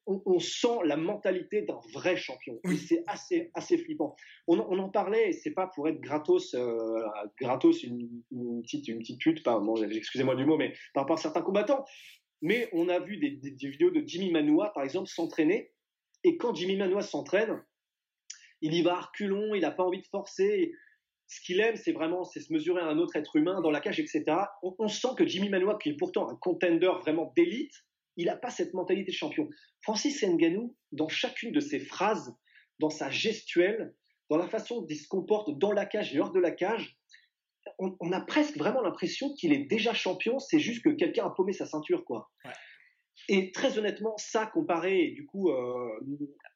on, 0.07 0.23
on, 0.25 0.39
sent 0.39 0.79
la 0.85 0.97
mentalité 0.97 1.63
d'un 1.63 1.81
vrai 1.93 2.17
champion. 2.17 2.59
Oui. 2.65 2.79
C'est 2.79 3.03
assez, 3.07 3.51
assez 3.55 3.79
flippant. 3.79 4.17
On, 4.47 4.59
on 4.59 4.79
en 4.79 4.89
parlait, 4.91 5.33
c'est 5.33 5.53
pas 5.53 5.69
pour 5.75 5.89
être 5.89 6.01
gratos, 6.01 6.55
euh, 6.55 7.03
gratos 7.41 7.83
une, 7.83 8.09
une, 8.31 8.63
petite, 8.63 8.89
une 8.89 8.99
petite 8.99 9.21
pute, 9.21 9.43
pardon, 9.43 9.77
excusez-moi 9.77 10.35
du 10.35 10.47
mot, 10.47 10.57
mais 10.57 10.75
par 10.95 11.05
rapport 11.05 11.19
à 11.19 11.21
certains 11.21 11.43
combattants. 11.43 11.85
Mais 12.43 12.69
on 12.73 12.89
a 12.89 12.99
vu 12.99 13.17
des, 13.17 13.31
des, 13.31 13.51
des 13.51 13.69
vidéos 13.69 13.91
de 13.91 14.03
Jimmy 14.07 14.31
Manoa, 14.31 14.73
par 14.75 14.85
exemple, 14.85 15.09
s'entraîner. 15.09 15.73
Et 16.25 16.37
quand 16.37 16.55
Jimmy 16.55 16.77
Manoa 16.77 17.03
s'entraîne, 17.03 17.63
il 18.61 18.75
y 18.75 18.83
va 18.83 18.97
à 18.97 19.01
reculons, 19.01 19.55
il 19.55 19.61
n'a 19.61 19.71
pas 19.71 19.85
envie 19.85 20.01
de 20.01 20.07
forcer 20.07 20.73
ce 21.29 21.41
qu'il 21.41 21.61
aime, 21.61 21.77
c'est 21.77 21.93
vraiment 21.93 22.25
c'est 22.25 22.41
se 22.41 22.53
mesurer 22.53 22.81
à 22.81 22.87
un 22.87 22.99
autre 22.99 23.17
être 23.17 23.37
humain 23.37 23.61
dans 23.61 23.71
la 23.71 23.81
cage, 23.81 23.99
etc. 23.99 24.25
On, 24.63 24.89
sent 24.89 25.09
que 25.17 25.27
Jimmy 25.27 25.49
Manoa, 25.49 25.79
qui 25.79 25.91
est 25.91 25.97
pourtant 25.97 26.29
un 26.29 26.37
contender 26.37 26.91
vraiment 27.01 27.33
d'élite, 27.37 27.75
il 28.17 28.27
n'a 28.27 28.37
pas 28.37 28.51
cette 28.51 28.75
mentalité 28.75 29.11
de 29.11 29.17
champion. 29.17 29.49
Francis 29.83 30.23
Ngannou, 30.23 30.77
dans 30.93 31.09
chacune 31.09 31.53
de 31.53 31.61
ses 31.61 31.81
phrases, 31.81 32.35
dans 32.79 32.91
sa 32.91 33.11
gestuelle, 33.11 33.95
dans 34.31 34.37
la 34.37 34.49
façon 34.49 34.81
dont 34.81 34.87
il 34.89 34.97
se 34.97 35.09
comporte 35.09 35.59
dans 35.59 35.73
la 35.73 35.87
cage 35.87 36.15
et 36.15 36.21
hors 36.21 36.33
de 36.33 36.41
la 36.41 36.51
cage, 36.51 36.97
on, 37.79 38.13
a 38.13 38.21
presque 38.21 38.57
vraiment 38.57 38.81
l'impression 38.81 39.35
qu'il 39.35 39.53
est 39.53 39.65
déjà 39.65 39.93
champion. 39.93 40.39
C'est 40.39 40.61
juste 40.61 40.83
que 40.83 40.91
quelqu'un 40.91 41.27
a 41.27 41.31
paumé 41.31 41.53
sa 41.53 41.67
ceinture, 41.67 42.05
quoi. 42.05 42.31
Et 43.29 43.51
très 43.53 43.79
honnêtement, 43.79 44.15
ça 44.19 44.47
comparé 44.47 45.09
du 45.09 45.27
coup 45.27 45.51
euh, 45.51 45.89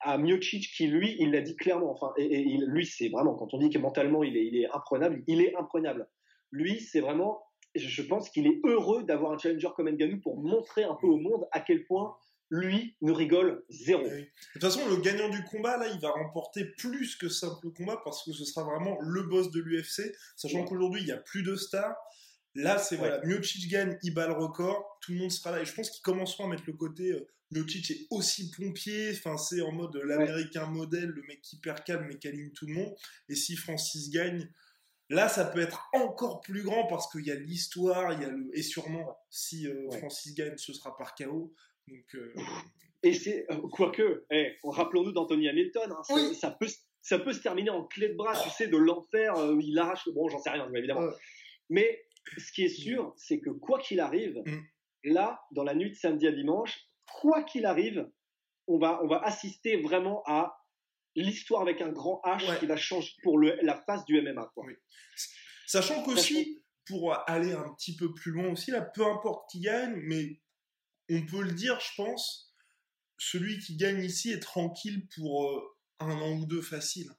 à 0.01 0.19
Miocic 0.19 0.71
qui 0.77 0.87
lui, 0.87 1.17
il 1.19 1.33
l'a 1.33 1.41
dit 1.41 1.57
clairement. 1.57 1.91
Enfin, 1.91 2.13
et, 2.17 2.59
lui, 2.67 2.87
c'est 2.87 3.09
vraiment 3.09 3.35
quand 3.35 3.55
on 3.55 3.59
dit 3.59 3.71
que 3.71 3.79
mentalement 3.79 4.23
il 4.23 4.37
est, 4.37 4.47
il 4.47 4.57
est 4.57 4.71
imprenable, 4.73 5.23
il 5.27 5.41
est 5.41 5.57
imprenable. 5.57 6.09
Lui, 6.53 6.81
c'est 6.81 7.01
vraiment, 7.01 7.43
je 7.75 8.03
pense 8.03 8.31
qu'il 8.31 8.47
est 8.47 8.61
heureux 8.65 9.05
d'avoir 9.05 9.33
un 9.33 9.39
challenger 9.39 9.69
comme 9.77 9.89
Ngannou 9.89 10.21
pour 10.21 10.37
montrer 10.41 10.85
un 10.85 10.97
peu 11.01 11.07
au 11.07 11.17
monde 11.17 11.47
à 11.53 11.61
quel 11.61 11.85
point 11.85 12.17
lui 12.51 12.97
ne 13.01 13.13
rigole 13.13 13.65
zéro. 13.69 14.03
De 14.03 14.27
toute 14.53 14.63
façon, 14.63 14.81
le 14.89 14.97
gagnant 14.97 15.29
du 15.29 15.43
combat, 15.45 15.77
là, 15.77 15.87
il 15.89 16.01
va 16.01 16.11
remporter 16.11 16.65
plus 16.77 17.15
que 17.15 17.29
simple 17.29 17.71
combat 17.77 18.01
parce 18.05 18.25
que 18.25 18.33
ce 18.33 18.45
sera 18.45 18.65
vraiment 18.65 18.99
le 19.01 19.23
boss 19.23 19.51
de 19.53 19.61
l'UFC, 19.61 20.13
sachant 20.37 20.61
ouais. 20.61 20.65
qu'aujourd'hui, 20.69 21.03
il 21.03 21.07
n'y 21.07 21.13
a 21.13 21.17
plus 21.17 21.43
de 21.45 21.55
stars. 21.55 21.95
Là, 22.55 22.79
c'est 22.79 22.97
ouais. 22.97 23.09
voilà, 23.09 23.25
Miocic 23.25 23.69
gagne, 23.71 23.97
il 24.03 24.13
bat 24.13 24.27
le 24.27 24.33
record, 24.33 24.99
tout 25.01 25.13
le 25.13 25.19
monde 25.19 25.31
sera 25.31 25.53
là. 25.53 25.63
Et 25.63 25.65
je 25.65 25.75
pense 25.75 25.91
qu'ils 25.91 26.03
commenceront 26.03 26.47
à 26.47 26.49
mettre 26.49 26.65
le 26.67 26.73
côté 26.73 27.13
euh, 27.13 27.29
Miocic 27.53 27.91
est 27.91 28.07
aussi 28.11 28.51
pompier, 28.51 29.13
enfin, 29.13 29.37
c'est 29.37 29.61
en 29.61 29.73
mode 29.73 29.97
l'américain 29.97 30.65
ouais. 30.67 30.71
modèle, 30.79 31.09
le 31.09 31.23
mec 31.23 31.41
hyper 31.53 31.83
calme 31.85 32.07
mais 32.09 32.19
qui 32.19 32.29
aligne 32.29 32.51
tout 32.53 32.67
le 32.67 32.75
monde. 32.75 32.95
Et 33.29 33.35
si 33.35 33.57
Francis 33.57 34.11
gagne, 34.11 34.49
Là, 35.11 35.29
ça 35.29 35.45
peut 35.45 35.59
être 35.59 35.91
encore 35.93 36.41
plus 36.41 36.63
grand 36.63 36.87
parce 36.87 37.11
qu'il 37.11 37.27
y 37.27 37.33
a 37.33 37.35
l'histoire, 37.35 38.13
il 38.13 38.23
y 38.23 38.25
a 38.25 38.29
le 38.29 38.49
et 38.57 38.63
sûrement 38.63 39.19
si 39.29 39.67
euh, 39.67 39.89
Ouais. 39.89 39.99
Francis 39.99 40.35
gagne, 40.37 40.57
ce 40.57 40.73
sera 40.73 40.97
par 40.97 41.17
KO. 41.17 41.53
Donc 41.89 42.15
euh, 42.15 42.33
Et 43.03 43.13
c'est 43.13 43.45
euh, 43.51 43.57
quoique, 43.73 44.25
eh, 44.31 44.57
rappelons-nous 44.63 45.11
d'Anthony 45.11 45.49
Hamilton, 45.49 45.91
hein, 45.91 46.03
ça, 46.05 46.15
Oui. 46.15 46.35
ça 46.37 46.53
peut 46.53 46.69
ça 47.03 47.19
peut 47.19 47.33
se 47.33 47.41
terminer 47.41 47.71
en 47.71 47.85
clé 47.85 48.11
de 48.11 48.15
bras, 48.15 48.41
tu 48.41 48.51
sais, 48.51 48.69
de 48.69 48.77
l'enfer, 48.77 49.35
euh, 49.37 49.59
il 49.61 49.77
arrache 49.79 50.07
le 50.07 50.13
bon, 50.13 50.29
j'en 50.29 50.39
sais 50.39 50.51
rien, 50.51 50.71
évidemment. 50.75 51.09
Mais 51.71 52.05
ce 52.39 52.53
qui 52.53 52.65
est 52.65 52.69
sûr, 52.69 53.13
c'est 53.17 53.41
que 53.41 53.51
quoi 53.51 53.79
qu'il 53.81 54.01
arrive, 54.01 54.43
Mm. 54.47 54.61
là, 55.05 55.41
dans 55.53 55.65
la 55.65 55.75
nuit 55.75 55.91
de 55.91 55.95
samedi 55.97 56.27
à 56.27 56.33
dimanche, 56.33 56.79
quoi 57.21 57.43
qu'il 57.45 57.67
arrive, 57.67 58.09
on 58.67 58.79
va 58.79 59.01
on 59.03 59.09
va 59.09 59.21
assister 59.25 59.81
vraiment 59.83 60.23
à 60.27 60.57
l'histoire 61.17 61.63
avec 61.63 61.81
un 61.81 61.91
grand 61.91 62.21
H 62.25 62.49
Ouais. 62.49 62.59
qui 62.59 62.67
va 62.67 62.77
changer 62.77 63.13
pour 63.23 63.39
le, 63.39 63.57
la 63.63 63.77
face 63.83 64.05
du 64.05 64.21
MMA. 64.21 64.51
Quoi. 64.55 64.65
Oui. 64.67 64.75
sachant 65.67 66.03
qu'aussi 66.05 66.63
pour 66.87 67.13
aller 67.29 67.53
un 67.53 67.73
petit 67.75 67.97
peu 67.97 68.13
plus 68.15 68.33
loin 68.33 68.51
aussi 68.53 68.71
là, 68.71 68.81
peu 68.81 69.05
importe 69.07 69.49
qui 69.51 69.61
gagne, 69.61 69.95
mais 70.05 70.41
on 71.11 71.25
peut 71.27 71.43
le 71.43 71.53
dire, 71.53 71.79
je 71.81 71.91
pense, 71.97 72.55
celui 73.19 73.59
qui 73.59 73.77
gagne 73.77 74.03
ici 74.05 74.31
est 74.31 74.41
tranquille 74.41 75.07
pour 75.17 75.49
euh, 75.49 75.63
un 76.01 76.13
an 76.21 76.33
ou 76.39 76.47
deux 76.47 76.63
facile. 76.63 77.11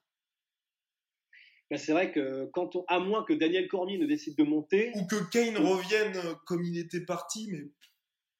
Ben, 1.71 1.77
c'est 1.77 1.93
vrai 1.93 2.11
que 2.11 2.45
quand 2.53 2.75
on, 2.75 2.83
à 2.89 2.99
moins 2.99 3.23
que 3.23 3.31
Daniel 3.33 3.67
Cormier 3.69 3.97
ne 3.97 4.05
décide 4.05 4.37
de 4.37 4.43
monter, 4.43 4.91
Ou 4.95 5.07
que 5.07 5.29
Kane 5.31 5.57
revienne 5.57 6.15
euh, 6.17 6.33
comme 6.45 6.63
il 6.63 6.77
était 6.77 7.05
parti, 7.05 7.47
mais 7.49 7.63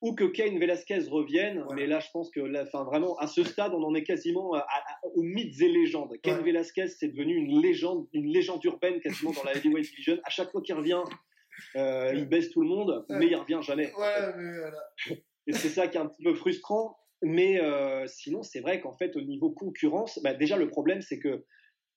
ou 0.04 0.15
que 0.15 0.24
Kane 0.26 0.58
Velasquez 0.60 1.08
revienne, 1.10 1.63
mais 1.76 1.86
là 1.88 2.00
je 2.00 2.08
pense 2.12 2.30
que 2.32 2.39
là, 2.39 2.63
enfin, 2.63 2.84
vraiment 2.84 3.15
à 3.20 3.28
ce 3.28 3.44
stade 3.44 3.72
on 3.74 3.84
en 3.84 3.94
est 3.96 4.04
quasiment 4.04 4.54
à- 4.56 4.60
à- 4.60 5.08
aux 5.13 5.22
mythes 5.22 5.62
et 5.62 5.70
légendes. 5.70 6.12
Kane 6.24 6.39
Ouais. 6.39 6.44
Velasquez 6.44 6.88
c'est 6.88 7.08
devenu 7.10 7.36
une 7.36 7.62
légende, 7.62 8.08
une 8.12 8.28
légende 8.28 8.63
urbaine 8.65 9.00
quasiment 9.00 9.32
dans 9.32 9.44
la 9.44 9.56
heavyweight 9.56 9.86
division. 9.91 10.17
À 10.26 10.30
chaque 10.32 10.52
fois 10.52 10.62
qu'il 10.62 10.74
revient, 10.76 11.02
euh, 11.76 12.12
il 12.15 12.26
baisse 12.28 12.50
tout 12.50 12.62
le 12.62 12.67
monde, 12.67 13.06
Ouais. 13.10 13.17
mais 13.20 13.28
il 13.28 13.36
revient 13.36 13.60
jamais. 13.62 13.91
voilà, 13.96 14.36
mais 14.36 14.58
voilà. 14.60 14.78
Et 15.48 15.54
c'est 15.54 15.70
ça 15.70 15.88
qui 15.88 15.98
est 15.98 16.02
un 16.02 16.08
petit 16.08 16.24
peu 16.24 16.34
frustrant. 16.34 16.98
Mais 17.24 17.62
euh, 17.62 18.08
sinon 18.08 18.41
c'est 18.41 18.60
vrai 18.62 18.82
qu'en 18.82 18.94
fait 18.98 19.15
au 19.15 19.22
niveau 19.22 19.52
concurrence, 19.52 20.20
bah, 20.24 20.34
déjà 20.34 20.58
le 20.58 20.67
problème 20.67 21.02
c'est 21.04 21.20
que 21.20 21.46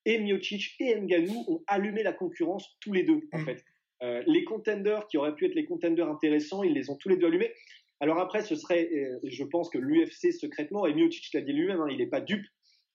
et 0.06 0.18
Miocic 0.18 0.74
et 0.80 0.94
Ngannou 1.00 1.44
ont 1.48 1.62
allumé 1.66 2.02
la 2.02 2.12
concurrence 2.12 2.76
tous 2.80 2.92
les 2.92 3.02
deux 3.04 3.20
en 3.32 3.38
Mm. 3.38 3.44
fait. 3.44 3.64
Euh, 4.02 4.22
les 4.26 4.44
contenders 4.44 5.06
qui 5.08 5.16
auraient 5.16 5.34
pu 5.34 5.46
être 5.46 5.54
les 5.54 5.64
contenders 5.64 6.08
intéressants, 6.08 6.62
ils 6.62 6.72
les 6.74 6.90
ont 6.90 6.96
tous 6.96 7.08
les 7.08 7.16
deux 7.16 7.26
allumés. 7.28 7.52
Alors 8.00 8.18
après, 8.18 8.42
ce 8.42 8.54
serait, 8.56 8.90
euh, 8.92 9.18
je 9.24 9.44
pense 9.44 9.70
que 9.70 9.78
l'UFC 9.78 10.32
secrètement, 10.32 10.84
et 10.86 10.92
Miocic 10.94 11.32
l'a 11.32 11.40
dit 11.40 11.52
lui-même, 11.52 11.80
hein, 11.80 11.86
il 11.90 11.98
n'est 11.98 12.06
pas 12.08 12.20
dupe. 12.20 12.44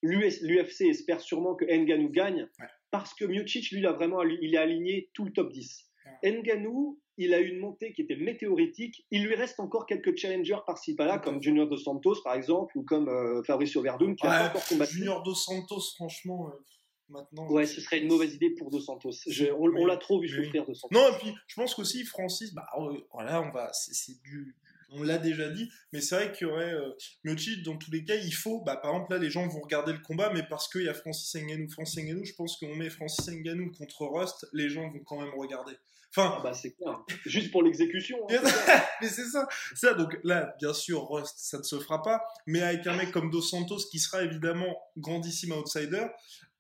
L'UFC 0.04 0.82
espère 0.90 1.20
sûrement 1.22 1.56
que 1.56 1.66
Ngannou 1.66 2.10
gagne, 2.10 2.48
Ouais. 2.60 2.66
parce 2.92 3.14
que 3.14 3.26
Miocic, 3.26 3.72
lui, 3.72 3.86
a 3.86 3.92
vraiment, 3.92 4.22
il 4.24 4.56
a 4.58 4.62
aligné 4.62 5.10
tout 5.14 5.26
le 5.26 5.32
top 5.32 5.52
10. 5.52 5.86
Ngannou, 6.24 7.00
il 7.18 7.34
a 7.34 7.40
eu 7.42 7.50
une 7.50 7.60
montée 7.60 7.92
qui 7.94 8.02
était 8.02 8.16
météoritique. 8.16 9.06
Il 9.12 9.26
lui 9.26 9.36
reste 9.36 9.60
encore 9.60 9.86
quelques 9.86 10.16
challengers 10.18 10.60
par-ci 10.66 10.96
par-là, 10.96 11.20
comme 11.20 11.42
Junior 11.42 11.68
Dos 11.68 11.78
Santos 11.78 12.22
par 12.24 12.36
exemple, 12.36 12.78
ou 12.78 12.84
comme 12.84 13.10
euh, 13.10 13.44
Fabricio 13.44 13.82
Verdum, 13.82 14.16
qui 14.16 14.26
a 14.26 14.30
Ouais, 14.44 14.50
encore 14.50 14.66
combattu. 14.66 14.96
Junior 14.96 15.22
Dos 15.24 15.36
Santos, 15.36 15.82
franchement, 15.96 16.48
euh, 16.48 16.52
maintenant. 17.10 17.50
Ouais, 17.52 17.66
ce 17.66 17.82
serait 17.82 18.00
une 18.00 18.08
mauvaise 18.08 18.34
idée 18.36 18.52
pour 18.52 18.70
Dos 18.72 18.82
Santos. 18.82 19.12
Je- 19.28 19.46
on 19.52 19.86
l'a 19.86 19.98
trop 19.98 20.20
vu 20.22 20.28
Oui. 20.38 20.46
souffrir 20.46 20.66
Dos 20.66 20.74
Santos. 20.76 20.94
Non, 21.00 21.08
et 21.10 21.18
puis 21.20 21.34
je 21.48 21.56
pense 21.56 21.76
qu'aussi 21.76 22.06
Francis, 22.06 22.54
bah 22.54 22.68
euh, 22.80 22.98
voilà, 23.14 23.42
on 23.42 23.52
va, 23.52 23.70
c'est 23.74 24.22
du, 24.22 24.56
on 24.92 25.04
l'a 25.04 25.18
déjà 25.20 25.50
dit, 25.50 25.70
mais 25.94 26.02
c'est 26.02 26.16
vrai 26.16 26.32
qu'il 26.32 26.48
y 26.48 26.50
aurait 26.52 26.74
euh, 26.74 26.92
Miocic, 27.24 27.64
dans 27.64 27.78
tous 27.78 27.92
les 27.92 28.04
cas, 28.04 28.16
il 28.16 28.32
faut, 28.34 28.62
bah 28.64 28.76
par 28.78 28.92
exemple 28.92 29.14
là, 29.14 29.20
les 29.20 29.30
gens 29.30 29.48
vont 29.48 29.60
regarder 29.62 29.94
le 29.94 30.00
combat, 30.00 30.32
mais 30.34 30.44
parce 30.50 30.68
qu'il 30.68 30.84
y 30.84 30.90
a 30.90 30.94
Francis 30.94 31.36
Ngannou, 31.36 31.70
Francis 31.70 32.04
Ngannou, 32.04 32.26
je 32.26 32.34
pense 32.34 32.58
qu'on 32.58 32.76
met 32.76 32.90
Francis 32.90 33.28
Ngannou 33.30 33.72
contre 33.78 34.06
Rust, 34.08 34.48
les 34.54 34.70
gens 34.70 34.90
vont 34.90 35.04
quand 35.06 35.22
même 35.22 35.34
regarder. 35.38 35.74
Enfin, 36.18 36.34
Ah 36.38 36.42
bah 36.42 36.54
c'est 36.56 36.72
clair. 36.72 37.00
Juste 37.28 37.52
pour 37.52 37.62
l'exécution. 37.62 38.18
hein. 38.32 38.42
mais 39.02 39.08
c'est 39.10 39.26
ça, 39.26 39.48
ça. 39.76 39.94
Donc 39.94 40.18
là, 40.24 40.56
bien 40.60 40.74
sûr, 40.74 41.08
Rust, 41.08 41.36
ça 41.38 41.60
ne 41.60 41.64
se 41.64 41.78
fera 41.80 42.02
pas. 42.02 42.24
Mais 42.48 42.64
avec 42.64 42.88
un 42.88 42.96
mec 42.96 43.12
comme 43.12 43.30
Dos 43.30 43.44
Santos, 43.44 43.78
qui 43.92 44.00
sera 44.00 44.24
évidemment 44.24 44.76
grandissime 44.98 45.52
outsider, 45.52 46.08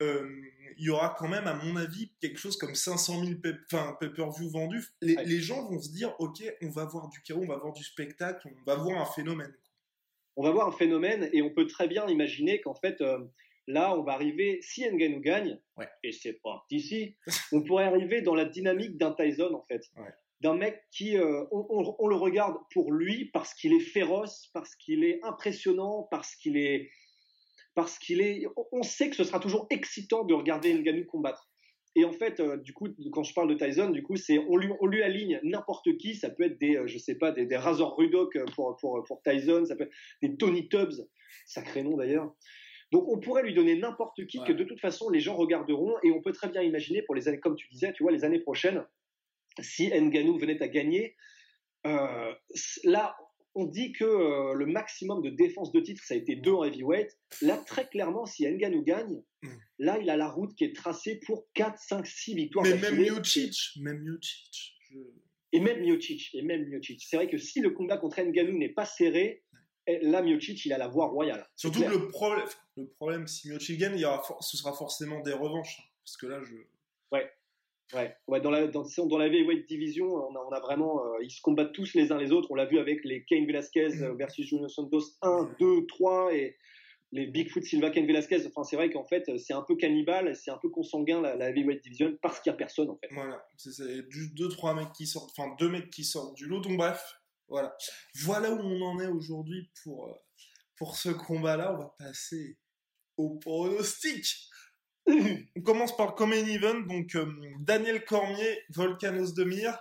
il 0.01 0.85
y 0.85 0.89
aura 0.89 1.15
quand 1.17 1.27
même, 1.27 1.45
à 1.47 1.53
mon 1.55 1.75
avis, 1.75 2.11
quelque 2.21 2.37
chose 2.39 2.57
comme 2.57 2.75
500 2.75 3.23
000 3.25 3.39
pay- 3.41 3.53
enfin, 3.71 3.97
pay-per-view 3.99 4.49
vendus. 4.49 4.83
Les, 5.01 5.15
Ouais. 5.15 5.25
les 5.25 5.39
gens 5.39 5.67
vont 5.69 5.79
se 5.79 5.91
dire, 5.91 6.15
ok, 6.19 6.41
on 6.61 6.69
va 6.69 6.85
voir 6.85 7.09
du 7.09 7.21
chaos, 7.21 7.41
on 7.43 7.47
va 7.47 7.57
voir 7.57 7.73
du 7.73 7.83
spectacle, 7.83 8.47
on 8.61 8.63
va 8.65 8.75
voir 8.75 9.01
un 9.01 9.05
phénomène. 9.13 9.53
on 10.37 10.43
va 10.43 10.51
voir 10.51 10.67
un 10.69 10.71
phénomène 10.71 11.29
et 11.33 11.41
on 11.41 11.49
peut 11.49 11.67
très 11.67 11.89
bien 11.89 12.07
imaginer 12.07 12.61
qu'en 12.61 12.73
fait, 12.75 13.01
euh, 13.01 13.19
là, 13.67 13.93
on 13.97 14.03
va 14.03 14.13
arriver, 14.13 14.59
si 14.61 14.89
Ngannou 14.89 15.19
gagne, 15.19 15.59
Ouais. 15.75 15.89
et 16.01 16.13
c'est 16.13 16.39
pas 16.41 16.65
ici, 16.71 17.17
on 17.51 17.61
pourrait 17.61 17.83
arriver 17.83 18.21
dans 18.21 18.35
la 18.35 18.45
dynamique 18.45 18.97
d'un 18.97 19.11
Tyson, 19.11 19.53
en 19.53 19.65
fait. 19.67 19.81
Ouais. 19.97 20.13
D'un 20.39 20.55
mec 20.55 20.81
qui, 20.91 21.17
euh, 21.17 21.43
on, 21.51 21.65
on- 21.69 21.95
on 21.99 22.07
le 22.07 22.15
regarde 22.15 22.55
pour 22.71 22.93
lui 22.93 23.25
parce 23.33 23.53
qu'il 23.53 23.73
est 23.73 23.81
féroce, 23.81 24.49
parce 24.53 24.73
qu'il 24.77 25.03
est 25.03 25.19
impressionnant, 25.25 26.07
parce 26.09 26.33
qu'il 26.37 26.55
est, 26.55 26.89
parce 27.79 27.97
qu'il 27.97 28.19
est, 28.21 28.45
on- 28.73 28.83
sait 28.83 29.09
que 29.09 29.15
ce 29.15 29.23
sera 29.23 29.39
toujours 29.39 29.67
excitant 29.69 30.25
de 30.25 30.33
regarder 30.33 30.73
Ngannou 30.73 31.05
combattre. 31.05 31.49
Et 31.95 32.03
en 32.03 32.11
fait, 32.11 32.39
euh, 32.41 32.57
du 32.57 32.73
coup, 32.73 32.87
quand 33.13 33.23
je 33.23 33.33
parle 33.33 33.49
de 33.49 33.55
Tyson, 33.55 33.89
du 33.89 34.03
coup, 34.03 34.15
c'est 34.17 34.37
on 34.37 34.57
lui, 34.57 34.69
on 34.81 34.85
lui 34.85 35.01
aligne 35.01 35.39
n'importe 35.43 35.97
qui. 35.97 36.13
Ça 36.15 36.29
peut 36.29 36.43
être 36.43 36.59
des, 36.59 36.75
euh, 36.75 36.87
je 36.87 36.97
sais 36.97 37.15
pas, 37.15 37.31
des, 37.31 37.45
des 37.45 37.55
Razor 37.57 37.95
Ruddock 37.97 38.35
euh, 38.35 38.45
pour, 38.53 38.75
pour, 38.81 39.01
pour 39.05 39.21
Tyson, 39.23 39.65
ça 39.65 39.75
peut 39.77 39.83
être 39.85 39.93
des 40.21 40.35
Tony 40.35 40.67
Tubbs, 40.67 41.07
sacré 41.45 41.81
nom 41.83 41.95
d'ailleurs. 41.97 42.31
Donc 42.91 43.07
on 43.07 43.19
pourrait 43.19 43.43
lui 43.43 43.53
donner 43.53 43.75
n'importe 43.75 44.25
qui 44.27 44.39
Ouais. 44.39 44.47
que 44.47 44.53
de 44.53 44.63
toute 44.65 44.79
façon 44.81 45.09
les 45.09 45.19
gens 45.19 45.35
regarderont 45.35 45.95
et 46.03 46.11
on 46.11 46.21
peut 46.21 46.31
très 46.33 46.49
bien 46.49 46.61
imaginer 46.61 47.01
pour 47.03 47.15
les 47.15 47.27
années, 47.27 47.39
comme 47.39 47.55
tu 47.55 47.67
disais, 47.71 47.93
tu 47.93 48.03
vois, 48.03 48.11
les 48.11 48.23
années 48.25 48.39
prochaines, 48.39 48.83
si 49.59 49.89
Ngannou 49.89 50.37
venait 50.37 50.61
à 50.61 50.67
gagner, 50.67 51.15
euh, 51.87 52.33
là 52.83 53.15
on 53.55 53.65
dit 53.65 53.91
que 53.91 54.03
euh, 54.05 54.53
le 54.53 54.65
maximum 54.65 55.21
de 55.21 55.29
défense 55.29 55.71
de 55.71 55.79
titre 55.79 56.01
ça 56.05 56.13
a 56.13 56.17
été 56.17 56.35
deux 56.35 56.51
en 56.53 56.63
heavyweight. 56.63 57.09
Là 57.41 57.57
très 57.57 57.87
clairement, 57.87 58.25
si 58.25 58.45
Ngannou 58.47 58.83
gagne, 58.83 59.21
Mm. 59.41 59.47
là 59.79 59.97
il 59.99 60.09
a 60.09 60.17
la 60.17 60.27
route 60.29 60.53
qui 60.55 60.65
est 60.65 60.75
tracée 60.75 61.19
pour 61.25 61.47
4, 61.53 61.77
5, 61.79 62.05
6 62.05 62.35
victoires. 62.35 62.65
Mais 62.65 62.77
même. 62.77 62.95
Miocic, 62.99 63.55
même 63.81 64.01
Miocic. 64.03 64.75
je- 64.91 64.97
Et 65.53 65.59
même 65.61 65.79
Miocic, 65.81 66.29
et 66.35 66.41
même 66.43 66.65
Miocic. 66.67 67.01
C'est 67.07 67.15
vrai 67.15 67.29
que 67.29 67.37
si 67.37 67.59
le 67.61 67.69
combat 67.71 67.97
contre 67.97 68.21
Ngannou 68.21 68.57
n'est 68.57 68.73
pas 68.73 68.85
serré, 68.85 69.43
eh, 69.87 69.99
là 70.01 70.21
Miocic 70.21 70.65
il 70.65 70.73
a 70.73 70.77
la 70.77 70.87
voie 70.89 71.07
royale. 71.07 71.47
Surtout 71.55 71.81
que 71.81 71.87
le 71.89 72.07
problème, 72.09 72.45
le 72.77 72.87
problème, 72.97 73.27
si 73.27 73.47
Miocic 73.49 73.79
gagne, 73.79 73.95
il 73.95 74.01
y 74.01 74.05
aura 74.05 74.21
ce 74.41 74.57
sera 74.57 74.73
forcément 74.73 75.21
des 75.21 75.33
revanches. 75.33 75.77
hein. 75.79 75.83
Parce 76.05 76.17
que 76.17 76.27
là, 76.27 76.41
je. 76.43 76.55
Ouais, 77.11 77.31
ouais 78.27 78.41
dans 78.41 78.51
la 78.51 78.67
dans, 78.67 78.85
dans 79.05 79.17
la 79.17 79.27
heavyweight 79.27 79.67
division, 79.67 80.05
on 80.05 80.35
a, 80.35 80.39
on 80.39 80.51
a 80.51 80.59
vraiment 80.59 81.03
euh, 81.05 81.23
ils 81.23 81.31
se 81.31 81.41
combattent 81.41 81.73
tous 81.73 81.93
les 81.93 82.11
uns 82.11 82.17
les 82.17 82.31
autres. 82.31 82.49
On 82.51 82.55
l'a 82.55 82.65
vu 82.65 82.79
avec 82.79 83.03
les 83.03 83.23
Cain 83.25 83.45
Velasquez 83.45 84.01
euh, 84.01 84.13
versus 84.15 84.47
Junior 84.47 84.69
Santos 84.69 85.03
1, 85.21 85.55
2, 85.59 85.85
3 85.87 86.33
et 86.33 86.57
les 87.11 87.25
Bigfoot 87.25 87.63
Silva 87.63 87.89
Cain 87.89 88.05
Velasquez. 88.05 88.45
Enfin, 88.45 88.63
c'est 88.63 88.75
vrai 88.75 88.91
qu'en 88.91 89.05
fait, 89.05 89.25
c'est 89.39 89.53
un 89.53 89.63
peu 89.63 89.75
cannibale, 89.75 90.35
c'est 90.35 90.51
un 90.51 90.59
peu 90.61 90.69
consanguin 90.69 91.21
la, 91.21 91.35
la 91.35 91.49
heavyweight 91.49 91.81
division 91.83 92.15
parce 92.21 92.39
qu'il 92.39 92.51
y 92.51 92.53
a 92.53 92.57
personne 92.57 92.89
en 92.89 92.97
fait. 92.97 93.09
Voilà, 93.11 93.43
c'est 93.57 94.09
juste 94.09 94.35
deux, 94.35 94.49
trois 94.49 94.75
mecs 94.75 94.93
qui 94.93 95.07
sortent, 95.07 95.31
enfin 95.35 95.55
deux 95.59 95.69
mecs 95.69 95.89
qui 95.89 96.03
sortent 96.03 96.35
du 96.35 96.45
lot. 96.45 96.59
Donc 96.59 96.77
bref, 96.77 97.03
voilà. 97.49 97.75
Voilà 98.23 98.51
où 98.51 98.59
on 98.59 98.81
en 98.81 98.99
est 98.99 99.07
aujourd'hui 99.07 99.69
pour, 99.83 100.07
euh, 100.07 100.13
pour 100.77 100.95
ce 100.95 101.09
combat-là. 101.09 101.73
On 101.73 101.77
va 101.77 101.95
passer 101.97 102.57
au 103.17 103.37
pronostic. 103.39 104.25
On 105.55 105.61
commence 105.61 105.95
par 105.95 106.07
le 106.07 106.11
Common 106.13 106.33
Event. 106.33 106.81
Donc 106.81 107.15
euh, 107.15 107.25
Daniel 107.61 108.03
Cormier, 108.05 108.59
Volcanos 108.69 109.33
de 109.33 109.43
Mire. 109.43 109.77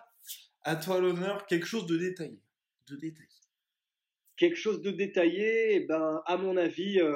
À 0.62 0.76
toi 0.76 1.00
l'honneur, 1.00 1.46
quelque 1.46 1.66
chose 1.66 1.86
de 1.86 1.96
détaillé. 1.96 2.40
De 2.88 2.96
détaillé. 2.96 3.28
Quelque 4.36 4.56
chose 4.56 4.82
de 4.82 4.90
détaillé, 4.90 5.76
eh 5.76 5.80
ben 5.80 6.22
à 6.26 6.36
mon 6.36 6.56
avis. 6.56 7.00
Euh, 7.00 7.14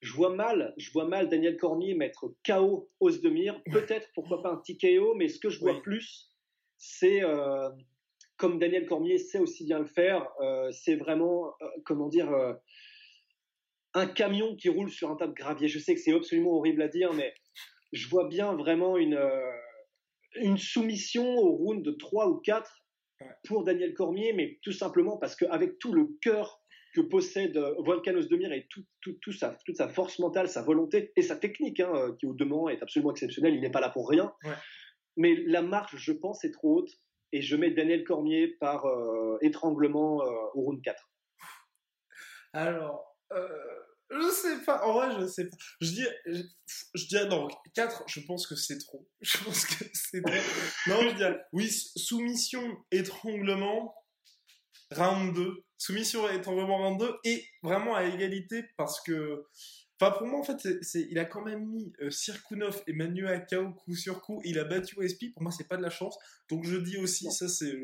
je 0.00 0.14
vois 0.14 0.34
mal, 0.34 0.72
je 0.78 0.90
vois 0.92 1.06
mal 1.06 1.28
Daniel 1.28 1.56
Cormier 1.56 1.94
mettre 1.94 2.32
KO 2.46 2.90
Osdemir. 3.00 3.60
Peut-être, 3.70 4.08
pourquoi 4.14 4.42
pas 4.42 4.50
un 4.50 4.56
petit 4.56 4.78
KO, 4.78 5.14
mais 5.14 5.28
ce 5.28 5.38
que 5.38 5.50
je 5.50 5.60
vois 5.60 5.74
Oui. 5.74 5.82
plus, 5.82 6.30
c'est 6.78 7.22
euh, 7.22 7.68
comme 8.36 8.58
Daniel 8.58 8.86
Cormier 8.86 9.18
sait 9.18 9.38
aussi 9.38 9.64
bien 9.64 9.78
le 9.78 9.86
faire, 9.86 10.26
euh, 10.40 10.70
c'est 10.72 10.96
vraiment, 10.96 11.48
euh, 11.60 11.66
comment 11.84 12.08
dire, 12.08 12.30
un 13.94 14.06
camion 14.06 14.56
qui 14.56 14.68
roule 14.68 14.90
sur 14.90 15.10
un 15.10 15.16
tas 15.16 15.26
de 15.26 15.32
gravier. 15.32 15.68
Je 15.68 15.78
sais 15.78 15.94
que 15.94 16.00
c'est 16.00 16.14
absolument 16.14 16.52
horrible 16.52 16.82
à 16.82 16.88
dire, 16.88 17.12
mais 17.12 17.34
je 17.92 18.08
vois 18.08 18.28
bien 18.28 18.54
vraiment 18.54 18.96
une, 18.96 19.14
euh, 19.14 19.52
une 20.36 20.58
soumission 20.58 21.36
au 21.38 21.56
round 21.56 21.84
de 21.84 21.92
3 21.92 22.28
ou 22.28 22.36
4 22.36 22.70
pour 23.44 23.64
Daniel 23.64 23.94
Cormier, 23.94 24.32
mais 24.32 24.58
tout 24.62 24.72
simplement 24.72 25.18
parce 25.18 25.36
qu'avec 25.36 25.78
tout 25.78 25.92
le 25.92 26.08
cœur 26.22 26.62
que 26.94 27.00
possède 27.00 27.56
euh, 27.56 27.74
Volkanos 27.78 28.28
Demir 28.28 28.52
et 28.52 28.66
tout, 28.68 28.84
tout, 29.00 29.16
tout 29.20 29.32
sa, 29.32 29.56
toute 29.64 29.76
sa 29.76 29.88
force 29.88 30.18
mentale, 30.18 30.48
sa 30.48 30.62
volonté 30.62 31.12
et 31.16 31.22
sa 31.22 31.36
technique, 31.36 31.80
hein, 31.80 31.92
euh, 31.94 32.16
qui 32.18 32.26
au 32.26 32.34
demeurant 32.34 32.68
est 32.68 32.82
absolument 32.82 33.12
exceptionnelle, 33.12 33.54
il 33.54 33.60
n'est 33.60 33.70
pas 33.70 33.80
là 33.80 33.90
pour 33.90 34.08
rien. 34.08 34.32
Ouais. 34.44 34.54
Mais 35.16 35.34
la 35.46 35.62
marche, 35.62 35.96
je 35.96 36.12
pense, 36.12 36.44
est 36.44 36.50
trop 36.50 36.78
haute 36.78 36.90
et 37.32 37.42
je 37.42 37.56
mets 37.56 37.70
Daniel 37.70 38.04
Cormier 38.04 38.48
par 38.58 38.86
euh, 38.86 39.38
étranglement 39.40 40.22
euh, 40.22 40.30
au 40.54 40.62
round 40.62 40.82
4. 40.82 41.10
Alors, 42.52 43.16
euh, 43.32 43.48
je 44.10 44.30
sais 44.30 44.64
pas. 44.64 44.84
En 44.84 44.92
vrai, 44.92 45.20
je 45.20 45.26
sais 45.26 45.48
pas. 45.48 45.56
Je 45.80 45.90
dis, 45.90 46.06
je, 46.26 46.42
je 46.94 47.06
dirais 47.06 47.26
non. 47.26 47.48
4, 47.74 48.04
je 48.06 48.20
pense 48.20 48.46
que 48.46 48.56
c'est 48.56 48.78
trop. 48.78 49.08
Je 49.20 49.38
pense 49.44 49.66
que 49.66 49.84
c'est 49.92 50.22
trop. 50.22 50.34
non, 50.88 51.08
je 51.08 51.14
dirais 51.14 51.40
oui, 51.52 51.70
soumission, 51.70 52.76
étranglement, 52.90 53.94
round 54.90 55.34
2. 55.34 55.64
Soumission, 55.78 56.28
étranglement, 56.28 56.78
round 56.78 57.00
2. 57.00 57.14
Et 57.24 57.44
vraiment 57.62 57.94
à 57.94 58.04
égalité 58.04 58.64
parce 58.76 59.00
que. 59.00 59.46
Enfin, 60.00 60.16
pour 60.16 60.26
moi, 60.26 60.40
en 60.40 60.42
fait, 60.42 60.66
il 60.94 61.18
a 61.18 61.26
quand 61.26 61.44
même 61.44 61.66
mis 61.66 61.92
euh, 62.00 62.10
Sirkunov 62.10 62.82
et 62.86 62.94
Manu 62.94 63.26
à 63.28 63.38
KO 63.38 63.72
coup 63.72 63.94
sur 63.94 64.22
coup. 64.22 64.40
Il 64.44 64.58
a 64.58 64.64
battu 64.64 64.98
OSP. 64.98 65.32
Pour 65.34 65.42
moi, 65.42 65.52
c'est 65.52 65.68
pas 65.68 65.76
de 65.76 65.82
la 65.82 65.90
chance. 65.90 66.16
Donc, 66.48 66.64
je 66.64 66.76
dis 66.76 66.96
aussi, 66.96 67.30
ça, 67.30 67.48
c'est 67.48 67.76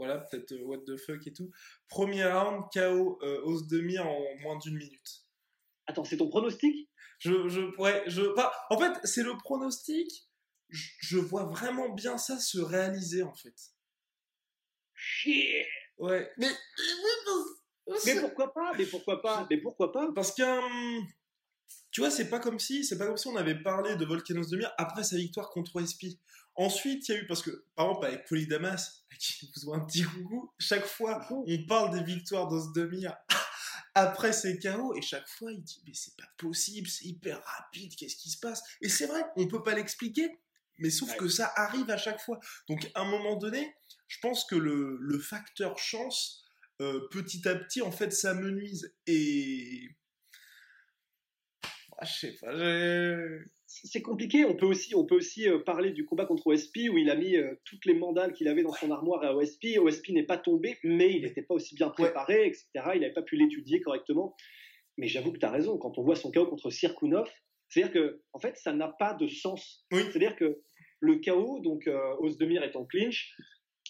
voilà, 0.00 0.18
peut-être 0.18 0.52
euh, 0.52 0.62
what 0.64 0.78
the 0.86 0.96
fuck 0.96 1.26
et 1.26 1.32
tout. 1.32 1.50
Premier 1.88 2.24
round, 2.24 2.64
KO 2.72 3.18
euh, 3.22 3.42
Os 3.44 3.66
demi 3.66 3.98
en 3.98 4.18
moins 4.40 4.58
d'une 4.58 4.76
minute. 4.76 5.24
Attends, 5.90 6.04
c'est 6.04 6.18
ton 6.18 6.28
pronostic? 6.28 6.88
Je, 7.18 7.48
je, 7.48 7.62
ouais, 7.78 8.04
je, 8.06 8.22
pas. 8.34 8.52
En 8.70 8.78
fait, 8.78 8.92
c'est 9.02 9.24
le 9.24 9.36
pronostic. 9.36 10.28
Je, 10.68 11.18
vois 11.18 11.46
vraiment 11.46 11.88
bien 11.88 12.16
ça 12.16 12.38
se 12.38 12.60
réaliser, 12.60 13.24
en 13.24 13.34
fait. 13.34 13.56
Chier 14.94 15.66
Ouais. 15.98 16.30
Mais, 16.38 16.46
mais, 18.06 18.20
pourquoi 18.20 18.54
pas 18.54 18.72
Mais 18.78 18.86
pourquoi 18.86 19.20
pas 19.20 19.48
Mais 19.50 19.56
pourquoi 19.56 19.90
pas? 19.90 20.12
Parce 20.14 20.32
qu'un. 20.32 20.62
Tu 21.90 22.00
vois, 22.00 22.10
c'est 22.12 22.30
pas 22.30 22.38
comme 22.38 22.60
si, 22.60 22.84
c'est 22.84 22.96
pas 22.96 23.06
comme 23.08 23.16
si 23.16 23.26
on 23.26 23.36
avait 23.36 23.60
parlé 23.60 23.96
de 23.96 24.04
Volcanos 24.04 24.48
de 24.48 24.56
Mir 24.56 24.72
après 24.78 25.02
sa 25.02 25.16
victoire 25.16 25.50
contre 25.50 25.82
SP. 25.82 26.14
Ensuite, 26.54 27.08
il 27.08 27.12
y 27.12 27.18
a 27.18 27.20
eu, 27.20 27.26
parce 27.26 27.42
que, 27.42 27.64
par 27.74 27.88
exemple, 27.88 28.06
avec 28.06 28.26
Polydamas, 28.26 29.02
qui 29.18 29.50
vous 29.64 29.74
un 29.74 29.80
petit 29.80 30.04
coucou, 30.04 30.52
chaque 30.60 30.86
fois, 30.86 31.26
on 31.30 31.66
parle 31.66 31.98
des 31.98 32.04
victoires 32.04 32.46
d'Osdemir 32.46 33.16
après 33.94 34.32
ses 34.32 34.58
KO, 34.58 34.94
et 34.94 35.02
chaque 35.02 35.28
fois, 35.28 35.52
il 35.52 35.62
dit, 35.62 35.82
mais 35.86 35.94
c'est 35.94 36.16
pas 36.16 36.28
possible, 36.36 36.88
c'est 36.88 37.06
hyper 37.06 37.42
rapide, 37.44 37.94
qu'est-ce 37.96 38.16
qui 38.16 38.30
se 38.30 38.38
passe? 38.38 38.62
Et 38.80 38.88
c'est 38.88 39.06
vrai, 39.06 39.22
on 39.36 39.48
peut 39.48 39.62
pas 39.62 39.74
l'expliquer, 39.74 40.38
mais 40.78 40.90
sauf 40.90 41.14
que 41.16 41.28
ça 41.28 41.52
arrive 41.56 41.90
à 41.90 41.96
chaque 41.96 42.20
fois. 42.20 42.38
Donc, 42.68 42.90
à 42.94 43.02
un 43.02 43.10
moment 43.10 43.36
donné, 43.36 43.74
je 44.08 44.18
pense 44.20 44.44
que 44.44 44.56
le, 44.56 44.96
le 45.00 45.18
facteur 45.18 45.78
chance, 45.78 46.44
euh, 46.80 47.08
petit 47.10 47.46
à 47.46 47.54
petit, 47.54 47.82
en 47.82 47.92
fait, 47.92 48.12
ça 48.12 48.34
menuise. 48.34 48.94
Et. 49.06 49.88
Ah, 51.98 52.06
je 52.06 52.12
sais 52.12 52.36
pas, 52.40 52.52
c'est 53.70 54.02
compliqué. 54.02 54.44
On 54.44 54.56
peut 54.56 54.66
aussi, 54.66 54.94
on 54.96 55.06
peut 55.06 55.14
aussi 55.14 55.48
euh, 55.48 55.60
parler 55.60 55.92
du 55.92 56.04
combat 56.04 56.26
contre 56.26 56.48
OSP 56.48 56.88
où 56.90 56.98
il 56.98 57.08
a 57.08 57.14
mis 57.14 57.36
euh, 57.36 57.54
toutes 57.64 57.86
les 57.86 57.94
mandales 57.94 58.32
qu'il 58.32 58.48
avait 58.48 58.64
dans 58.64 58.72
son 58.72 58.90
armoire 58.90 59.22
à 59.22 59.34
OSP. 59.34 59.78
OSP 59.78 60.08
n'est 60.10 60.24
pas 60.24 60.38
tombé, 60.38 60.78
mais 60.82 61.14
il 61.14 61.22
n'était 61.22 61.42
pas 61.42 61.54
aussi 61.54 61.76
bien 61.76 61.88
préparé, 61.88 62.46
etc. 62.46 62.66
Il 62.94 63.00
n'avait 63.00 63.12
pas 63.12 63.22
pu 63.22 63.36
l'étudier 63.36 63.80
correctement. 63.80 64.34
Mais 64.98 65.06
j'avoue 65.06 65.32
que 65.32 65.38
tu 65.38 65.46
as 65.46 65.50
raison. 65.50 65.78
Quand 65.78 65.98
on 65.98 66.02
voit 66.02 66.16
son 66.16 66.32
KO 66.32 66.46
contre 66.46 66.70
Sirkunov, 66.70 67.30
c'est-à-dire 67.68 67.92
que, 67.92 68.22
en 68.32 68.40
fait, 68.40 68.56
ça 68.56 68.72
n'a 68.72 68.88
pas 68.88 69.14
de 69.14 69.28
sens. 69.28 69.86
C'est-à-dire 69.92 70.34
que 70.34 70.60
le 70.98 71.20
KO, 71.20 71.60
donc 71.60 71.86
euh, 71.86 72.16
Osdemir 72.18 72.64
est 72.64 72.74
en 72.74 72.84
clinch, 72.84 73.36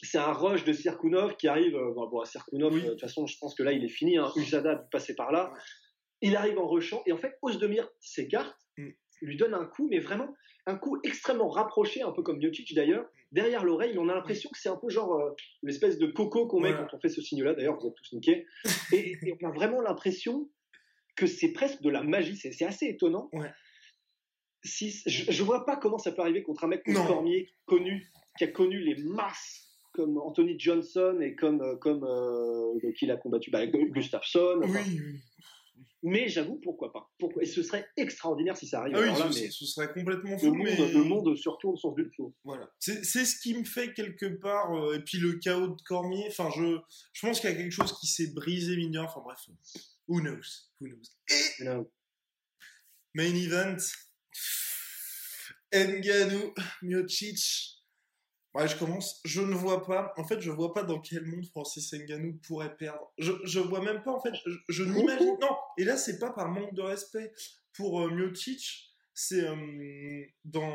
c'est 0.02 0.18
un 0.18 0.32
rush 0.32 0.64
de 0.64 0.74
Sirkunov 0.74 1.36
qui 1.36 1.48
arrive. 1.48 1.72
bon, 1.72 2.20
à 2.20 2.26
Sirkunov, 2.26 2.74
de 2.74 2.90
toute 2.90 3.00
façon, 3.00 3.26
je 3.26 3.36
pense 3.38 3.54
que 3.54 3.62
là, 3.62 3.72
il 3.72 3.82
est 3.82 3.88
fini. 3.88 4.18
Hein. 4.18 4.30
Usada 4.36 4.72
a 4.72 4.74
dû 4.74 4.88
passer 4.92 5.14
par 5.14 5.32
là. 5.32 5.54
Il 6.20 6.36
arrive 6.36 6.58
en 6.58 6.68
rushant 6.68 7.02
et 7.06 7.12
en 7.12 7.16
fait, 7.16 7.38
Osdemir 7.40 7.88
s'écarte. 7.98 8.54
Lui 9.20 9.36
donne 9.36 9.54
un 9.54 9.64
coup, 9.64 9.88
mais 9.88 9.98
vraiment 9.98 10.34
un 10.66 10.76
coup 10.76 10.98
extrêmement 11.04 11.48
rapproché, 11.48 12.02
un 12.02 12.12
peu 12.12 12.22
comme 12.22 12.40
Jokic 12.40 12.74
d'ailleurs, 12.74 13.06
derrière 13.32 13.64
l'oreille. 13.64 13.98
On 13.98 14.08
a 14.08 14.14
l'impression 14.14 14.50
que 14.50 14.58
c'est 14.58 14.68
un 14.68 14.76
peu 14.76 14.88
genre 14.88 15.14
euh, 15.14 15.30
l'espèce 15.62 15.98
de 15.98 16.06
coco 16.06 16.46
qu'on 16.46 16.60
met 16.60 16.72
quand 16.72 16.88
on 16.92 17.00
fait 17.00 17.08
ce 17.08 17.22
signe-là. 17.22 17.54
D'ailleurs, 17.54 17.78
vous 17.78 17.86
êtes 17.86 17.94
tous 17.94 18.12
niqués. 18.14 18.46
Et, 18.92 19.18
on 19.42 19.48
a 19.48 19.52
vraiment 19.52 19.80
l'impression 19.80 20.48
que 21.16 21.26
c'est 21.26 21.52
presque 21.52 21.82
de 21.82 21.90
la 21.90 22.02
magie. 22.02 22.36
C'est 22.36 22.64
assez 22.64 22.86
étonnant. 22.86 23.30
Si, 24.62 25.02
je, 25.06 25.30
ne 25.30 25.46
vois 25.46 25.64
pas 25.64 25.76
comment 25.76 25.98
ça 25.98 26.12
peut 26.12 26.20
arriver 26.20 26.42
contre 26.42 26.64
un 26.64 26.68
mec 26.68 26.82
comme 26.84 26.94
Cormier, 26.94 27.50
connu, 27.64 28.10
qui 28.36 28.44
a 28.44 28.48
connu 28.48 28.78
les 28.80 29.02
masses 29.02 29.70
comme 29.92 30.18
Anthony 30.18 30.58
Johnson 30.58 31.18
et 31.20 31.34
comme, 31.34 31.60
euh, 31.62 31.76
comme 31.76 32.04
euh, 32.04 32.92
qui 32.96 33.06
l'a 33.06 33.16
combattu 33.16 33.50
bah, 33.50 33.66
Gustafsson. 33.66 34.60
oui, 34.62 35.20
mais 36.02 36.28
j'avoue, 36.28 36.56
pourquoi 36.56 36.92
pas? 36.92 37.10
Pourquoi... 37.18 37.42
Et 37.42 37.46
ce 37.46 37.62
serait 37.62 37.86
extraordinaire 37.96 38.56
si 38.56 38.66
ça 38.66 38.80
arrive. 38.80 38.96
Ah 38.96 39.28
oui, 39.28 39.50
ce, 39.50 39.64
serait 39.66 39.92
complètement 39.92 40.38
fou. 40.38 40.46
Le 40.46 40.52
monde, 40.52 40.66
mais... 40.66 40.92
le 40.92 41.04
monde 41.04 41.36
se 41.36 41.48
retourne 41.48 41.76
sans 41.76 41.92
but 41.92 42.12
Voilà. 42.44 42.70
C'est 42.78 43.02
ce 43.04 43.38
qui 43.40 43.54
me 43.54 43.64
fait 43.64 43.92
quelque 43.92 44.26
part. 44.26 44.74
Euh, 44.74 44.96
et 44.96 45.00
puis 45.00 45.18
le 45.18 45.34
chaos 45.34 45.68
de 45.68 45.82
Cormier. 45.82 46.26
Enfin, 46.28 46.50
je, 46.56 46.78
je 47.12 47.26
pense 47.26 47.40
qu'il 47.40 47.50
y 47.50 47.52
a 47.52 47.56
quelque 47.56 47.72
chose 47.72 47.92
qui 47.98 48.06
s'est 48.06 48.32
brisé, 48.32 48.76
mine 48.76 48.98
Enfin 48.98 49.20
bref. 49.22 49.40
Who 50.08 50.20
knows? 50.20 50.70
Who 50.80 50.88
knows? 50.88 51.16
Et. 51.28 51.64
Main 53.14 53.34
event. 53.34 53.76
Nganou, 55.72 56.54
Miocic. 56.82 57.79
Ouais, 58.54 58.66
je 58.66 58.76
commence. 58.76 59.20
Je 59.24 59.40
ne 59.40 59.54
vois 59.54 59.84
pas. 59.84 60.12
En 60.16 60.24
fait, 60.24 60.40
je 60.40 60.50
vois 60.50 60.72
pas 60.72 60.82
dans 60.82 61.00
quel 61.00 61.24
monde 61.24 61.46
Francis 61.46 61.92
Ngannou 61.92 62.38
pourrait 62.46 62.76
perdre. 62.76 63.12
Je, 63.18 63.32
je 63.44 63.60
vois 63.60 63.80
même 63.80 64.02
pas. 64.02 64.12
En 64.12 64.20
fait, 64.20 64.34
je, 64.44 64.52
je 64.68 64.82
n'imagine. 64.82 65.36
Non. 65.40 65.56
Et 65.78 65.84
là, 65.84 65.96
c'est 65.96 66.18
pas 66.18 66.30
par 66.30 66.48
manque 66.48 66.74
de 66.74 66.82
respect 66.82 67.32
pour 67.74 68.02
euh, 68.02 68.32
C'est 69.14 69.44
euh, 69.44 70.24
dans 70.44 70.74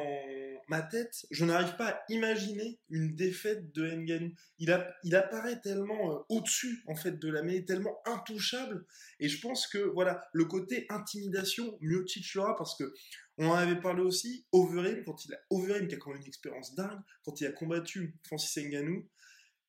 ma 0.68 0.82
tête, 0.82 1.26
je 1.32 1.46
n'arrive 1.46 1.76
pas 1.76 1.90
à 1.90 2.04
imaginer 2.10 2.80
une 2.90 3.16
défaite 3.16 3.72
de 3.74 3.88
Ngannou. 3.92 4.32
Il, 4.60 4.72
a, 4.72 4.96
il 5.04 5.16
apparaît 5.16 5.60
tellement 5.62 6.12
euh, 6.12 6.20
au-dessus 6.30 6.84
en 6.88 6.96
fait 6.96 7.20
de 7.20 7.30
la 7.30 7.44
mêlée, 7.44 7.66
tellement 7.66 7.98
intouchable. 8.06 8.86
Et 9.20 9.28
je 9.28 9.40
pense 9.42 9.68
que 9.68 9.78
voilà, 9.78 10.28
le 10.34 10.46
côté 10.46 10.86
intimidation, 10.90 11.78
Miocic 11.82 12.34
l'aura 12.36 12.56
parce 12.56 12.76
que 12.78 12.94
on 13.38 13.50
en 13.50 13.54
avait 13.54 13.80
parlé 13.80 14.02
aussi, 14.02 14.46
Overeem, 14.52 15.04
quand 15.04 15.26
il 15.26 15.34
a, 15.34 15.38
Overeem 15.50 15.88
qui 15.88 15.96
a 15.96 15.98
quand 15.98 16.12
même 16.12 16.22
une 16.22 16.28
expérience 16.28 16.74
dingue, 16.76 17.00
quand 17.24 17.42
il 17.42 17.48
a 17.48 17.52
combattu 17.52 18.16
Francis 18.24 18.64
Ngannou, 18.64 19.08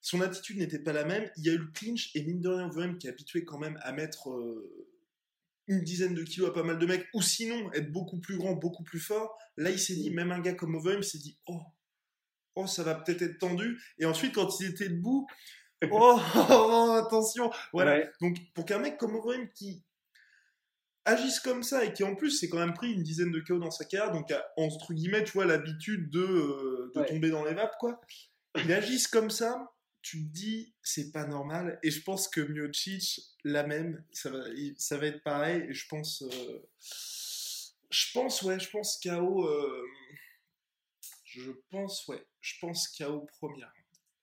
son 0.00 0.20
attitude 0.20 0.58
n'était 0.58 0.78
pas 0.78 0.92
la 0.92 1.04
même. 1.04 1.28
Il 1.36 1.46
y 1.46 1.50
a 1.50 1.52
eu 1.52 1.58
le 1.58 1.72
clinch 1.72 2.14
et 2.14 2.22
mine 2.22 2.40
de 2.40 2.48
rien, 2.48 2.66
Overeem 2.66 2.96
qui 2.98 3.08
est 3.08 3.10
habitué 3.10 3.44
quand 3.44 3.58
même 3.58 3.78
à 3.82 3.92
mettre 3.92 4.30
euh, 4.30 4.86
une 5.66 5.82
dizaine 5.82 6.14
de 6.14 6.22
kilos 6.22 6.50
à 6.50 6.52
pas 6.52 6.62
mal 6.62 6.78
de 6.78 6.86
mecs, 6.86 7.06
ou 7.12 7.22
sinon 7.22 7.72
être 7.72 7.90
beaucoup 7.90 8.20
plus 8.20 8.36
grand, 8.36 8.54
beaucoup 8.54 8.84
plus 8.84 9.00
fort. 9.00 9.36
Là, 9.56 9.70
il 9.70 9.80
s'est 9.80 9.96
dit, 9.96 10.10
même 10.10 10.30
un 10.30 10.40
gars 10.40 10.54
comme 10.54 10.76
Overeem 10.76 11.02
s'est 11.02 11.18
dit, 11.18 11.36
oh, 11.46 11.60
oh, 12.54 12.66
ça 12.68 12.84
va 12.84 12.94
peut-être 12.94 13.22
être 13.22 13.38
tendu. 13.38 13.82
Et 13.98 14.04
ensuite, 14.04 14.34
quand 14.34 14.60
il 14.60 14.70
était 14.70 14.88
debout, 14.88 15.26
oh, 15.90 17.00
attention. 17.04 17.50
Voilà. 17.72 18.06
Donc, 18.20 18.38
pour 18.54 18.64
qu'un 18.64 18.78
mec 18.78 18.96
comme 18.98 19.16
Overeem 19.16 19.50
qui 19.52 19.82
agissent 21.06 21.40
comme 21.40 21.62
ça 21.62 21.84
et 21.84 21.92
qui 21.92 22.04
en 22.04 22.14
plus 22.14 22.32
s'est 22.32 22.48
quand 22.48 22.58
même 22.58 22.74
pris 22.74 22.92
une 22.92 23.02
dizaine 23.02 23.30
de 23.30 23.40
KO 23.40 23.58
dans 23.58 23.70
sa 23.70 23.84
carrière, 23.84 24.12
donc 24.12 24.32
entre 24.56 24.92
guillemets, 24.92 25.24
tu 25.24 25.32
vois, 25.32 25.46
l'habitude 25.46 26.10
de, 26.10 26.20
euh, 26.20 26.92
de 26.94 27.02
tomber 27.04 27.30
dans 27.30 27.44
les 27.44 27.54
vapes, 27.54 27.76
quoi. 27.78 28.00
Ils 28.56 28.72
agissent 28.72 29.08
comme 29.08 29.30
ça, 29.30 29.72
tu 30.02 30.24
te 30.24 30.32
dis, 30.32 30.74
c'est 30.82 31.12
pas 31.12 31.26
normal. 31.26 31.78
Et 31.82 31.90
je 31.90 32.02
pense 32.02 32.28
que 32.28 32.40
Miocic, 32.40 33.20
la 33.44 33.64
même, 33.64 34.04
ça 34.12 34.30
va, 34.30 34.44
ça 34.76 34.98
va 34.98 35.06
être 35.06 35.22
pareil. 35.22 35.66
Et 35.68 35.74
je 35.74 35.86
pense, 35.88 36.22
euh, 36.22 36.68
je 37.90 38.12
pense, 38.12 38.42
ouais, 38.42 38.58
je 38.58 38.70
pense 38.70 39.00
KO, 39.02 39.48
euh, 39.48 39.84
je 41.24 41.50
pense, 41.70 42.06
ouais, 42.08 42.24
je 42.40 42.54
pense 42.60 42.88
KO 42.88 43.26
première. 43.38 43.72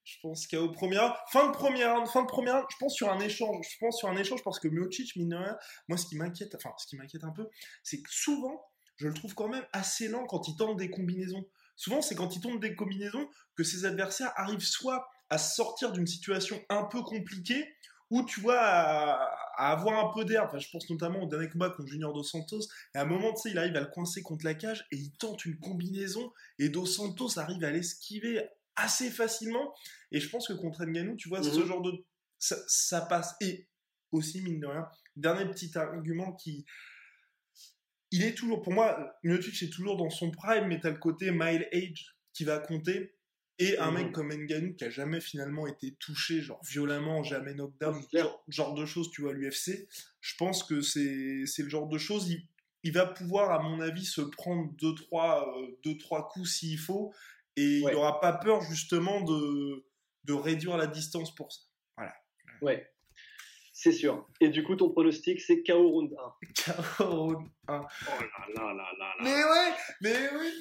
Je 0.04 0.18
pense 0.22 0.48
qu'au 0.48 0.70
premier 0.70 1.00
fin 1.30 1.48
de 1.48 1.54
première 1.54 2.06
fin 2.12 2.24
de 2.24 2.28
première 2.28 2.66
je 2.70 2.76
pense 2.78 2.94
sur 2.94 3.10
un 3.10 3.20
échange. 3.20 3.66
Je 3.72 3.78
pense 3.80 3.98
sur 3.98 4.10
un 4.10 4.18
échange 4.18 4.44
parce 4.44 4.60
que 4.60 4.68
Miocic, 4.68 5.16
mine 5.16 5.58
moi 5.88 5.98
ce 5.98 6.06
qui 6.06 6.18
m'inquiète, 6.18 6.56
enfin 6.56 6.74
ce 6.78 6.88
qui 6.88 6.98
m'inquiète 6.98 7.24
un 7.24 7.32
peu, 7.32 7.48
c'est 7.84 8.02
que 8.02 8.10
souvent, 8.12 8.66
je 8.98 9.08
le 9.08 9.14
trouve 9.14 9.34
quand 9.34 9.48
même 9.48 9.66
assez 9.72 10.08
lent 10.08 10.26
quand 10.26 10.48
il 10.48 10.56
tente 10.56 10.78
des 10.78 10.90
combinaisons. 10.90 11.46
Souvent, 11.76 12.02
c'est 12.02 12.16
quand 12.16 12.36
il 12.36 12.42
tente 12.42 12.60
des 12.60 12.76
combinaisons 12.76 13.28
que 13.56 13.64
ses 13.64 13.86
adversaires 13.86 14.32
arrivent 14.36 14.60
soit 14.60 15.08
à 15.30 15.38
sortir 15.38 15.92
d'une 15.92 16.06
situation 16.06 16.62
un 16.70 16.84
peu 16.84 17.02
compliquée, 17.02 17.68
ou 18.10 18.24
tu 18.24 18.42
vois, 18.42 18.60
à, 18.60 19.72
avoir 19.72 20.06
un 20.06 20.14
peu 20.14 20.24
d'air. 20.26 20.48
Je 20.60 20.70
pense 20.70 20.88
notamment 20.90 21.24
au 21.24 21.28
dernier 21.28 21.50
combat 21.50 21.72
contre 21.72 21.90
Junior 21.90 22.14
Dos 22.14 22.24
Santos. 22.24 22.62
Et 22.94 23.00
à 23.00 23.02
un 23.02 23.06
moment, 23.06 23.34
tu 23.34 23.42
sais, 23.42 23.52
il 23.52 23.58
arrive 23.58 23.76
à 23.76 23.80
le 23.82 23.88
coincer 23.88 24.22
contre 24.22 24.46
la 24.46 24.54
cage 24.54 24.86
et 24.92 24.98
il 24.98 25.12
tente 25.14 25.46
une 25.46 25.58
combinaison. 25.60 26.32
Et 26.60 26.70
Dos 26.70 26.86
Santos 26.86 27.40
arrive 27.40 27.64
à 27.64 27.72
l'esquiver 27.72 28.48
assez 28.76 29.10
facilement. 29.10 29.74
Et 30.12 30.20
je 30.20 30.30
pense 30.30 30.48
que 30.48 30.54
contre 30.54 30.86
Nganou, 30.86 31.16
tu 31.16 31.30
vois, 31.30 31.44
ce 31.44 31.58
mhm. 31.58 31.66
genre 31.66 31.82
de. 31.82 31.92
Ça, 32.40 33.02
passe. 33.02 33.36
Et 33.42 33.68
aussi, 34.12 34.42
mine 34.42 34.60
de 34.60 34.68
rien, 34.68 34.88
dernier 35.16 35.46
petit 35.46 35.78
argument 35.78 36.34
qui. 36.34 36.66
Il 38.12 38.24
est 38.24 38.36
toujours, 38.36 38.62
pour 38.62 38.74
moi, 38.74 39.18
Miocic 39.24 39.64
est 39.64 39.74
toujours 39.74 39.98
dans 39.98 40.10
son 40.10 40.30
prime, 40.30 40.68
mais 40.68 40.80
t'as 40.80 40.92
le 40.92 41.00
côté 41.00 41.32
mile 41.32 41.68
age 41.74 42.16
qui 42.34 42.44
va 42.44 42.60
compter. 42.60 43.16
Et 43.60 43.78
un 43.78 43.92
mec 43.92 44.08
mhm. 44.08 44.12
comme 44.12 44.34
Nganou 44.34 44.74
qui 44.74 44.84
a 44.84 44.90
jamais 44.90 45.22
finalement 45.22 45.68
été 45.68 45.96
touché, 46.00 46.42
genre 46.42 46.60
violemment, 46.66 47.24
jamais 47.24 47.54
knockdown, 47.54 48.04
genre, 48.12 48.44
genre 48.48 48.74
de 48.74 48.86
choses, 48.86 49.10
tu 49.12 49.22
vois, 49.22 49.34
l'UFC. 49.34 49.88
Je 50.22 50.36
pense 50.38 50.64
que 50.64 50.82
c'est 50.82 51.46
le 51.60 51.70
genre 51.70 51.88
de 51.88 51.98
choses. 51.98 52.30
Il, 52.30 52.48
il, 52.84 52.92
va 52.92 53.06
pouvoir, 53.06 53.52
à 53.52 53.62
mon 53.62 53.80
avis, 53.80 54.06
se 54.06 54.22
prendre 54.22 54.72
2-3 54.74 54.76
deux, 54.80 54.96
trois, 54.96 55.58
euh, 55.58 55.68
deux, 55.84 55.98
trois 55.98 56.28
coups 56.30 56.52
s'il 56.52 56.80
faut 56.80 57.14
et 57.56 57.80
il 57.80 57.92
n'aura 57.92 58.20
pas 58.20 58.34
peur 58.34 58.62
justement 58.62 59.22
de, 59.22 59.86
de 60.24 60.34
réduire 60.34 60.78
la 60.78 60.88
distance 60.88 61.34
pour 61.36 61.52
ça. 61.52 61.62
Voilà. 61.98 62.14
Ouais. 62.62 62.90
C'est 63.74 63.92
sûr. 63.92 64.28
Et 64.40 64.50
du 64.50 64.64
coup, 64.64 64.76
ton 64.76 64.90
pronostic, 64.92 65.42
c'est 65.42 65.64
KO 65.64 65.90
round 65.90 66.14
1. 66.68 66.74
KO 66.98 67.04
round 67.04 67.48
1. 67.68 67.82
Oh 67.82 68.12
là 68.56 68.64
là 68.64 68.74
là 68.74 68.94
là 68.98 69.16
Mais 69.22 69.44
ouais, 69.44 69.74
mais 70.02 70.14
ouais. 70.14 70.52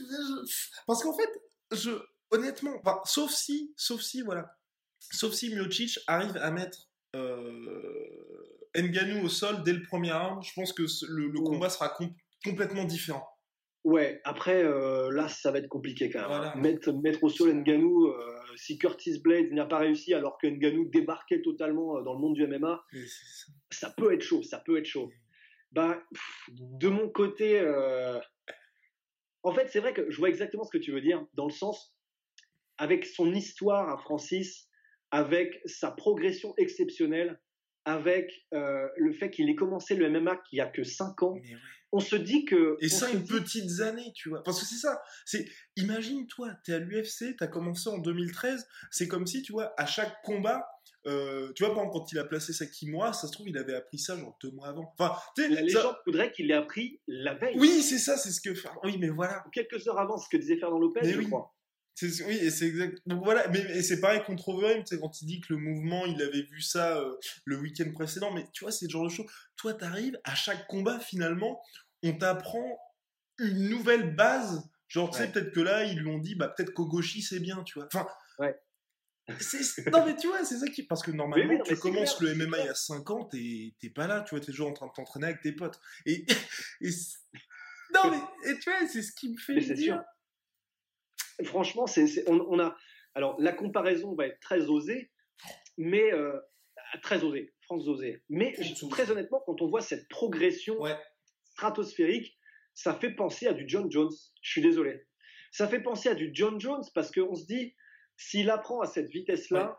Parce 0.87 1.03
qu'en 1.03 1.17
fait, 1.17 1.31
je, 1.73 1.91
honnêtement, 2.31 2.75
enfin, 2.81 3.01
sauf 3.05 3.31
si, 3.31 3.73
sauf 3.77 4.01
si, 4.01 4.23
voilà, 4.23 4.57
sauf 4.99 5.33
si 5.35 5.55
Miocic 5.55 5.99
arrive 6.07 6.37
à 6.39 6.51
mettre 6.51 6.89
euh, 7.15 8.63
Nganou 8.75 9.25
au 9.25 9.29
sol 9.29 9.63
dès 9.63 9.73
le 9.73 9.83
premier 9.83 10.13
round, 10.13 10.43
je 10.43 10.53
pense 10.55 10.73
que 10.73 10.83
le, 10.83 11.29
le 11.29 11.41
combat 11.41 11.69
sera 11.69 11.97
complètement 12.43 12.85
différent. 12.85 13.29
Ouais, 13.85 14.21
après, 14.25 14.63
euh, 14.63 15.11
là, 15.11 15.29
ça 15.29 15.51
va 15.51 15.59
être 15.59 15.69
compliqué 15.69 16.09
quand 16.09 16.29
même. 16.29 16.63
Mettre, 16.63 16.93
mettre 16.93 17.25
au 17.25 17.29
sol 17.29 17.53
Nganou, 17.53 18.07
euh, 18.07 18.41
si 18.57 18.79
Curtis 18.79 19.19
Blade 19.19 19.51
n'a 19.51 19.67
pas 19.67 19.79
réussi 19.79 20.15
alors 20.15 20.39
que 20.39 20.47
Nganou 20.47 20.89
débarquait 20.89 21.43
totalement 21.43 22.01
dans 22.03 22.15
le 22.15 22.21
monde 22.21 22.35
du 22.35 22.47
MMA, 22.47 22.85
ça. 23.71 23.91
peut 23.97 24.13
être 24.13 24.23
chaud, 24.23 24.43
ça 24.43 24.61
peut 24.61 24.79
être 24.79 24.87
chaud. 24.87 25.11
Bah, 25.73 26.01
de 26.49 26.89
mon 26.89 27.09
côté, 27.09 27.61
en 29.43 29.53
fait, 29.53 29.69
c'est 29.69 29.81
vrai 29.81 29.93
que 29.93 30.09
je 30.11 30.19
vois 30.19 30.29
exactement 30.29 30.65
ce 30.65 30.71
que 30.71 30.79
tu 30.79 30.93
veux 30.93 31.01
dire, 31.01 31.25
dans 31.35 31.47
le 31.47 31.53
sens, 31.53 31.97
avec 32.79 33.05
son 33.05 33.33
histoire 33.35 33.89
à 33.89 33.99
Francis, 33.99 34.69
avec 35.11 35.61
sa 35.67 35.91
progression 35.91 36.55
exceptionnelle, 36.57 37.41
avec 37.85 38.47
euh, 38.55 38.89
le 38.97 39.13
fait 39.13 39.31
qu'il 39.31 39.49
ait 39.51 39.55
commencé 39.55 39.95
le 39.95 40.09
MMA 40.09 40.37
qu'il 40.49 40.59
y 40.59 40.61
a 40.61 40.67
que 40.67 40.85
5 40.85 41.23
ans, 41.23 41.35
on 41.93 42.01
se 42.01 42.17
dit 42.17 42.45
que... 42.45 42.77
Et 42.81 42.89
ça, 42.89 43.11
une 43.11 43.25
petites 43.25 43.81
années, 43.81 44.13
tu 44.15 44.31
vois. 44.31 44.43
Parce 44.43 44.61
que 44.61 44.67
c'est 44.67 44.77
ça. 44.77 45.03
C'est, 45.27 45.47
imagine-toi, 45.77 46.51
t'es 46.65 46.75
à 46.75 46.79
l'UFC, 46.79 47.37
t'as 47.39 47.49
commencé 47.49 47.91
en 47.91 47.99
2013, 47.99 48.67
c'est 48.91 49.09
comme 49.09 49.27
si, 49.27 49.43
tu 49.43 49.53
vois, 49.53 49.75
à 49.77 49.87
chaque 49.87 50.23
combat, 50.23 50.67
euh, 51.07 51.53
tu 51.55 51.65
vois, 51.65 51.75
par 51.75 51.85
exemple, 51.85 51.99
quand 51.99 52.13
il 52.13 52.19
a 52.19 52.25
placé 52.25 52.53
sa 52.53 52.67
Kimura, 52.67 53.13
ça 53.13 53.27
se 53.27 53.33
trouve, 53.33 53.49
il 53.49 53.59
avait 53.59 53.75
appris 53.75 53.99
ça 53.99 54.17
genre 54.17 54.37
deux 54.41 54.51
mois 54.53 54.69
avant. 54.69 54.95
Enfin, 54.99 55.17
la 55.37 55.61
légende 55.61 55.97
voudrait 56.07 56.31
qu'il 56.31 56.47
l'ait 56.47 56.55
appris 56.55 57.01
la 57.09 57.35
veille. 57.35 57.57
Oui, 57.59 57.83
c'est 57.83 57.99
ça, 57.99 58.17
c'est 58.17 58.31
ce 58.31 58.41
que. 58.41 58.51
Oui, 58.85 58.97
mais 58.99 59.09
voilà. 59.09 59.45
Quelques 59.53 59.87
heures 59.89 59.99
avant, 59.99 60.17
ce 60.17 60.29
que 60.29 60.37
disait 60.37 60.57
Fernand 60.57 60.79
Lopez, 60.79 61.01
je 61.03 61.21
crois. 61.23 61.53
Oui, 62.01 62.37
et 62.41 62.51
c'est 62.51 62.67
exact. 62.67 62.99
Donc 63.07 63.23
voilà, 63.23 63.47
mais 63.49 63.83
c'est 63.83 64.01
pareil 64.01 64.23
contre 64.25 64.49
Overeem, 64.49 64.83
quand 65.01 65.21
il 65.21 65.27
dit 65.27 65.41
que 65.41 65.53
le 65.53 65.59
mouvement, 65.59 66.07
il 66.07 66.21
avait 66.23 66.43
vu 66.43 66.61
ça 66.61 66.99
euh, 66.99 67.17
le 67.45 67.59
week-end 67.59 67.91
précédent, 67.93 68.33
mais 68.33 68.47
tu 68.53 68.65
vois, 68.65 68.73
c'est 68.73 68.87
le 68.87 68.91
genre 68.91 69.05
de 69.05 69.11
choses. 69.11 69.31
Toi, 69.57 69.75
t'arrives, 69.75 70.19
à 70.25 70.35
chaque 70.35 70.67
combat, 70.69 70.99
finalement, 70.99 71.63
on 72.03 72.13
t'apprend 72.17 72.79
une 73.39 73.69
nouvelle 73.69 74.15
base. 74.15 74.69
Genre, 74.89 75.11
tu 75.11 75.19
sais, 75.19 75.29
peut-être 75.31 75.53
que 75.53 75.61
là, 75.61 75.85
ils 75.85 76.01
l'ont 76.01 76.19
dit, 76.19 76.35
bah, 76.35 76.49
peut-être 76.49 76.73
Kogoshi, 76.73 77.23
c'est 77.23 77.41
bien, 77.41 77.63
tu 77.63 77.79
vois. 77.79 77.89
Enfin, 77.93 78.07
ouais. 78.39 78.59
Non, 79.93 80.05
mais 80.05 80.17
tu 80.17 80.27
vois, 80.27 80.45
c'est 80.45 80.59
ça 80.59 80.69
qui. 80.69 80.83
Parce 80.83 81.03
que 81.03 81.13
normalement, 81.13 81.63
tu 81.63 81.77
commences 81.77 82.21
le 82.21 82.35
MMA 82.35 82.59
il 82.59 82.67
y 82.67 82.69
a 82.69 82.75
5 82.75 83.09
ans, 83.11 83.25
t'es 83.31 83.91
pas 83.95 84.07
là, 84.07 84.23
tu 84.23 84.31
vois, 84.31 84.41
t'es 84.41 84.51
toujours 84.51 84.69
en 84.69 84.73
train 84.73 84.87
de 84.87 84.93
t'entraîner 84.93 85.27
avec 85.27 85.41
tes 85.41 85.53
potes. 85.53 85.79
Et. 86.07 86.27
non, 87.95 88.11
mais 88.11 88.51
et 88.51 88.59
tu 88.59 88.71
vois, 88.71 88.87
c'est 88.89 89.03
ce 89.03 89.13
qui 89.13 89.31
me 89.31 89.37
fait 89.39 89.61
dire. 89.61 89.95
Sûr 89.95 90.05
franchement, 91.45 91.87
c'est, 91.87 92.29
on, 92.29 92.59
a. 92.59 92.77
Alors, 93.15 93.37
la 93.41 93.53
comparaison 93.53 94.15
va 94.15 94.27
être 94.27 94.41
très 94.41 94.67
osée, 94.67 95.11
mais 95.77 96.13
euh, 96.13 96.39
très 97.03 97.25
osée, 97.25 97.53
France 97.63 97.87
osée. 97.89 98.23
Mais 98.29 98.55
très 98.91 99.11
honnêtement, 99.11 99.43
quand 99.47 99.61
on 99.61 99.69
voit 99.69 99.83
cette 99.83 100.09
progression 100.09 100.79
stratosphérique, 101.45 102.37
ça 102.75 102.95
fait 102.95 103.11
penser 103.11 103.47
à 103.47 103.53
du 103.53 103.65
John 103.67 103.91
Jones. 103.91 104.13
Je 104.41 104.51
suis 104.51 104.63
désolé. 104.63 105.05
Ça 105.51 105.69
fait 105.69 105.83
penser 105.83 106.09
à 106.09 106.15
du 106.15 106.31
John 106.33 106.59
Jones 106.59 106.83
parce 106.95 107.11
qu'on 107.11 107.35
se 107.35 107.45
dit, 107.45 107.75
s'il 108.17 108.49
apprend 108.51 108.81
à 108.81 108.87
cette 108.87 109.11
vitesse-là, 109.11 109.79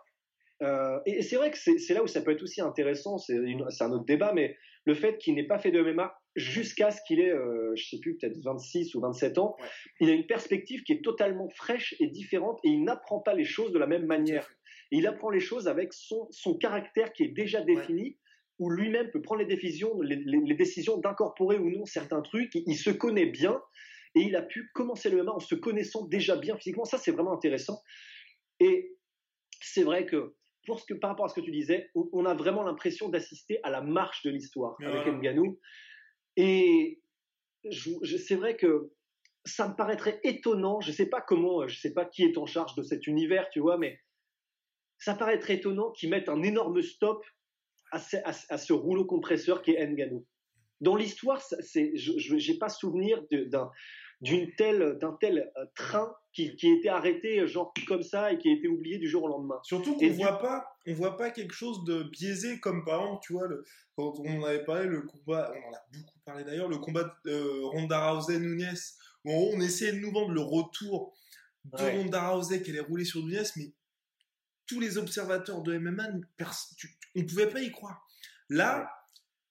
euh, 0.61 0.99
et, 1.05 1.21
c'est 1.23 1.35
vrai 1.35 1.51
que 1.51 1.57
c'est 1.57 1.93
là 1.93 2.03
où 2.03 2.07
ça 2.07 2.21
peut 2.21 2.31
être 2.31 2.43
aussi 2.43 2.61
intéressant, 2.61 3.17
c'est 3.17 3.35
un 3.35 3.91
autre 3.91 4.05
débat, 4.05 4.33
mais 4.33 4.55
le 4.85 4.93
fait 4.93 5.17
qu'il 5.17 5.35
n'ait 5.35 5.47
pas 5.47 5.57
fait 5.59 5.71
de 5.71 5.81
MMA 5.81 6.15
jusqu'à 6.35 6.91
ce 6.91 6.99
qu'il 7.07 7.19
ait, 7.19 7.31
euh, 7.31 7.73
je 7.75 7.89
sais 7.89 7.99
plus, 7.99 8.17
peut-être 8.17 8.37
26 8.43 8.95
ou 8.95 9.01
27 9.01 9.37
ans, 9.37 9.55
il 9.99 10.09
a 10.09 10.13
une 10.13 10.25
perspective 10.25 10.83
qui 10.83 10.93
est 10.93 11.03
totalement 11.03 11.49
fraîche 11.49 11.95
et 11.99 12.07
différente 12.07 12.59
et 12.63 12.69
il 12.69 12.83
n'apprend 12.83 13.19
pas 13.19 13.33
les 13.33 13.45
choses 13.45 13.71
de 13.71 13.79
la 13.79 13.87
même 13.87 14.05
manière. 14.05 14.49
il 14.91 15.07
apprend 15.07 15.29
les 15.29 15.39
choses 15.39 15.67
avec 15.67 15.93
son, 15.93 16.27
son 16.31 16.57
caractère 16.57 17.13
qui 17.13 17.23
est 17.23 17.29
déjà 17.29 17.61
défini. 17.61 18.17
où 18.59 18.69
lui-même 18.69 19.09
peut 19.09 19.21
prendre 19.21 19.41
les 19.41 19.47
décisions, 19.47 19.99
les, 20.01 20.53
décisions 20.53 20.97
d'incorporer 20.97 21.57
ou 21.57 21.71
non 21.71 21.85
certains 21.85 22.21
trucs. 22.21 22.53
Il, 22.53 22.77
se 22.77 22.91
connaît 22.91 23.25
bien 23.25 23.59
et 24.15 24.21
il 24.21 24.35
a 24.35 24.43
pu 24.43 24.69
commencer 24.75 25.09
le 25.09 25.23
MMA 25.23 25.31
en 25.33 25.39
se 25.39 25.55
connaissant 25.55 26.05
déjà 26.05 26.35
bien 26.35 26.55
physiquement. 26.55 26.85
Ça, 26.85 26.99
c'est 26.99 27.11
vraiment 27.11 27.33
intéressant. 27.33 27.81
Et 28.59 28.95
c'est 29.59 29.83
vrai 29.83 30.05
que 30.05 30.35
pour 30.67 30.79
ce 30.79 30.85
que, 30.85 30.93
par 30.93 31.09
rapport 31.09 31.25
à 31.25 31.29
ce 31.29 31.33
que 31.33 31.41
tu 31.41 31.51
disais, 31.51 31.89
on, 31.95 32.25
a 32.25 32.33
vraiment 32.33 32.63
l'impression 32.63 33.09
d'assister 33.09 33.59
à 33.63 33.69
la 33.69 33.81
marche 33.81 34.23
de 34.23 34.29
l'histoire 34.29 34.77
avec 34.81 35.07
Nganou. 35.07 35.59
Et 36.35 37.01
c'est 37.71 38.35
vrai 38.35 38.55
que 38.55 38.91
ça 39.45 39.67
me 39.67 39.75
paraîtrait 39.75 40.19
étonnant. 40.23 40.81
Je 40.81 40.91
sais 40.91 41.07
pas 41.07 41.21
comment, 41.21 41.67
je 41.67 41.77
sais 41.77 41.93
pas 41.93 42.05
qui 42.05 42.23
est 42.23 42.37
en 42.37 42.45
charge 42.45 42.75
de 42.75 42.83
cet 42.83 43.07
univers, 43.07 43.49
tu 43.49 43.59
vois, 43.59 43.77
mais 43.77 43.99
ça 44.97 45.15
paraîtrait 45.15 45.55
étonnant 45.55 45.91
qu'ils 45.91 46.09
mettent 46.09 46.29
un 46.29 46.41
énorme 46.41 46.81
stop 46.81 47.25
à 47.91 47.99
ce, 47.99 48.73
rouleau 48.73 49.05
compresseur 49.05 49.61
qui 49.61 49.71
est 49.71 49.87
Nganou. 49.87 50.25
Dans 50.81 50.95
l'histoire, 50.95 51.41
je 51.41 52.51
n'ai 52.51 52.57
pas 52.57 52.69
souvenir 52.69 53.23
d'un 53.29 53.69
d'une 54.23 54.55
telle, 54.55 54.97
d'un 54.99 55.17
tel 55.19 55.51
euh, 55.57 55.65
train 55.75 56.15
qui, 56.31 56.55
qui 56.55 56.69
était 56.71 56.87
arrêté 56.87 57.41
euh, 57.41 57.47
genre 57.47 57.73
comme 57.87 58.03
ça 58.03 58.31
et 58.31 58.37
qui 58.37 58.49
a 58.49 58.53
été 58.53 58.69
oublié 58.69 58.97
du 58.97 59.09
jour 59.09 59.23
au 59.23 59.27
lendemain. 59.27 59.59
Surtout 59.63 59.97
qu'on 59.97 60.09
voit 60.11 60.39
pas, 60.39 60.65
on 60.87 60.93
voit 60.93 61.17
pas 61.17 61.29
quelque 61.29 61.53
chose 61.53 61.83
de 61.83 62.03
biaisé 62.03 62.59
comme 62.61 62.85
par 62.85 63.01
exemple, 63.01 63.19
tu 63.21 63.33
vois, 63.33 63.47
le, 63.47 63.65
quand 63.97 64.13
on 64.19 64.39
en 64.39 64.43
avait 64.43 64.63
parlé, 64.63 64.87
le 64.87 65.01
combat, 65.01 65.53
on 65.53 65.69
en 65.69 65.73
a 65.73 65.81
beaucoup 65.91 66.12
parlé 66.25 66.43
d'ailleurs, 66.43 66.69
le 66.69 66.77
combat 66.77 67.19
de 67.25 67.31
euh, 67.31 67.65
Ronda 67.67 68.11
Rousey 68.11 68.39
Nunez, 68.39 68.79
où 69.25 69.31
on 69.31 69.59
essayait 69.59 69.93
de 69.93 69.99
nous 69.99 70.11
vendre 70.11 70.33
le 70.33 70.41
retour 70.41 71.15
de 71.65 71.83
Ronda 71.83 72.29
Rousey 72.29 72.61
qu'elle 72.61 72.75
est 72.75 72.81
roulée 72.81 73.05
sur 73.05 73.23
Nunez, 73.23 73.43
mais 73.55 73.73
tous 74.65 74.79
les 74.79 74.97
observateurs 74.97 75.61
de 75.61 75.77
MMA, 75.77 76.09
on 76.11 77.19
ne 77.19 77.23
pouvait 77.23 77.49
pas 77.49 77.61
y 77.61 77.71
croire. 77.71 78.07
Là, 78.49 78.89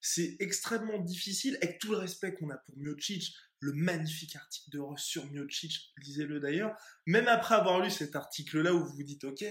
c'est 0.01 0.37
extrêmement 0.41 0.99
difficile, 0.99 1.59
avec 1.63 1.79
tout 1.79 1.93
le 1.93 1.99
respect 1.99 2.35
qu'on 2.35 2.51
a 2.51 2.57
pour 2.57 2.77
Miocic, 2.77 3.35
le 3.61 3.73
magnifique 3.73 4.35
article 4.35 4.71
de 4.71 4.81
Ross 4.81 5.03
sur 5.03 5.25
Miocic, 5.31 5.93
lisez-le 5.99 6.41
d'ailleurs, 6.41 6.77
même 7.07 7.29
après 7.29 7.55
avoir 7.55 7.81
lu 7.81 7.91
cet 7.91 8.17
article-là 8.17 8.75
où 8.75 8.85
vous 8.85 8.95
vous 8.97 9.03
dites, 9.05 9.23
ok, 9.25 9.45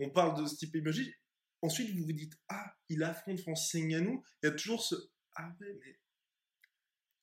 on 0.00 0.10
parle 0.10 0.40
de 0.40 0.46
ce 0.46 0.56
type 0.56 0.74
Miocic, 0.74 1.14
ensuite 1.62 1.96
vous 1.96 2.04
vous 2.04 2.12
dites, 2.12 2.34
ah, 2.48 2.74
il 2.90 3.02
affronte 3.02 3.40
Francis 3.40 3.82
Ngannou, 3.82 4.22
il 4.42 4.46
y 4.46 4.48
a 4.50 4.52
toujours 4.52 4.84
ce, 4.84 4.94
ah 5.36 5.50
mais 5.58 5.98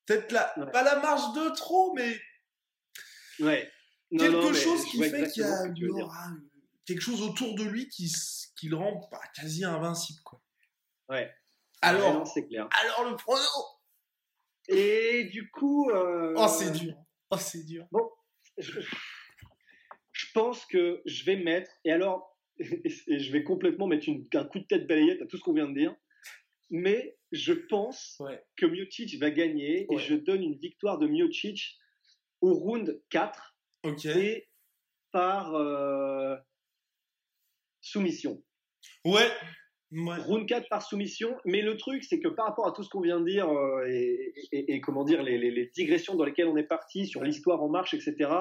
peut-être 0.05 0.31
là, 0.31 0.53
pas 0.71 0.83
la 0.83 0.99
marge 0.99 1.33
de 1.33 1.55
trop, 1.55 1.93
mais 1.93 2.19
ouais. 3.39 3.71
quelque 4.17 4.53
chose 4.53 4.85
qui 4.85 5.01
fait 5.01 5.27
qu'il 5.31 5.43
y 5.43 5.45
a 5.45 5.67
quelque 6.85 7.01
chose 7.01 7.21
autour 7.21 7.55
de 7.55 7.63
lui 7.63 7.87
qui, 7.89 8.11
qui 8.55 8.69
le 8.69 8.75
rend 8.75 9.07
bah, 9.11 9.21
quasi 9.35 9.63
invincible, 9.63 10.19
quoi. 10.23 10.41
Ouais. 11.09 11.33
Alors, 11.81 12.31
clair. 12.33 12.69
Alors 12.79 13.09
le 13.09 13.15
prono 13.15 13.43
Et 14.67 15.25
du 15.25 15.49
coup. 15.49 15.89
Euh, 15.89 16.33
oh, 16.37 16.47
c'est 16.47 16.71
dur. 16.71 16.95
Oh, 17.31 17.37
c'est 17.37 17.65
dur. 17.65 17.87
Bon, 17.91 18.09
je, 18.57 18.79
pense 20.33 20.65
que 20.67 21.01
je 21.05 21.25
vais 21.25 21.37
mettre. 21.37 21.71
Et 21.83 21.91
alors, 21.91 22.37
et 22.59 23.19
je 23.19 23.31
vais 23.31 23.43
complètement 23.43 23.87
mettre 23.87 24.07
une, 24.07 24.27
un 24.33 24.45
coup 24.45 24.59
de 24.59 24.65
tête 24.65 24.87
balayette 24.87 25.21
à 25.21 25.25
tout 25.25 25.37
ce 25.37 25.41
qu'on 25.41 25.53
vient 25.53 25.67
de 25.67 25.73
dire. 25.73 25.95
Mais 26.69 27.17
je 27.31 27.53
pense 27.53 28.21
que 28.57 28.65
Miocic 28.65 29.17
va 29.19 29.31
gagner 29.31 29.87
et 29.91 29.97
je 29.97 30.15
donne 30.15 30.43
une 30.43 30.57
victoire 30.57 30.97
de 30.97 31.07
Miocic 31.07 31.77
au 32.41 32.53
round 32.53 33.01
4 33.09 33.55
et 34.05 34.47
par 35.11 35.55
euh, 35.55 36.35
soumission. 37.81 38.43
Ouais, 39.05 39.29
Round 39.93 40.47
4 40.47 40.69
par 40.69 40.81
soumission, 40.81 41.37
mais 41.43 41.61
le 41.61 41.75
truc 41.75 42.03
c'est 42.03 42.19
que 42.19 42.29
par 42.29 42.47
rapport 42.47 42.67
à 42.67 42.71
tout 42.71 42.83
ce 42.83 42.89
qu'on 42.89 43.01
vient 43.01 43.19
de 43.19 43.25
dire 43.25 43.49
euh, 43.49 43.85
et, 44.51 44.79
comment 44.79 45.03
dire 45.03 45.21
les, 45.21 45.71
digressions 45.73 46.15
dans 46.15 46.23
lesquelles 46.23 46.47
on 46.47 46.57
est 46.57 46.63
parti 46.63 47.07
sur 47.07 47.23
l'histoire 47.23 47.61
en 47.61 47.69
marche, 47.69 47.93
etc. 47.93 48.31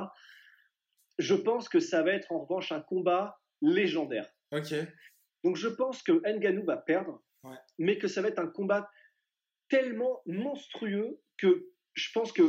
Je 1.18 1.34
pense 1.34 1.68
que 1.68 1.80
ça 1.80 2.02
va 2.02 2.12
être 2.12 2.30
en 2.30 2.44
revanche 2.44 2.70
un 2.70 2.80
combat 2.80 3.40
légendaire. 3.62 4.30
Ok. 4.52 4.74
Donc 5.42 5.56
je 5.56 5.68
pense 5.68 6.02
que 6.02 6.12
Nganou 6.24 6.64
va 6.64 6.76
perdre, 6.76 7.20
mais 7.78 7.98
que 7.98 8.08
ça 8.08 8.22
va 8.22 8.28
être 8.28 8.38
un 8.38 8.48
combat 8.48 8.90
tellement 9.68 10.20
monstrueux 10.26 11.20
que 11.38 11.68
je 11.94 12.10
pense 12.12 12.32
que 12.32 12.42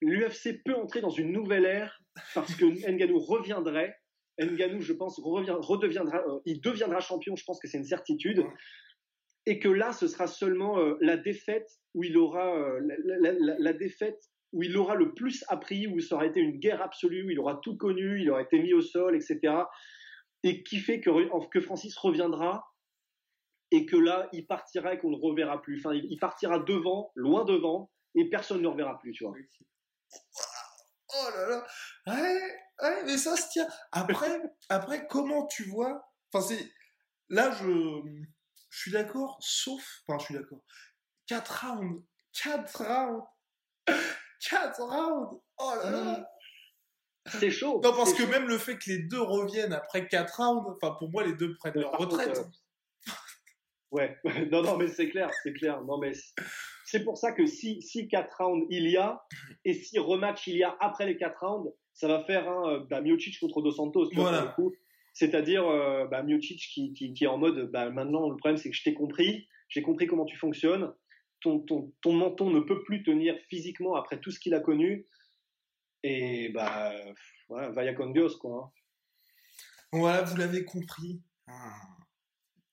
l'UFC 0.00 0.62
peut 0.64 0.74
entrer 0.74 1.00
dans 1.00 1.10
une 1.10 1.32
nouvelle 1.32 1.64
ère 1.64 2.02
parce 2.34 2.54
que 2.54 2.64
Nganou 2.90 3.18
reviendrait 3.18 3.96
Nganou, 4.38 4.80
je 4.80 4.92
pense, 4.92 5.20
revient, 5.20 5.56
redeviendra, 5.56 6.18
euh, 6.18 6.40
il 6.44 6.60
deviendra 6.60 7.00
champion, 7.00 7.36
je 7.36 7.44
pense 7.44 7.60
que 7.60 7.68
c'est 7.68 7.78
une 7.78 7.84
certitude. 7.84 8.44
Et 9.46 9.58
que 9.58 9.68
là, 9.68 9.92
ce 9.92 10.08
sera 10.08 10.26
seulement 10.26 10.78
euh, 10.78 10.96
la 11.00 11.16
défaite 11.16 11.68
où 11.94 12.02
il 12.02 12.16
aura 12.16 12.56
euh, 12.56 12.80
la, 13.58 13.72
défaite 13.72 14.18
où 14.52 14.62
il 14.62 14.76
aura 14.76 14.94
le 14.94 15.14
plus 15.14 15.44
appris, 15.48 15.86
où 15.86 16.00
ça 16.00 16.16
aura 16.16 16.26
été 16.26 16.40
une 16.40 16.58
guerre 16.58 16.82
absolue, 16.82 17.26
où 17.26 17.30
il 17.30 17.38
aura 17.38 17.60
tout 17.62 17.76
connu, 17.76 18.20
il 18.20 18.30
aura 18.30 18.42
été 18.42 18.58
mis 18.58 18.72
au 18.72 18.80
sol, 18.80 19.14
etc. 19.14 19.54
Et 20.42 20.62
qui 20.62 20.78
fait 20.78 21.00
que, 21.00 21.10
que 21.48 21.60
Francis 21.60 21.96
reviendra 21.96 22.64
et 23.74 23.86
que 23.86 23.96
là, 23.96 24.28
il 24.32 24.46
partira 24.46 24.94
et 24.94 24.98
qu'on 24.98 25.10
ne 25.10 25.16
le 25.16 25.22
reverra 25.22 25.60
plus. 25.60 25.80
Enfin, 25.80 25.94
il 25.94 26.16
partira 26.20 26.60
devant, 26.60 27.10
loin 27.16 27.44
devant, 27.44 27.90
et 28.14 28.28
personne 28.30 28.58
ne 28.58 28.62
le 28.62 28.68
reverra 28.68 28.98
plus, 29.00 29.12
tu 29.12 29.24
vois. 29.24 29.34
Oh 31.16 31.28
là 31.34 31.48
là. 31.48 31.66
Ouais, 32.06 32.56
ouais, 32.82 33.04
mais 33.04 33.18
ça 33.18 33.36
se 33.36 33.48
tient. 33.50 33.66
Après, 33.90 34.40
après 34.68 35.06
comment 35.08 35.46
tu 35.46 35.64
vois 35.64 36.08
Enfin, 36.32 36.46
c'est. 36.46 36.70
Là, 37.28 37.50
je. 37.50 38.00
Je 38.70 38.78
suis 38.80 38.92
d'accord, 38.92 39.36
sauf. 39.40 39.82
Enfin, 40.06 40.18
je 40.20 40.24
suis 40.26 40.34
d'accord. 40.34 40.60
4 41.26 41.64
rounds. 41.64 42.04
4 42.42 42.84
rounds. 42.84 43.24
4 44.50 44.80
rounds. 44.82 45.40
Oh 45.58 45.72
là 45.82 45.90
là. 45.90 46.30
C'est 47.26 47.50
chaud. 47.50 47.80
Non, 47.82 47.92
parce 47.92 48.12
que 48.12 48.24
chaud. 48.24 48.28
même 48.28 48.46
le 48.46 48.58
fait 48.58 48.76
que 48.76 48.90
les 48.90 48.98
deux 48.98 49.20
reviennent 49.22 49.72
après 49.72 50.06
4 50.06 50.36
rounds, 50.36 50.76
enfin, 50.80 50.94
pour 50.98 51.08
moi, 51.10 51.24
les 51.24 51.34
deux 51.34 51.56
prennent 51.56 51.74
leur 51.74 51.92
contre, 51.92 52.16
retraite. 52.18 52.38
euh, 52.38 52.44
Ouais, 53.94 54.16
non, 54.50 54.62
non, 54.62 54.76
mais 54.76 54.88
c'est 54.88 55.08
clair, 55.08 55.30
c'est 55.44 55.52
clair. 55.52 55.80
Non, 55.82 55.98
mais 55.98 56.12
c'est- 56.84 57.04
pour 57.04 57.16
ça 57.16 57.30
que 57.32 57.46
si, 57.46 57.80
si 57.80 58.08
4 58.08 58.36
rounds 58.42 58.66
il 58.70 58.88
y 58.88 58.96
a, 58.96 59.22
et 59.64 59.72
si 59.72 59.98
rematch 59.98 60.46
il 60.48 60.56
y 60.56 60.64
a 60.64 60.76
après 60.80 61.06
les 61.06 61.16
4 61.16 61.38
rounds, 61.46 61.72
ça 61.92 62.08
va 62.08 62.24
faire 62.24 62.48
un 62.50 62.70
euh, 62.70 62.80
bah, 62.90 63.00
Miocic 63.00 63.38
contre 63.38 63.62
Dos 63.62 63.70
Santos. 63.70 64.10
Voilà. 64.14 64.56
C'est-à-dire 65.12 65.64
euh, 65.68 66.06
bah, 66.08 66.24
Miocic 66.24 66.58
qui, 66.72 66.92
qui, 66.92 67.12
qui 67.14 67.24
est 67.24 67.28
en 67.28 67.38
mode 67.38 67.70
bah, 67.70 67.88
maintenant, 67.90 68.28
le 68.28 68.36
problème 68.36 68.56
c'est 68.56 68.68
que 68.70 68.76
je 68.76 68.82
t'ai 68.82 68.94
compris, 68.94 69.48
j'ai 69.68 69.82
compris 69.82 70.06
comment 70.08 70.24
tu 70.24 70.36
fonctionnes, 70.36 70.92
ton, 71.40 71.60
ton, 71.60 71.92
ton 72.02 72.12
menton 72.12 72.50
ne 72.50 72.60
peut 72.60 72.82
plus 72.82 73.04
tenir 73.04 73.36
physiquement 73.48 73.94
après 73.94 74.18
tout 74.18 74.32
ce 74.32 74.40
qu'il 74.40 74.54
a 74.54 74.60
connu, 74.60 75.06
et 76.02 76.48
bah, 76.50 76.92
voilà, 77.48 77.70
vaya 77.70 77.94
con 77.94 78.10
Dios, 78.10 78.36
quoi. 78.40 78.72
hein. 78.72 79.28
Voilà, 79.92 80.22
vous 80.22 80.36
l'avez 80.36 80.64
compris. 80.64 81.22
Ah. 81.46 81.76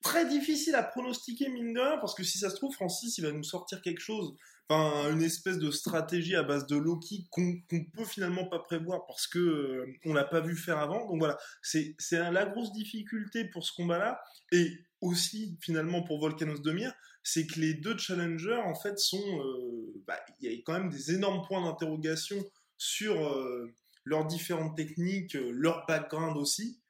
Très 0.02 0.28
difficile 0.28 0.76
à 0.76 0.84
pronostiquer, 0.84 1.50
mine 1.50 1.74
de 1.74 1.80
rien, 1.80 1.98
parce 1.98 2.16
que 2.16 2.24
si 2.24 2.40
ça 2.40 2.50
se 2.50 2.56
trouve, 2.56 2.74
Francis, 2.74 3.18
il 3.18 3.22
va 3.24 3.32
nous 3.32 3.44
sortir 3.44 3.82
quelque 3.82 4.00
chose, 4.00 4.36
enfin, 4.68 5.12
une 5.12 5.22
espèce 5.22 5.60
de 5.60 5.70
stratégie 5.70 6.36
à 6.36 6.42
base 6.42 6.66
de 6.66 6.76
Loki 6.76 7.28
qu'on 7.30 7.62
qu'on 7.70 7.86
peut 7.86 8.06
finalement 8.06 8.46
pas 8.46 8.60
prévoir 8.60 9.06
parce 9.06 9.28
que 9.28 9.38
euh, 9.38 9.86
on 10.06 10.14
l'a 10.14 10.24
pas 10.24 10.42
vu 10.42 10.56
faire 10.56 10.80
avant. 10.80 11.08
Donc 11.08 11.20
voilà, 11.20 11.38
c'est 11.62 11.96
la 12.12 12.46
grosse 12.46 12.72
difficulté 12.72 13.46
pour 13.46 13.64
ce 13.64 13.74
combat-là, 13.74 14.20
et 14.52 14.72
aussi 15.02 15.58
finalement 15.62 16.04
pour 16.04 16.20
Volcanos 16.20 16.62
Demir, 16.62 16.94
c'est 17.24 17.46
que 17.46 17.60
les 17.60 17.74
deux 17.74 17.98
challengers 17.98 18.62
en 18.66 18.76
fait 18.76 18.98
sont, 18.98 19.40
euh, 19.40 20.02
bah, 20.08 20.20
il 20.40 20.52
y 20.52 20.56
a 20.56 20.62
quand 20.66 20.74
même 20.74 20.90
des 20.90 21.12
énormes 21.14 21.46
points 21.46 21.64
d'interrogation 21.64 22.38
sur 22.78 23.28
euh, 23.28 23.72
leurs 24.04 24.26
différentes 24.26 24.76
techniques, 24.76 25.36
euh, 25.36 25.52
leur 25.52 25.86
background 25.86 26.38
aussi. 26.38 26.82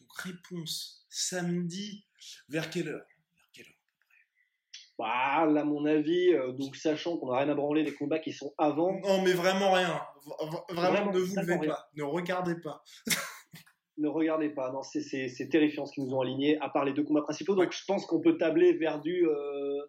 Donc 0.00 0.12
réponse 0.16 1.06
samedi 1.08 2.05
vers 2.48 2.70
quelle 2.70 2.88
heure? 2.88 3.06
Vers 3.34 3.48
quelle 3.52 3.66
heure? 3.66 3.72
Bah, 4.98 5.46
là, 5.46 5.60
à 5.60 5.64
mon 5.64 5.84
avis, 5.84 6.32
euh, 6.32 6.52
donc 6.52 6.76
sachant 6.76 7.18
qu'on 7.18 7.30
n'a 7.32 7.38
rien 7.38 7.48
à 7.50 7.54
branler 7.54 7.84
des 7.84 7.94
combats 7.94 8.18
qui 8.18 8.32
sont 8.32 8.54
avant, 8.58 8.98
Non 9.00 9.22
mais 9.22 9.32
vraiment 9.32 9.72
rien. 9.72 10.00
V- 10.26 10.74
Vraiment, 10.74 11.12
ne 11.12 11.18
vous 11.18 11.36
levez 11.36 11.66
pas, 11.66 11.88
ne 11.94 12.02
regardez 12.02 12.56
pas. 12.60 12.82
ne 13.98 14.08
regardez 14.08 14.50
pas. 14.50 14.72
Non, 14.72 14.82
c'est, 14.82 15.48
terrifiant 15.50 15.86
ce 15.86 15.92
qu'ils 15.92 16.04
nous 16.04 16.14
ont 16.14 16.20
alignés, 16.20 16.58
à 16.60 16.68
part 16.68 16.84
les 16.84 16.92
deux 16.92 17.04
combats 17.04 17.22
principaux. 17.22 17.54
Donc, 17.54 17.72
je 17.72 17.84
pense 17.86 18.06
qu'on 18.06 18.20
peut 18.20 18.36
tabler 18.36 18.74
vers 18.74 19.00
du 19.00 19.26
euh, 19.26 19.82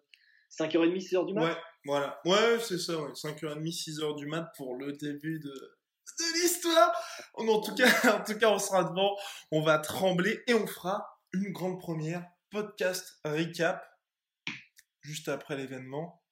5h30, 0.58 0.96
6h 0.96 1.26
du 1.26 1.34
matin. 1.34 1.48
Ouais, 1.48 1.56
voilà. 1.84 2.20
Ouais, 2.24 2.58
c'est 2.60 2.78
ça, 2.78 3.00
ouais. 3.00 3.10
5h30, 3.12 3.62
6h 3.62 4.16
du 4.16 4.26
mat 4.26 4.50
pour 4.56 4.76
le 4.76 4.92
début 4.92 5.40
de, 5.40 5.50
de 5.50 6.34
l'histoire. 6.34 6.92
En 7.34 7.60
tout, 7.60 7.74
cas, 7.74 7.86
en 8.18 8.24
tout 8.24 8.38
cas, 8.38 8.50
on 8.50 8.58
sera 8.58 8.84
devant, 8.84 9.16
on 9.52 9.62
va 9.62 9.78
trembler 9.78 10.40
et 10.46 10.54
on 10.54 10.66
fera 10.66 11.17
une 11.32 11.52
grande 11.52 11.80
première 11.80 12.26
podcast 12.50 13.20
recap 13.24 13.84
juste 15.02 15.28
après 15.28 15.56
l'événement. 15.56 16.22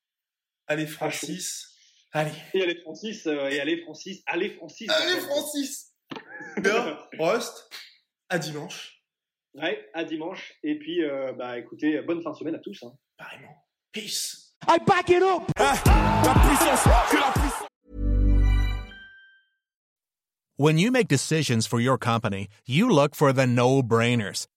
Allez 0.66 0.86
Francis, 0.86 1.74
allez, 2.12 2.32
Et 2.54 2.62
allez, 2.62 2.80
Francis, 2.82 3.26
euh, 3.26 3.48
et 3.48 3.60
allez, 3.60 3.82
Francis, 3.82 4.22
allez, 4.26 4.50
Francis. 4.56 4.88
allez 4.90 5.20
Francis. 5.20 5.92
Bien, 6.58 6.98
Rust, 7.18 7.70
à 8.28 8.38
dimanche, 8.38 8.92
Ouais, 9.54 9.88
à 9.94 10.04
dimanche. 10.04 10.52
Et 10.62 10.78
puis, 10.78 11.02
euh, 11.02 11.32
bah, 11.32 11.58
écoutez, 11.58 12.02
bonne 12.02 12.22
fin 12.22 12.30
de 12.32 12.36
semaine 12.36 12.54
à 12.56 12.58
tous. 12.58 12.78
hein. 12.82 12.92
pareillement. 13.16 13.64
Peace. 13.92 14.54
I 14.68 14.78
back 14.86 15.08
it 15.08 15.22
up. 15.22 15.42
When 20.58 20.78
you 20.78 20.90
make 20.90 21.08
decisions 21.08 21.66
for 21.66 21.78
your 21.80 21.98
company, 21.98 22.48
you 22.66 22.88
look 22.90 23.14
for 23.14 23.32
the 23.32 23.46
no-brainers. 23.46 24.46